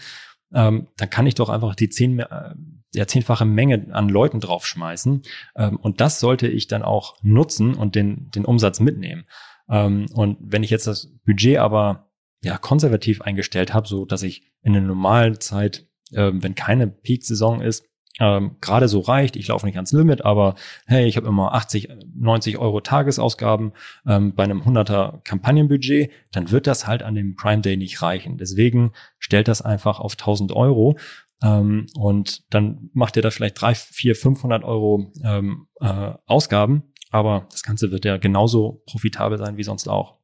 Ähm, 0.52 0.88
dann 0.96 1.10
kann 1.10 1.26
ich 1.26 1.34
doch 1.34 1.48
einfach 1.48 1.74
die 1.74 1.88
zehn, 1.88 2.18
äh, 2.18 2.54
ja, 2.94 3.06
zehnfache 3.06 3.44
Menge 3.44 3.88
an 3.92 4.08
Leuten 4.08 4.40
draufschmeißen. 4.40 5.22
Ähm, 5.56 5.76
und 5.76 6.00
das 6.00 6.18
sollte 6.18 6.48
ich 6.48 6.66
dann 6.66 6.82
auch 6.82 7.16
nutzen 7.22 7.74
und 7.74 7.94
den, 7.94 8.30
den 8.30 8.44
Umsatz 8.44 8.80
mitnehmen. 8.80 9.26
Ähm, 9.68 10.06
und 10.14 10.38
wenn 10.40 10.64
ich 10.64 10.70
jetzt 10.70 10.86
das 10.86 11.12
Budget 11.24 11.58
aber 11.58 12.10
ja 12.42 12.58
konservativ 12.58 13.22
eingestellt 13.22 13.72
habe, 13.72 13.86
so 13.86 14.04
dass 14.04 14.22
ich 14.22 14.50
in 14.62 14.72
der 14.72 14.82
normalen 14.82 15.40
Zeit, 15.40 15.86
äh, 16.12 16.32
wenn 16.34 16.54
keine 16.54 16.88
Peak-Saison 16.88 17.60
ist, 17.60 17.84
ähm, 18.18 18.56
gerade 18.60 18.88
so 18.88 19.00
reicht. 19.00 19.36
Ich 19.36 19.48
laufe 19.48 19.66
nicht 19.66 19.76
ans 19.76 19.92
Limit, 19.92 20.24
aber 20.24 20.54
hey, 20.86 21.06
ich 21.06 21.16
habe 21.16 21.28
immer 21.28 21.54
80, 21.54 21.88
90 22.14 22.58
Euro 22.58 22.80
Tagesausgaben 22.80 23.72
ähm, 24.06 24.34
bei 24.34 24.44
einem 24.44 24.62
100er 24.62 25.22
Kampagnenbudget, 25.22 26.10
dann 26.32 26.50
wird 26.50 26.66
das 26.66 26.86
halt 26.86 27.02
an 27.02 27.14
dem 27.14 27.36
Prime 27.36 27.62
Day 27.62 27.76
nicht 27.76 28.00
reichen. 28.02 28.38
Deswegen 28.38 28.92
stellt 29.18 29.48
das 29.48 29.62
einfach 29.62 30.00
auf 30.00 30.12
1000 30.12 30.52
Euro 30.52 30.96
ähm, 31.42 31.86
und 31.94 32.52
dann 32.52 32.90
macht 32.94 33.16
ihr 33.16 33.22
da 33.22 33.30
vielleicht 33.30 33.60
drei, 33.60 33.74
vier, 33.74 34.16
500 34.16 34.64
Euro 34.64 35.12
ähm, 35.22 35.68
äh, 35.80 36.12
Ausgaben, 36.26 36.84
aber 37.10 37.46
das 37.50 37.62
Ganze 37.62 37.90
wird 37.90 38.04
ja 38.04 38.16
genauso 38.16 38.82
profitabel 38.86 39.38
sein 39.38 39.56
wie 39.56 39.62
sonst 39.62 39.88
auch. 39.88 40.16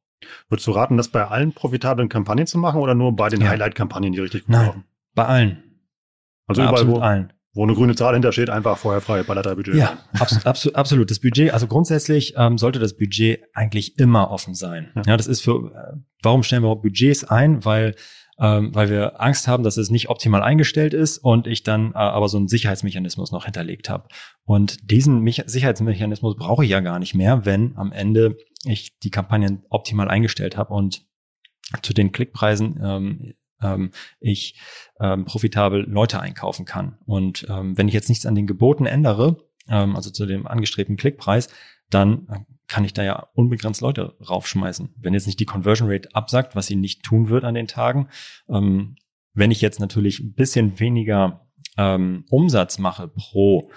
Würdest 0.47 0.65
du 0.67 0.71
raten, 0.71 0.97
das 0.97 1.09
bei 1.09 1.27
allen 1.27 1.51
profitablen 1.51 2.07
Kampagnen 2.07 2.47
zu 2.47 2.57
machen 2.57 2.79
oder 2.79 2.95
nur 2.95 3.13
bei 3.13 3.27
den 3.27 3.41
ja. 3.41 3.49
Highlight-Kampagnen, 3.49 4.13
die 4.13 4.19
richtig 4.19 4.45
gut 4.45 4.51
Nein, 4.51 4.65
laufen? 4.67 4.83
Bei 5.13 5.25
allen. 5.25 5.63
Also 6.47 6.61
bei 6.61 6.69
überall, 6.69 6.87
wo, 6.87 6.97
allen 6.99 7.33
wo 7.53 7.63
eine 7.63 7.73
grüne 7.73 7.95
Zahl 7.95 8.13
hintersteht, 8.13 8.49
einfach 8.49 8.77
vorher 8.77 9.01
frei 9.01 9.23
Balletter-Budget. 9.23 9.75
Ja, 9.75 9.97
abs 10.19 10.45
abs 10.45 10.67
absolut. 10.69 11.11
Das 11.11 11.19
Budget, 11.19 11.53
also 11.53 11.67
grundsätzlich 11.67 12.33
ähm, 12.35 12.57
sollte 12.57 12.79
das 12.79 12.97
Budget 12.97 13.41
eigentlich 13.53 13.99
immer 13.99 14.31
offen 14.31 14.55
sein. 14.55 14.91
Ja, 14.95 15.03
ja 15.07 15.17
das 15.17 15.27
ist 15.27 15.41
für, 15.41 15.71
äh, 15.71 15.97
warum 16.23 16.43
stellen 16.43 16.63
wir 16.63 16.75
Budgets 16.75 17.23
ein? 17.23 17.63
Weil 17.63 17.95
ähm, 18.39 18.73
weil 18.73 18.89
wir 18.89 19.21
Angst 19.21 19.47
haben, 19.47 19.63
dass 19.63 19.77
es 19.77 19.91
nicht 19.91 20.09
optimal 20.09 20.41
eingestellt 20.41 20.93
ist 20.93 21.19
und 21.19 21.45
ich 21.45 21.63
dann 21.63 21.91
äh, 21.91 21.97
aber 21.97 22.27
so 22.29 22.37
einen 22.37 22.47
Sicherheitsmechanismus 22.47 23.31
noch 23.31 23.45
hinterlegt 23.45 23.89
habe. 23.89 24.07
Und 24.43 24.89
diesen 24.89 25.19
Mich 25.21 25.43
Sicherheitsmechanismus 25.45 26.35
brauche 26.35 26.63
ich 26.63 26.71
ja 26.71 26.79
gar 26.79 26.97
nicht 26.97 27.13
mehr, 27.13 27.45
wenn 27.45 27.77
am 27.77 27.91
Ende 27.91 28.37
ich 28.65 28.97
die 28.99 29.11
Kampagnen 29.11 29.63
optimal 29.69 30.09
eingestellt 30.09 30.57
habe 30.57 30.73
und 30.73 31.05
zu 31.81 31.93
den 31.93 32.11
Klickpreisen 32.11 32.79
ähm, 32.83 33.33
ähm, 33.63 33.91
ich 34.19 34.59
ähm, 34.99 35.25
profitabel 35.25 35.85
Leute 35.89 36.19
einkaufen 36.19 36.65
kann. 36.65 36.97
Und 37.05 37.45
ähm, 37.49 37.77
wenn 37.77 37.87
ich 37.87 37.93
jetzt 37.93 38.09
nichts 38.09 38.25
an 38.25 38.35
den 38.35 38.47
Geboten 38.47 38.85
ändere, 38.85 39.37
ähm, 39.67 39.95
also 39.95 40.09
zu 40.09 40.25
dem 40.25 40.47
angestrebten 40.47 40.97
Klickpreis, 40.97 41.49
dann 41.89 42.27
äh, 42.29 42.39
kann 42.67 42.85
ich 42.85 42.93
da 42.93 43.03
ja 43.03 43.27
unbegrenzt 43.33 43.81
Leute 43.81 44.15
raufschmeißen. 44.27 44.95
Wenn 44.97 45.13
jetzt 45.13 45.27
nicht 45.27 45.39
die 45.39 45.45
Conversion 45.45 45.89
Rate 45.89 46.09
absagt, 46.13 46.55
was 46.55 46.67
sie 46.67 46.75
nicht 46.75 47.03
tun 47.03 47.29
wird 47.29 47.43
an 47.43 47.55
den 47.55 47.67
Tagen, 47.67 48.09
ähm, 48.49 48.95
wenn 49.33 49.51
ich 49.51 49.61
jetzt 49.61 49.79
natürlich 49.79 50.19
ein 50.19 50.33
bisschen 50.33 50.79
weniger 50.79 51.47
ähm, 51.77 52.25
Umsatz 52.29 52.77
mache 52.77 53.07
pro 53.07 53.71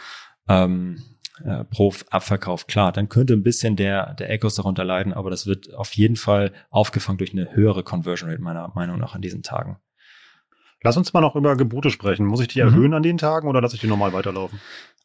ähm, 0.49 1.03
äh, 1.45 1.65
pro 1.65 1.93
Abverkauf, 2.11 2.67
klar, 2.67 2.93
dann 2.93 3.09
könnte 3.09 3.35
ein 3.35 3.43
bisschen 3.43 3.77
der, 3.77 4.15
der 4.15 4.31
Ecos 4.31 4.55
darunter 4.55 4.85
leiden, 4.85 5.13
aber 5.13 5.31
das 5.31 5.47
wird 5.47 5.75
auf 5.75 5.93
jeden 5.93 6.17
Fall 6.17 6.53
aufgefangen 6.71 7.19
durch 7.19 7.33
eine 7.33 7.55
höhere 7.55 7.83
Conversion 7.83 8.31
Rate 8.31 8.43
meiner 8.43 8.73
Meinung 8.75 8.99
nach 8.99 9.15
an 9.15 9.23
diesen 9.23 9.43
Tagen. 9.43 9.79
Lass 10.83 10.97
uns 10.97 11.13
mal 11.13 11.21
noch 11.21 11.37
über 11.37 11.57
Gebote 11.57 11.91
sprechen. 11.91 12.27
Muss 12.27 12.41
ich 12.41 12.49
die 12.49 12.63
mhm. 12.63 12.69
erhöhen 12.69 12.95
an 12.95 13.03
den 13.03 13.19
Tagen 13.19 13.49
oder 13.49 13.61
lasse 13.61 13.75
ich 13.75 13.81
die 13.81 13.87
normal 13.87 14.13
weiterlaufen? 14.13 14.61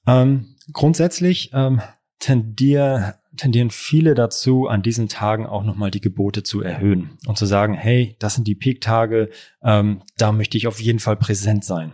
Ähm, 0.08 0.56
grundsätzlich 0.74 1.52
ähm, 1.54 1.82
tendier, 2.20 3.16
tendieren 3.36 3.72
viele 3.72 4.14
dazu, 4.14 4.68
an 4.68 4.84
diesen 4.84 5.10
Tagen 5.10 5.46
auch 5.46 5.64
nochmal 5.64 5.92
die 5.92 6.02
Gebote 6.02 6.44
zu 6.44 6.62
erhöhen 6.62 7.18
und 7.26 7.38
zu 7.38 7.46
sagen, 7.46 7.74
hey, 7.74 8.16
das 8.20 8.36
sind 8.36 8.48
die 8.48 8.56
Peak-Tage, 8.56 9.30
ähm, 9.64 10.04
da 10.18 10.32
möchte 10.32 10.58
ich 10.58 10.68
auf 10.68 10.80
jeden 10.80 11.00
Fall 11.00 11.18
präsent 11.18 11.66
sein. 11.66 11.94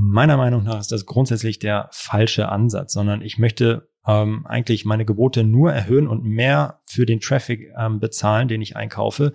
Meiner 0.00 0.36
Meinung 0.36 0.62
nach 0.62 0.78
ist 0.78 0.92
das 0.92 1.06
grundsätzlich 1.06 1.58
der 1.58 1.88
falsche 1.90 2.48
Ansatz, 2.48 2.92
sondern 2.92 3.20
ich 3.20 3.36
möchte 3.36 3.90
ähm, 4.06 4.46
eigentlich 4.46 4.84
meine 4.84 5.04
Gebote 5.04 5.42
nur 5.42 5.72
erhöhen 5.72 6.06
und 6.06 6.22
mehr 6.22 6.80
für 6.84 7.04
den 7.04 7.18
Traffic 7.18 7.72
ähm, 7.76 7.98
bezahlen, 7.98 8.46
den 8.46 8.62
ich 8.62 8.76
einkaufe, 8.76 9.32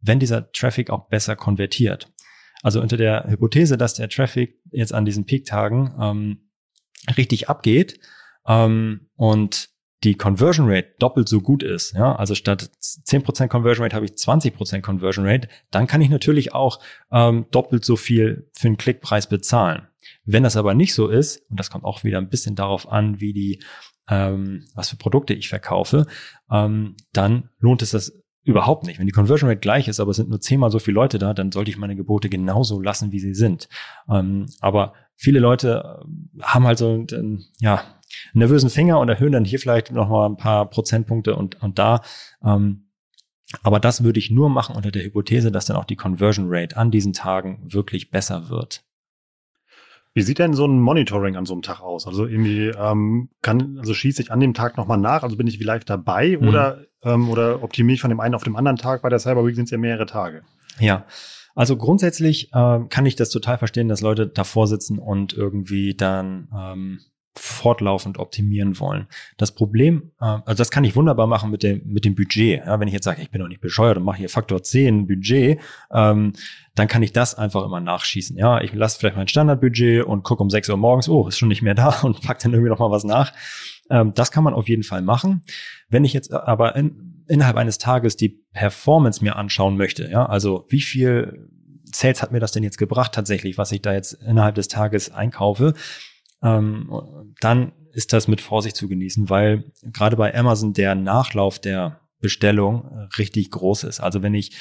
wenn 0.00 0.20
dieser 0.20 0.52
Traffic 0.52 0.90
auch 0.90 1.08
besser 1.08 1.34
konvertiert. 1.34 2.12
Also 2.62 2.80
unter 2.80 2.96
der 2.96 3.26
Hypothese, 3.28 3.76
dass 3.76 3.94
der 3.94 4.08
Traffic 4.08 4.60
jetzt 4.70 4.94
an 4.94 5.04
diesen 5.04 5.26
Peak-Tagen 5.26 5.96
ähm, 6.00 6.50
richtig 7.16 7.48
abgeht 7.48 7.98
ähm, 8.46 9.08
und 9.16 9.73
die 10.04 10.14
Conversion 10.14 10.70
Rate 10.70 10.94
doppelt 10.98 11.28
so 11.28 11.40
gut 11.40 11.62
ist, 11.62 11.94
ja, 11.94 12.14
also 12.14 12.34
statt 12.34 12.70
10% 12.80 13.48
Conversion 13.48 13.84
Rate 13.84 13.96
habe 13.96 14.04
ich 14.04 14.12
20% 14.12 14.82
Conversion 14.82 15.26
Rate, 15.26 15.48
dann 15.70 15.86
kann 15.86 16.02
ich 16.02 16.10
natürlich 16.10 16.52
auch 16.52 16.78
ähm, 17.10 17.46
doppelt 17.50 17.84
so 17.84 17.96
viel 17.96 18.50
für 18.52 18.68
den 18.68 18.76
Klickpreis 18.76 19.28
bezahlen. 19.28 19.88
Wenn 20.24 20.42
das 20.42 20.56
aber 20.56 20.74
nicht 20.74 20.94
so 20.94 21.08
ist, 21.08 21.42
und 21.50 21.58
das 21.58 21.70
kommt 21.70 21.84
auch 21.84 22.04
wieder 22.04 22.18
ein 22.18 22.28
bisschen 22.28 22.54
darauf 22.54 22.90
an, 22.90 23.20
wie 23.20 23.32
die, 23.32 23.62
ähm, 24.08 24.66
was 24.74 24.90
für 24.90 24.96
Produkte 24.96 25.32
ich 25.32 25.48
verkaufe, 25.48 26.06
ähm, 26.50 26.96
dann 27.12 27.48
lohnt 27.58 27.80
es 27.80 27.90
das 27.90 28.20
überhaupt 28.42 28.84
nicht. 28.84 28.98
Wenn 28.98 29.06
die 29.06 29.12
Conversion 29.12 29.48
Rate 29.48 29.60
gleich 29.60 29.88
ist, 29.88 30.00
aber 30.00 30.10
es 30.10 30.18
sind 30.18 30.28
nur 30.28 30.40
zehnmal 30.40 30.70
so 30.70 30.78
viele 30.78 30.96
Leute 30.96 31.18
da, 31.18 31.32
dann 31.32 31.50
sollte 31.50 31.70
ich 31.70 31.78
meine 31.78 31.96
Gebote 31.96 32.28
genauso 32.28 32.80
lassen, 32.80 33.10
wie 33.10 33.20
sie 33.20 33.34
sind. 33.34 33.68
Ähm, 34.08 34.46
aber 34.60 34.92
viele 35.16 35.38
Leute 35.38 36.02
äh, 36.38 36.42
haben 36.42 36.66
halt 36.66 36.78
so 36.78 37.06
einen, 37.10 37.44
ja, 37.58 37.82
nervösen 38.32 38.70
Finger 38.70 39.00
und 39.00 39.08
erhöhen 39.08 39.32
dann 39.32 39.44
hier 39.44 39.58
vielleicht 39.58 39.90
noch 39.90 40.08
mal 40.08 40.26
ein 40.26 40.36
paar 40.36 40.68
Prozentpunkte 40.70 41.34
und, 41.36 41.60
und 41.62 41.78
da. 41.78 42.02
Ähm, 42.44 42.88
aber 43.62 43.80
das 43.80 44.02
würde 44.02 44.18
ich 44.18 44.30
nur 44.30 44.48
machen 44.48 44.74
unter 44.76 44.90
der 44.90 45.04
Hypothese, 45.04 45.52
dass 45.52 45.66
dann 45.66 45.76
auch 45.76 45.84
die 45.84 45.96
Conversion 45.96 46.46
Rate 46.48 46.76
an 46.76 46.90
diesen 46.90 47.12
Tagen 47.12 47.60
wirklich 47.72 48.10
besser 48.10 48.48
wird. 48.48 48.84
Wie 50.16 50.22
sieht 50.22 50.38
denn 50.38 50.54
so 50.54 50.64
ein 50.64 50.80
Monitoring 50.80 51.36
an 51.36 51.44
so 51.44 51.54
einem 51.54 51.62
Tag 51.62 51.80
aus? 51.80 52.06
Also 52.06 52.26
irgendwie 52.26 52.68
ähm, 52.68 53.30
kann, 53.42 53.78
also 53.78 53.94
schieße 53.94 54.22
ich 54.22 54.30
an 54.30 54.38
dem 54.38 54.54
Tag 54.54 54.76
nochmal 54.76 54.98
nach, 54.98 55.24
also 55.24 55.36
bin 55.36 55.48
ich 55.48 55.58
vielleicht 55.58 55.90
dabei 55.90 56.38
mhm. 56.40 56.48
oder, 56.48 56.78
ähm, 57.02 57.28
oder 57.28 57.64
optimiere 57.64 57.94
ich 57.94 58.00
von 58.00 58.10
dem 58.10 58.20
einen 58.20 58.36
auf 58.36 58.44
dem 58.44 58.54
anderen 58.54 58.76
Tag? 58.76 59.02
Bei 59.02 59.08
der 59.08 59.18
Cyber 59.18 59.44
Week 59.44 59.56
sind 59.56 59.64
es 59.64 59.72
ja 59.72 59.78
mehrere 59.78 60.06
Tage. 60.06 60.42
Ja, 60.78 61.04
also 61.54 61.76
grundsätzlich 61.76 62.52
äh, 62.52 62.80
kann 62.88 63.06
ich 63.06 63.16
das 63.16 63.30
total 63.30 63.58
verstehen, 63.58 63.88
dass 63.88 64.00
Leute 64.00 64.26
davor 64.26 64.66
sitzen 64.66 64.98
und 64.98 65.32
irgendwie 65.32 65.94
dann 65.94 66.48
ähm, 66.56 67.00
fortlaufend 67.36 68.18
optimieren 68.18 68.78
wollen. 68.78 69.08
Das 69.36 69.52
Problem, 69.52 70.12
äh, 70.20 70.24
also 70.24 70.54
das 70.54 70.70
kann 70.70 70.84
ich 70.84 70.94
wunderbar 70.94 71.26
machen 71.26 71.50
mit 71.50 71.62
dem, 71.62 71.82
mit 71.84 72.04
dem 72.04 72.14
Budget. 72.14 72.64
Ja, 72.64 72.78
wenn 72.78 72.88
ich 72.88 72.94
jetzt 72.94 73.04
sage, 73.04 73.22
ich 73.22 73.30
bin 73.30 73.40
doch 73.40 73.48
nicht 73.48 73.60
bescheuert 73.60 73.96
und 73.96 74.04
mache 74.04 74.18
hier 74.18 74.28
Faktor 74.28 74.62
10 74.62 75.06
Budget, 75.06 75.60
ähm, 75.92 76.32
dann 76.74 76.88
kann 76.88 77.02
ich 77.02 77.12
das 77.12 77.34
einfach 77.34 77.64
immer 77.64 77.80
nachschießen. 77.80 78.36
Ja, 78.36 78.60
ich 78.60 78.72
lasse 78.72 78.98
vielleicht 78.98 79.16
mein 79.16 79.28
Standardbudget 79.28 80.04
und 80.04 80.22
gucke 80.22 80.42
um 80.42 80.50
6 80.50 80.68
Uhr 80.70 80.76
morgens, 80.76 81.08
oh, 81.08 81.26
ist 81.26 81.38
schon 81.38 81.48
nicht 81.48 81.62
mehr 81.62 81.74
da 81.74 82.00
und 82.02 82.20
pack 82.22 82.38
dann 82.38 82.52
irgendwie 82.52 82.70
noch 82.70 82.78
mal 82.78 82.90
was 82.90 83.04
nach. 83.04 83.32
Ähm, 83.90 84.12
das 84.14 84.30
kann 84.30 84.44
man 84.44 84.54
auf 84.54 84.68
jeden 84.68 84.84
Fall 84.84 85.02
machen. 85.02 85.42
Wenn 85.88 86.04
ich 86.04 86.12
jetzt 86.12 86.32
aber 86.32 86.76
in, 86.76 87.13
innerhalb 87.26 87.56
eines 87.56 87.78
Tages 87.78 88.16
die 88.16 88.40
Performance 88.52 89.22
mir 89.22 89.36
anschauen 89.36 89.76
möchte, 89.76 90.08
ja, 90.10 90.26
also 90.26 90.66
wie 90.68 90.80
viel 90.80 91.48
Sales 91.84 92.22
hat 92.22 92.32
mir 92.32 92.40
das 92.40 92.52
denn 92.52 92.64
jetzt 92.64 92.78
gebracht 92.78 93.12
tatsächlich, 93.12 93.56
was 93.56 93.72
ich 93.72 93.82
da 93.82 93.92
jetzt 93.92 94.14
innerhalb 94.14 94.56
des 94.56 94.68
Tages 94.68 95.10
einkaufe, 95.10 95.74
ähm, 96.42 97.34
dann 97.40 97.72
ist 97.92 98.12
das 98.12 98.26
mit 98.26 98.40
Vorsicht 98.40 98.76
zu 98.76 98.88
genießen, 98.88 99.30
weil 99.30 99.72
gerade 99.82 100.16
bei 100.16 100.34
Amazon 100.34 100.72
der 100.72 100.94
Nachlauf 100.94 101.58
der 101.58 102.00
Bestellung 102.20 103.08
richtig 103.18 103.50
groß 103.50 103.84
ist. 103.84 104.00
Also 104.00 104.22
wenn 104.22 104.34
ich 104.34 104.56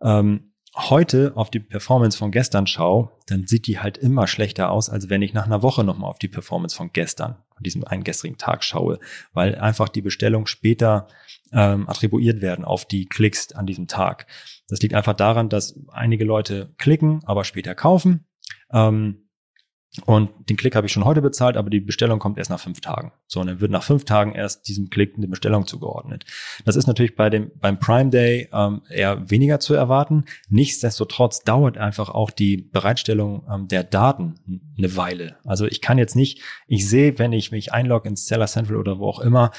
ähm, 0.00 0.52
heute 0.76 1.32
auf 1.34 1.50
die 1.50 1.60
Performance 1.60 2.18
von 2.18 2.30
gestern 2.30 2.66
schaue, 2.66 3.10
dann 3.26 3.46
sieht 3.46 3.66
die 3.66 3.80
halt 3.80 3.98
immer 3.98 4.26
schlechter 4.26 4.70
aus, 4.70 4.90
als 4.90 5.08
wenn 5.08 5.22
ich 5.22 5.32
nach 5.32 5.46
einer 5.46 5.62
Woche 5.62 5.82
nochmal 5.82 6.10
auf 6.10 6.18
die 6.18 6.28
Performance 6.28 6.76
von 6.76 6.92
gestern, 6.92 7.36
von 7.54 7.62
diesem 7.62 7.84
einen 7.84 8.04
gestrigen 8.04 8.38
Tag 8.38 8.62
schaue, 8.62 9.00
weil 9.32 9.54
einfach 9.56 9.88
die 9.88 10.02
Bestellungen 10.02 10.46
später 10.46 11.08
ähm, 11.52 11.88
attribuiert 11.88 12.40
werden 12.40 12.64
auf 12.64 12.84
die 12.84 13.06
Klicks 13.06 13.52
an 13.52 13.66
diesem 13.66 13.86
Tag. 13.86 14.26
Das 14.68 14.80
liegt 14.80 14.94
einfach 14.94 15.14
daran, 15.14 15.48
dass 15.48 15.78
einige 15.92 16.24
Leute 16.24 16.74
klicken, 16.78 17.20
aber 17.24 17.44
später 17.44 17.74
kaufen. 17.74 18.26
Ähm, 18.72 19.26
und 20.04 20.30
den 20.50 20.56
Klick 20.56 20.76
habe 20.76 20.86
ich 20.86 20.92
schon 20.92 21.04
heute 21.04 21.22
bezahlt, 21.22 21.56
aber 21.56 21.70
die 21.70 21.80
Bestellung 21.80 22.18
kommt 22.18 22.36
erst 22.36 22.50
nach 22.50 22.60
fünf 22.60 22.80
Tagen. 22.80 23.12
So, 23.26 23.40
und 23.40 23.46
dann 23.46 23.60
wird 23.60 23.70
nach 23.70 23.82
fünf 23.82 24.04
Tagen 24.04 24.34
erst 24.34 24.68
diesem 24.68 24.90
Klick 24.90 25.14
eine 25.16 25.28
Bestellung 25.28 25.66
zugeordnet. 25.66 26.26
Das 26.64 26.76
ist 26.76 26.86
natürlich 26.86 27.16
bei 27.16 27.30
dem, 27.30 27.50
beim 27.58 27.78
Prime 27.78 28.10
Day 28.10 28.48
ähm, 28.52 28.82
eher 28.90 29.30
weniger 29.30 29.58
zu 29.58 29.74
erwarten. 29.74 30.24
Nichtsdestotrotz 30.48 31.44
dauert 31.44 31.78
einfach 31.78 32.10
auch 32.10 32.30
die 32.30 32.58
Bereitstellung 32.58 33.46
ähm, 33.50 33.68
der 33.68 33.84
Daten 33.84 34.34
eine 34.76 34.96
Weile. 34.96 35.36
Also 35.44 35.66
ich 35.66 35.80
kann 35.80 35.98
jetzt 35.98 36.16
nicht, 36.16 36.42
ich 36.66 36.86
sehe, 36.88 37.18
wenn 37.18 37.32
ich 37.32 37.50
mich 37.50 37.72
einlogge 37.72 38.08
ins 38.08 38.26
Seller 38.26 38.46
Central 38.46 38.76
oder 38.76 38.98
wo 38.98 39.08
auch 39.08 39.20
immer, 39.20 39.50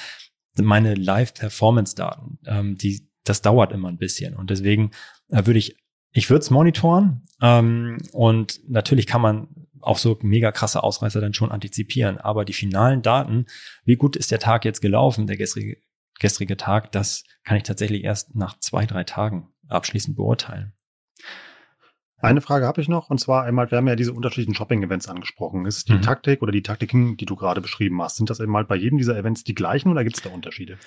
meine 0.64 0.96
Live-Performance-Daten, 0.96 2.40
ähm, 2.46 2.78
die, 2.78 3.10
das 3.24 3.42
dauert 3.42 3.72
immer 3.72 3.90
ein 3.90 3.98
bisschen. 3.98 4.36
Und 4.36 4.50
deswegen 4.50 4.92
äh, 5.30 5.46
würde 5.46 5.60
ich 5.60 5.76
ich 6.12 6.30
würde 6.30 6.40
es 6.40 6.50
monitoren 6.50 7.24
ähm, 7.42 7.98
und 8.12 8.60
natürlich 8.68 9.06
kann 9.06 9.22
man 9.22 9.68
auch 9.82 9.98
so 9.98 10.18
mega 10.22 10.52
krasse 10.52 10.84
Ausreißer 10.84 11.22
dann 11.22 11.34
schon 11.34 11.52
antizipieren. 11.52 12.18
Aber 12.18 12.44
die 12.46 12.54
finalen 12.54 13.02
Daten, 13.02 13.46
wie 13.86 13.96
gut 13.96 14.16
ist 14.16 14.32
der 14.32 14.40
Tag 14.40 14.66
jetzt 14.66 14.82
gelaufen, 14.82 15.28
der 15.28 15.38
gestrige, 15.38 15.78
gestrige 16.20 16.58
Tag, 16.58 16.92
das 16.92 17.24
kann 17.44 17.58
ich 17.58 17.64
tatsächlich 17.64 18.04
erst 18.04 18.36
nach 18.36 18.60
zwei, 18.60 18.86
drei 18.86 19.04
Tagen 19.04 19.50
abschließend 19.68 20.18
beurteilen. 20.18 20.74
Eine 22.20 22.42
Frage 22.42 22.66
habe 22.66 22.82
ich 22.82 22.88
noch, 22.88 23.10
und 23.10 23.20
zwar 23.20 23.44
einmal, 23.44 23.70
wir 23.70 23.78
haben 23.78 23.88
ja 23.88 23.96
diese 23.96 24.14
unterschiedlichen 24.14 24.56
Shopping-Events 24.56 25.08
angesprochen. 25.08 25.66
Ist 25.66 25.88
die 25.88 25.94
mhm. 25.94 26.02
Taktik 26.02 26.42
oder 26.42 26.52
die 26.52 26.64
Taktiken, 26.64 27.16
die 27.16 27.26
du 27.26 27.36
gerade 27.36 27.62
beschrieben 27.62 28.02
hast, 28.02 28.18
sind 28.18 28.30
das 28.30 28.42
einmal 28.42 28.66
bei 28.66 28.76
jedem 28.76 28.98
dieser 28.98 29.16
Events 29.16 29.44
die 29.44 29.54
gleichen 29.54 29.92
oder 29.92 30.04
gibt 30.04 30.18
es 30.18 30.24
da 30.24 30.30
Unterschiede? 30.30 30.78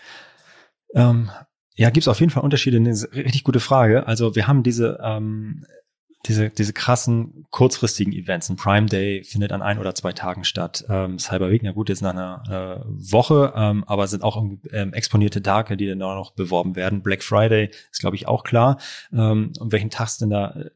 Ähm, 0.95 1.31
ja, 1.77 1.91
gibt 1.91 2.05
es 2.05 2.09
auf 2.09 2.19
jeden 2.19 2.31
Fall 2.31 2.43
Unterschiede. 2.43 2.79
Eine 2.79 2.91
richtig 3.15 3.45
gute 3.45 3.61
Frage. 3.61 4.09
Also 4.09 4.35
wir 4.35 4.49
haben 4.49 4.65
diese 4.65 4.99
ähm, 5.03 5.65
diese, 6.27 6.51
diese 6.51 6.75
krassen 6.75 7.47
kurzfristigen 7.51 8.13
Events. 8.13 8.51
Ein 8.51 8.57
Prime 8.57 8.87
Day 8.87 9.25
findet 9.25 9.53
an 9.53 9.63
ein 9.63 9.79
oder 9.79 9.95
zwei 9.95 10.13
Tagen 10.13 10.45
statt. 10.45 10.85
Ähm, 10.89 11.19
Cyber 11.19 11.51
Week, 11.51 11.63
na 11.63 11.73
gut, 11.73 11.89
jetzt 11.89 12.03
nach 12.03 12.11
einer 12.11 12.43
äh, 12.85 12.85
Woche, 12.87 13.55
ähm, 13.57 13.85
aber 13.87 14.07
sind 14.07 14.23
auch 14.23 14.43
ähm, 14.71 14.93
exponierte 14.93 15.43
Tage, 15.43 15.79
die 15.79 15.87
dann 15.87 16.03
auch 16.03 16.15
noch 16.15 16.33
beworben 16.33 16.77
werden. 16.77 17.03
Black 17.03 17.23
Friday 17.23 17.71
ist, 17.91 18.01
glaube 18.01 18.17
ich, 18.17 18.29
auch 18.29 18.45
klar, 18.45 18.79
ähm, 19.13 19.53
um 19.59 19.73
welchen 19.73 19.89
Tag 19.89 20.09
es 20.09 20.19
denn 20.19 20.31
da 20.31 20.51
äh, 20.51 20.71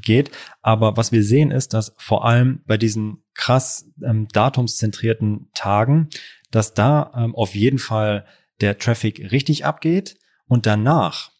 geht. 0.00 0.30
Aber 0.62 0.96
was 0.96 1.10
wir 1.10 1.24
sehen 1.24 1.50
ist, 1.50 1.74
dass 1.74 1.94
vor 1.98 2.24
allem 2.24 2.62
bei 2.66 2.76
diesen 2.76 3.24
krass 3.34 3.90
ähm, 4.04 4.28
datumszentrierten 4.28 5.50
Tagen, 5.54 6.08
dass 6.52 6.74
da 6.74 7.12
ähm, 7.16 7.34
auf 7.34 7.56
jeden 7.56 7.78
Fall 7.78 8.26
der 8.60 8.78
Traffic 8.78 9.32
richtig 9.32 9.64
abgeht 9.64 10.18
und 10.46 10.66
danach 10.66 11.32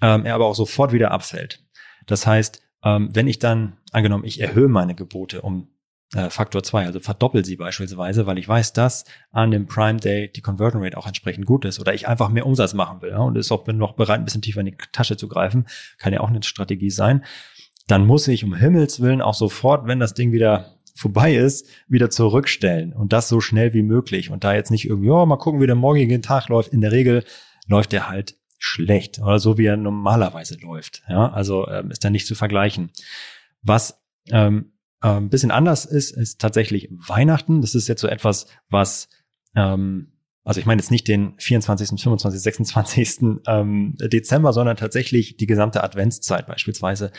ähm, 0.00 0.26
er 0.26 0.34
aber 0.34 0.46
auch 0.46 0.54
sofort 0.54 0.92
wieder 0.92 1.12
abfällt. 1.12 1.64
Das 2.06 2.26
heißt, 2.26 2.61
ähm, 2.84 3.10
wenn 3.12 3.26
ich 3.26 3.38
dann, 3.38 3.78
angenommen, 3.92 4.24
ich 4.24 4.40
erhöhe 4.40 4.68
meine 4.68 4.94
Gebote 4.94 5.42
um 5.42 5.68
äh, 6.14 6.28
Faktor 6.28 6.62
2, 6.62 6.86
also 6.86 7.00
verdoppel 7.00 7.44
sie 7.44 7.56
beispielsweise, 7.56 8.26
weil 8.26 8.38
ich 8.38 8.48
weiß, 8.48 8.72
dass 8.72 9.04
an 9.30 9.50
dem 9.50 9.66
Prime 9.66 9.98
Day 9.98 10.30
die 10.30 10.42
Conversion 10.42 10.82
Rate 10.82 10.98
auch 10.98 11.06
entsprechend 11.06 11.46
gut 11.46 11.64
ist 11.64 11.80
oder 11.80 11.94
ich 11.94 12.06
einfach 12.06 12.28
mehr 12.28 12.46
Umsatz 12.46 12.74
machen 12.74 13.00
will 13.00 13.10
ja, 13.10 13.18
und 13.18 13.36
ist 13.36 13.50
auch 13.50 13.64
bin 13.64 13.78
noch 13.78 13.94
bereit, 13.94 14.20
ein 14.20 14.24
bisschen 14.24 14.42
tiefer 14.42 14.60
in 14.60 14.66
die 14.66 14.76
Tasche 14.92 15.16
zu 15.16 15.28
greifen, 15.28 15.66
kann 15.98 16.12
ja 16.12 16.20
auch 16.20 16.28
eine 16.28 16.42
Strategie 16.42 16.90
sein, 16.90 17.24
dann 17.86 18.06
muss 18.06 18.28
ich 18.28 18.44
um 18.44 18.54
Himmels 18.54 19.00
Willen 19.00 19.22
auch 19.22 19.34
sofort, 19.34 19.86
wenn 19.86 20.00
das 20.00 20.14
Ding 20.14 20.32
wieder 20.32 20.76
vorbei 20.94 21.34
ist, 21.34 21.66
wieder 21.88 22.10
zurückstellen 22.10 22.92
und 22.92 23.12
das 23.12 23.28
so 23.28 23.40
schnell 23.40 23.72
wie 23.72 23.82
möglich 23.82 24.30
und 24.30 24.44
da 24.44 24.54
jetzt 24.54 24.70
nicht 24.70 24.86
irgendwie, 24.86 25.10
oh, 25.10 25.24
mal 25.26 25.36
gucken, 25.36 25.60
wie 25.60 25.66
der 25.66 25.74
morgige 25.74 26.20
Tag 26.20 26.48
läuft. 26.48 26.72
In 26.72 26.80
der 26.80 26.92
Regel 26.92 27.24
läuft 27.66 27.92
der 27.92 28.08
halt 28.08 28.36
schlecht 28.62 29.18
oder 29.18 29.40
so 29.40 29.58
wie 29.58 29.66
er 29.66 29.76
normalerweise 29.76 30.56
läuft. 30.60 31.02
Ja, 31.08 31.32
also 31.32 31.66
ähm, 31.68 31.90
ist 31.90 32.04
da 32.04 32.10
nicht 32.10 32.28
zu 32.28 32.36
vergleichen. 32.36 32.90
Was 33.62 34.00
ähm, 34.30 34.72
äh, 35.02 35.08
ein 35.08 35.30
bisschen 35.30 35.50
anders 35.50 35.84
ist, 35.84 36.12
ist 36.12 36.40
tatsächlich 36.40 36.88
Weihnachten. 36.92 37.60
Das 37.60 37.74
ist 37.74 37.88
jetzt 37.88 38.00
so 38.00 38.06
etwas, 38.06 38.46
was 38.68 39.08
ähm, 39.56 40.12
also 40.44 40.60
ich 40.60 40.66
meine 40.66 40.80
jetzt 40.80 40.90
nicht 40.92 41.08
den 41.08 41.34
24., 41.38 42.00
25., 42.00 42.40
26. 42.40 43.40
Ähm, 43.46 43.96
Dezember, 43.98 44.52
sondern 44.52 44.76
tatsächlich 44.76 45.36
die 45.36 45.46
gesamte 45.46 45.82
Adventszeit 45.82 46.46
beispielsweise. 46.46 47.10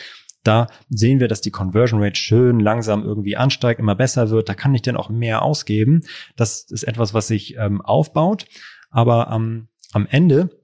Da 0.44 0.66
sehen 0.88 1.20
wir, 1.20 1.28
dass 1.28 1.40
die 1.40 1.50
Conversion 1.50 2.02
Rate 2.02 2.20
schön 2.20 2.60
langsam 2.60 3.02
irgendwie 3.02 3.36
ansteigt, 3.36 3.80
immer 3.80 3.94
besser 3.94 4.30
wird. 4.30 4.48
Da 4.48 4.54
kann 4.54 4.74
ich 4.74 4.82
dann 4.82 4.96
auch 4.96 5.10
mehr 5.10 5.42
ausgeben. 5.42 6.02
Das 6.36 6.64
ist 6.70 6.84
etwas, 6.84 7.12
was 7.12 7.26
sich 7.26 7.56
ähm, 7.56 7.80
aufbaut. 7.82 8.46
Aber 8.90 9.30
ähm, 9.30 9.68
am 9.92 10.06
Ende 10.06 10.63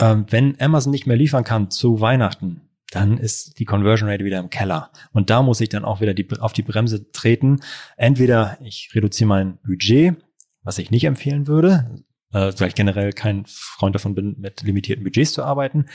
ähm, 0.00 0.26
wenn 0.30 0.60
Amazon 0.60 0.92
nicht 0.92 1.06
mehr 1.06 1.16
liefern 1.16 1.44
kann 1.44 1.70
zu 1.70 2.00
Weihnachten, 2.00 2.68
dann 2.90 3.16
ist 3.16 3.58
die 3.58 3.64
Conversion 3.64 4.08
Rate 4.08 4.24
wieder 4.24 4.38
im 4.38 4.50
Keller. 4.50 4.90
Und 5.12 5.30
da 5.30 5.42
muss 5.42 5.60
ich 5.60 5.70
dann 5.70 5.84
auch 5.84 6.00
wieder 6.00 6.14
die, 6.14 6.28
auf 6.40 6.52
die 6.52 6.62
Bremse 6.62 7.10
treten. 7.10 7.60
Entweder 7.96 8.58
ich 8.62 8.90
reduziere 8.94 9.28
mein 9.28 9.58
Budget, 9.64 10.16
was 10.62 10.78
ich 10.78 10.90
nicht 10.90 11.04
empfehlen 11.04 11.46
würde, 11.46 12.04
äh, 12.32 12.52
weil 12.58 12.68
ich 12.68 12.74
generell 12.74 13.12
kein 13.12 13.44
Freund 13.46 13.94
davon 13.94 14.14
bin, 14.14 14.36
mit 14.38 14.62
limitierten 14.62 15.04
Budgets 15.04 15.32
zu 15.32 15.42
arbeiten. 15.42 15.86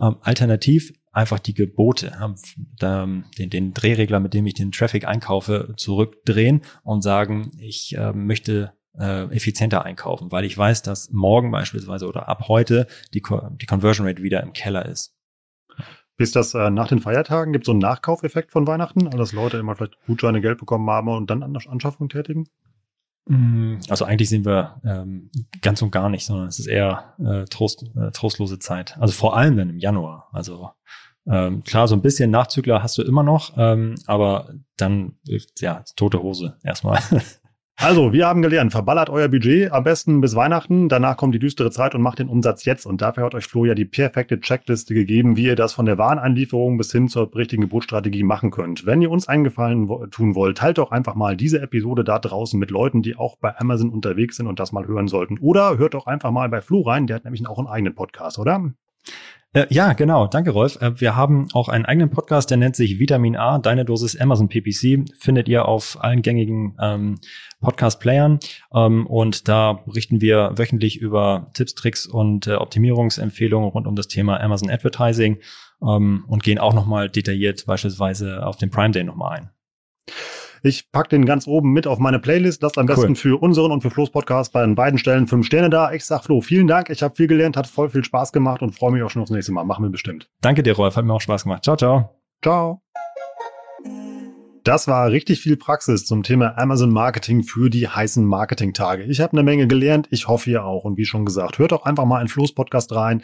Ähm, 0.00 0.16
alternativ 0.22 0.92
einfach 1.12 1.38
die 1.38 1.54
Gebote, 1.54 2.16
ähm, 2.80 3.24
den, 3.38 3.50
den 3.50 3.74
Drehregler, 3.74 4.20
mit 4.20 4.34
dem 4.34 4.46
ich 4.46 4.54
den 4.54 4.72
Traffic 4.72 5.06
einkaufe, 5.06 5.74
zurückdrehen 5.76 6.62
und 6.82 7.02
sagen, 7.02 7.50
ich 7.58 7.96
äh, 7.96 8.12
möchte 8.12 8.72
äh, 8.98 9.24
effizienter 9.34 9.84
einkaufen, 9.84 10.32
weil 10.32 10.44
ich 10.44 10.56
weiß, 10.56 10.82
dass 10.82 11.10
morgen 11.10 11.50
beispielsweise 11.50 12.06
oder 12.06 12.28
ab 12.28 12.48
heute 12.48 12.86
die, 13.14 13.22
die 13.60 13.66
Conversion 13.66 14.06
Rate 14.06 14.22
wieder 14.22 14.42
im 14.42 14.52
Keller 14.52 14.86
ist. 14.86 15.14
Ist 16.18 16.34
das 16.34 16.52
äh, 16.54 16.70
nach 16.70 16.88
den 16.88 17.00
Feiertagen? 17.00 17.52
Gibt 17.52 17.64
es 17.64 17.66
so 17.66 17.72
einen 17.72 17.80
Nachkaufeffekt 17.80 18.50
von 18.50 18.66
Weihnachten? 18.66 19.06
Also 19.06 19.18
dass 19.18 19.32
Leute 19.32 19.58
immer 19.58 19.76
vielleicht 19.76 19.98
Gutscheine 20.06 20.40
Geld 20.40 20.58
bekommen 20.58 20.88
haben 20.90 21.08
und 21.08 21.30
dann 21.30 21.42
Anschaffungen 21.42 22.08
tätigen? 22.08 22.48
Mm, 23.26 23.76
also 23.88 24.04
eigentlich 24.04 24.28
sehen 24.28 24.44
wir 24.44 24.80
ähm, 24.84 25.30
ganz 25.62 25.80
und 25.80 25.92
gar 25.92 26.08
nicht, 26.08 26.26
sondern 26.26 26.48
es 26.48 26.58
ist 26.58 26.66
eher 26.66 27.14
äh, 27.24 27.44
Trost, 27.44 27.84
äh, 27.96 28.10
trostlose 28.10 28.58
Zeit. 28.58 28.96
Also 28.98 29.12
vor 29.12 29.36
allem 29.36 29.56
dann 29.56 29.70
im 29.70 29.78
Januar. 29.78 30.28
Also 30.32 30.70
ähm, 31.26 31.62
klar, 31.62 31.86
so 31.86 31.94
ein 31.94 32.02
bisschen 32.02 32.30
Nachzügler 32.30 32.82
hast 32.82 32.98
du 32.98 33.02
immer 33.02 33.22
noch, 33.22 33.52
ähm, 33.56 33.94
aber 34.06 34.54
dann 34.76 35.16
ja 35.58 35.84
tote 35.94 36.20
Hose 36.20 36.56
erstmal. 36.64 37.00
Also, 37.80 38.12
wir 38.12 38.26
haben 38.26 38.42
gelernt, 38.42 38.72
verballert 38.72 39.08
euer 39.08 39.28
Budget 39.28 39.70
am 39.70 39.84
besten 39.84 40.20
bis 40.20 40.34
Weihnachten. 40.34 40.88
Danach 40.88 41.16
kommt 41.16 41.36
die 41.36 41.38
düstere 41.38 41.70
Zeit 41.70 41.94
und 41.94 42.02
macht 42.02 42.18
den 42.18 42.28
Umsatz 42.28 42.64
jetzt. 42.64 42.86
Und 42.86 43.00
dafür 43.00 43.22
hat 43.24 43.36
euch 43.36 43.46
Flo 43.46 43.66
ja 43.66 43.76
die 43.76 43.84
perfekte 43.84 44.40
Checkliste 44.40 44.94
gegeben, 44.94 45.36
wie 45.36 45.44
ihr 45.44 45.54
das 45.54 45.74
von 45.74 45.86
der 45.86 45.96
Wareneinlieferung 45.96 46.76
bis 46.76 46.90
hin 46.90 47.06
zur 47.06 47.32
richtigen 47.36 47.62
Geburtsstrategie 47.62 48.24
machen 48.24 48.50
könnt. 48.50 48.84
Wenn 48.84 49.00
ihr 49.00 49.12
uns 49.12 49.28
einen 49.28 49.44
Gefallen 49.44 50.10
tun 50.10 50.34
wollt, 50.34 50.58
teilt 50.58 50.78
doch 50.78 50.90
einfach 50.90 51.14
mal 51.14 51.36
diese 51.36 51.62
Episode 51.62 52.02
da 52.02 52.18
draußen 52.18 52.58
mit 52.58 52.72
Leuten, 52.72 53.02
die 53.02 53.14
auch 53.14 53.36
bei 53.36 53.56
Amazon 53.56 53.90
unterwegs 53.90 54.38
sind 54.38 54.48
und 54.48 54.58
das 54.58 54.72
mal 54.72 54.88
hören 54.88 55.06
sollten. 55.06 55.38
Oder 55.38 55.78
hört 55.78 55.94
doch 55.94 56.08
einfach 56.08 56.32
mal 56.32 56.48
bei 56.48 56.60
Flo 56.60 56.80
rein, 56.80 57.06
der 57.06 57.14
hat 57.14 57.24
nämlich 57.26 57.46
auch 57.46 57.58
einen 57.58 57.68
eigenen 57.68 57.94
Podcast, 57.94 58.40
oder? 58.40 58.72
Äh, 59.58 59.66
ja, 59.70 59.92
genau. 59.92 60.28
Danke, 60.28 60.50
Rolf. 60.50 60.80
Äh, 60.80 61.00
wir 61.00 61.16
haben 61.16 61.48
auch 61.52 61.68
einen 61.68 61.84
eigenen 61.84 62.10
Podcast, 62.10 62.50
der 62.50 62.58
nennt 62.58 62.76
sich 62.76 63.00
Vitamin 63.00 63.36
A, 63.36 63.58
deine 63.58 63.84
Dosis 63.84 64.16
Amazon 64.16 64.48
PPC. 64.48 65.04
Findet 65.18 65.48
ihr 65.48 65.66
auf 65.66 65.98
allen 66.00 66.22
gängigen 66.22 66.76
ähm, 66.80 67.18
Podcast-Playern. 67.60 68.38
Ähm, 68.72 69.06
und 69.06 69.48
da 69.48 69.72
berichten 69.72 70.20
wir 70.20 70.52
wöchentlich 70.54 71.00
über 71.00 71.50
Tipps, 71.54 71.74
Tricks 71.74 72.06
und 72.06 72.46
äh, 72.46 72.54
Optimierungsempfehlungen 72.54 73.68
rund 73.70 73.88
um 73.88 73.96
das 73.96 74.06
Thema 74.06 74.40
Amazon 74.40 74.70
Advertising 74.70 75.38
ähm, 75.82 76.24
und 76.28 76.44
gehen 76.44 76.60
auch 76.60 76.72
nochmal 76.72 77.08
detailliert 77.08 77.66
beispielsweise 77.66 78.46
auf 78.46 78.58
den 78.58 78.70
Prime 78.70 78.92
Day 78.92 79.02
nochmal 79.02 79.38
ein. 79.38 79.50
Ich 80.62 80.90
pack 80.90 81.08
den 81.08 81.24
ganz 81.24 81.46
oben 81.46 81.72
mit 81.72 81.86
auf 81.86 81.98
meine 81.98 82.18
Playlist. 82.18 82.62
Lasst 82.62 82.78
am 82.78 82.86
cool. 82.88 82.94
besten 82.94 83.16
für 83.16 83.40
unseren 83.40 83.72
und 83.72 83.82
für 83.82 83.90
Flo's 83.90 84.10
Podcast 84.10 84.52
bei 84.52 84.62
den 84.62 84.74
beiden 84.74 84.98
Stellen 84.98 85.26
fünf 85.26 85.46
Sterne 85.46 85.70
da. 85.70 85.92
Ich 85.92 86.04
sag 86.04 86.24
Flo, 86.24 86.40
vielen 86.40 86.66
Dank. 86.66 86.90
Ich 86.90 87.02
habe 87.02 87.14
viel 87.14 87.26
gelernt, 87.26 87.56
hat 87.56 87.66
voll 87.66 87.90
viel 87.90 88.04
Spaß 88.04 88.32
gemacht 88.32 88.62
und 88.62 88.74
freue 88.74 88.92
mich 88.92 89.02
auch 89.02 89.10
schon 89.10 89.22
aufs 89.22 89.30
nächste 89.30 89.52
Mal. 89.52 89.64
Machen 89.64 89.84
wir 89.84 89.90
bestimmt. 89.90 90.28
Danke 90.40 90.62
dir, 90.62 90.74
Rolf. 90.74 90.96
Hat 90.96 91.04
mir 91.04 91.14
auch 91.14 91.20
Spaß 91.20 91.44
gemacht. 91.44 91.64
Ciao, 91.64 91.76
ciao. 91.76 92.10
Ciao. 92.42 92.87
Das 94.68 94.86
war 94.86 95.10
richtig 95.10 95.40
viel 95.40 95.56
Praxis 95.56 96.04
zum 96.04 96.22
Thema 96.22 96.58
Amazon 96.58 96.90
Marketing 96.90 97.42
für 97.42 97.70
die 97.70 97.88
heißen 97.88 98.22
Marketing-Tage. 98.22 99.04
Ich 99.04 99.18
habe 99.18 99.32
eine 99.32 99.42
Menge 99.42 99.66
gelernt, 99.66 100.08
ich 100.10 100.28
hoffe 100.28 100.50
ihr 100.50 100.62
auch. 100.62 100.84
Und 100.84 100.98
wie 100.98 101.06
schon 101.06 101.24
gesagt, 101.24 101.58
hört 101.58 101.72
doch 101.72 101.86
einfach 101.86 102.04
mal 102.04 102.20
in 102.20 102.28
Flo's 102.28 102.52
Podcast 102.52 102.94
rein, 102.94 103.22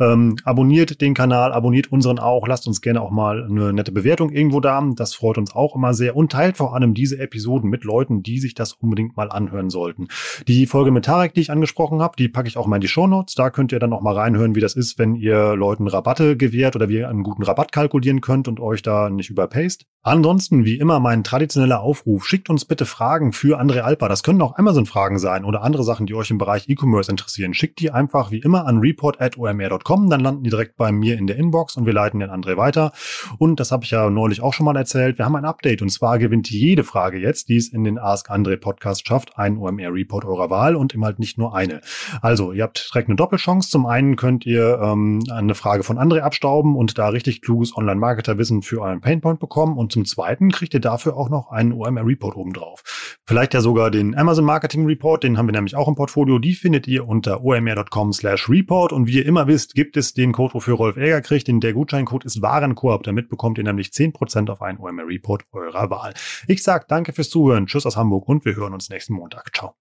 ähm, 0.00 0.36
abonniert 0.44 1.02
den 1.02 1.12
Kanal, 1.12 1.52
abonniert 1.52 1.92
unseren 1.92 2.18
auch, 2.18 2.48
lasst 2.48 2.66
uns 2.66 2.80
gerne 2.80 3.02
auch 3.02 3.10
mal 3.10 3.44
eine 3.44 3.74
nette 3.74 3.92
Bewertung 3.92 4.30
irgendwo 4.30 4.60
da. 4.60 4.82
Das 4.96 5.14
freut 5.14 5.36
uns 5.36 5.54
auch 5.54 5.76
immer 5.76 5.92
sehr 5.92 6.16
und 6.16 6.32
teilt 6.32 6.56
vor 6.56 6.74
allem 6.74 6.94
diese 6.94 7.18
Episoden 7.18 7.68
mit 7.68 7.84
Leuten, 7.84 8.22
die 8.22 8.38
sich 8.38 8.54
das 8.54 8.72
unbedingt 8.72 9.18
mal 9.18 9.30
anhören 9.30 9.68
sollten. 9.68 10.08
Die 10.48 10.64
Folge 10.64 10.92
mit 10.92 11.04
Tarek, 11.04 11.34
die 11.34 11.42
ich 11.42 11.50
angesprochen 11.50 12.00
habe, 12.00 12.16
die 12.16 12.30
packe 12.30 12.48
ich 12.48 12.56
auch 12.56 12.66
mal 12.66 12.76
in 12.76 12.80
die 12.80 12.88
Show 12.88 13.06
Notes. 13.06 13.34
Da 13.34 13.50
könnt 13.50 13.70
ihr 13.70 13.80
dann 13.80 13.92
auch 13.92 14.00
mal 14.00 14.14
reinhören, 14.14 14.54
wie 14.54 14.60
das 14.60 14.74
ist, 14.74 14.98
wenn 14.98 15.14
ihr 15.14 15.56
Leuten 15.56 15.88
Rabatte 15.88 16.38
gewährt 16.38 16.74
oder 16.74 16.88
wie 16.88 17.00
ihr 17.00 17.10
einen 17.10 17.22
guten 17.22 17.42
Rabatt 17.42 17.70
kalkulieren 17.70 18.22
könnt 18.22 18.48
und 18.48 18.60
euch 18.60 18.80
da 18.80 19.10
nicht 19.10 19.28
überpaced. 19.28 19.84
Ansonsten, 20.06 20.64
wie 20.64 20.78
immer, 20.78 20.85
mein 20.86 21.24
traditioneller 21.24 21.80
Aufruf. 21.80 22.26
Schickt 22.26 22.48
uns 22.48 22.64
bitte 22.64 22.86
Fragen 22.86 23.32
für 23.32 23.58
Andre 23.58 23.84
Alpa. 23.84 24.08
Das 24.08 24.22
können 24.22 24.40
auch 24.40 24.56
Amazon-Fragen 24.56 25.18
sein 25.18 25.44
oder 25.44 25.62
andere 25.62 25.84
Sachen, 25.84 26.06
die 26.06 26.14
euch 26.14 26.30
im 26.30 26.38
Bereich 26.38 26.68
E-Commerce 26.68 27.10
interessieren. 27.10 27.54
Schickt 27.54 27.80
die 27.80 27.90
einfach 27.90 28.30
wie 28.30 28.38
immer 28.38 28.66
an 28.66 28.78
report.omr.com. 28.78 30.10
Dann 30.10 30.20
landen 30.20 30.44
die 30.44 30.50
direkt 30.50 30.76
bei 30.76 30.92
mir 30.92 31.18
in 31.18 31.26
der 31.26 31.36
Inbox 31.36 31.76
und 31.76 31.86
wir 31.86 31.92
leiten 31.92 32.20
den 32.20 32.30
André 32.30 32.56
weiter. 32.56 32.92
Und 33.38 33.60
das 33.60 33.72
habe 33.72 33.84
ich 33.84 33.90
ja 33.90 34.08
neulich 34.10 34.40
auch 34.40 34.52
schon 34.52 34.64
mal 34.64 34.76
erzählt. 34.76 35.18
Wir 35.18 35.24
haben 35.24 35.36
ein 35.36 35.44
Update 35.44 35.82
und 35.82 35.90
zwar 35.90 36.18
gewinnt 36.18 36.50
jede 36.50 36.84
Frage 36.84 37.18
jetzt, 37.18 37.48
die 37.48 37.56
es 37.56 37.68
in 37.68 37.84
den 37.84 37.98
Ask 37.98 38.30
Andre 38.30 38.56
Podcast 38.56 39.06
schafft, 39.06 39.36
einen 39.36 39.58
OMR-Report 39.58 40.24
eurer 40.24 40.50
Wahl 40.50 40.76
und 40.76 40.94
immer 40.94 41.06
halt 41.06 41.18
nicht 41.18 41.38
nur 41.38 41.54
eine. 41.54 41.80
Also, 42.22 42.52
ihr 42.52 42.62
habt 42.62 42.90
direkt 42.92 43.08
eine 43.08 43.16
Doppelchance. 43.16 43.70
Zum 43.70 43.86
einen 43.86 44.16
könnt 44.16 44.46
ihr 44.46 44.78
ähm, 44.82 45.22
eine 45.30 45.54
Frage 45.54 45.82
von 45.82 45.98
André 45.98 46.20
abstauben 46.20 46.76
und 46.76 46.98
da 46.98 47.08
richtig 47.08 47.42
kluges 47.42 47.76
Online-Marketer-Wissen 47.76 48.62
für 48.62 48.82
euren 48.82 49.00
Painpoint 49.00 49.40
bekommen 49.40 49.76
und 49.76 49.92
zum 49.92 50.04
Zweiten 50.04 50.50
kriegt 50.50 50.65
ihr 50.74 50.80
dafür 50.80 51.16
auch 51.16 51.28
noch 51.28 51.50
einen 51.50 51.72
OMR-Report 51.72 52.36
obendrauf. 52.36 52.82
Vielleicht 53.26 53.54
ja 53.54 53.60
sogar 53.60 53.90
den 53.90 54.16
Amazon 54.16 54.44
Marketing 54.44 54.86
Report, 54.86 55.24
den 55.24 55.36
haben 55.36 55.46
wir 55.46 55.52
nämlich 55.52 55.76
auch 55.76 55.88
im 55.88 55.94
Portfolio. 55.94 56.38
Die 56.38 56.54
findet 56.54 56.86
ihr 56.86 57.08
unter 57.08 57.44
omr.com 57.44 58.12
slash 58.12 58.48
report. 58.48 58.92
Und 58.92 59.06
wie 59.06 59.18
ihr 59.18 59.26
immer 59.26 59.46
wisst, 59.46 59.74
gibt 59.74 59.96
es 59.96 60.14
den 60.14 60.32
Code, 60.32 60.54
wofür 60.54 60.74
Rolf 60.74 60.96
Ärger 60.96 61.20
kriegt. 61.22 61.48
Den 61.48 61.60
der 61.60 61.72
Gutscheincode 61.72 62.24
ist 62.24 62.42
Warenkorb. 62.42 63.02
Damit 63.02 63.28
bekommt 63.28 63.58
ihr 63.58 63.64
nämlich 63.64 63.88
10% 63.88 64.50
auf 64.50 64.62
einen 64.62 64.78
OMR-Report 64.78 65.44
eurer 65.52 65.90
Wahl. 65.90 66.14
Ich 66.46 66.62
sag 66.62 66.88
danke 66.88 67.12
fürs 67.12 67.30
Zuhören. 67.30 67.66
Tschüss 67.66 67.86
aus 67.86 67.96
Hamburg 67.96 68.28
und 68.28 68.44
wir 68.44 68.56
hören 68.56 68.74
uns 68.74 68.90
nächsten 68.90 69.14
Montag. 69.14 69.54
Ciao. 69.54 69.74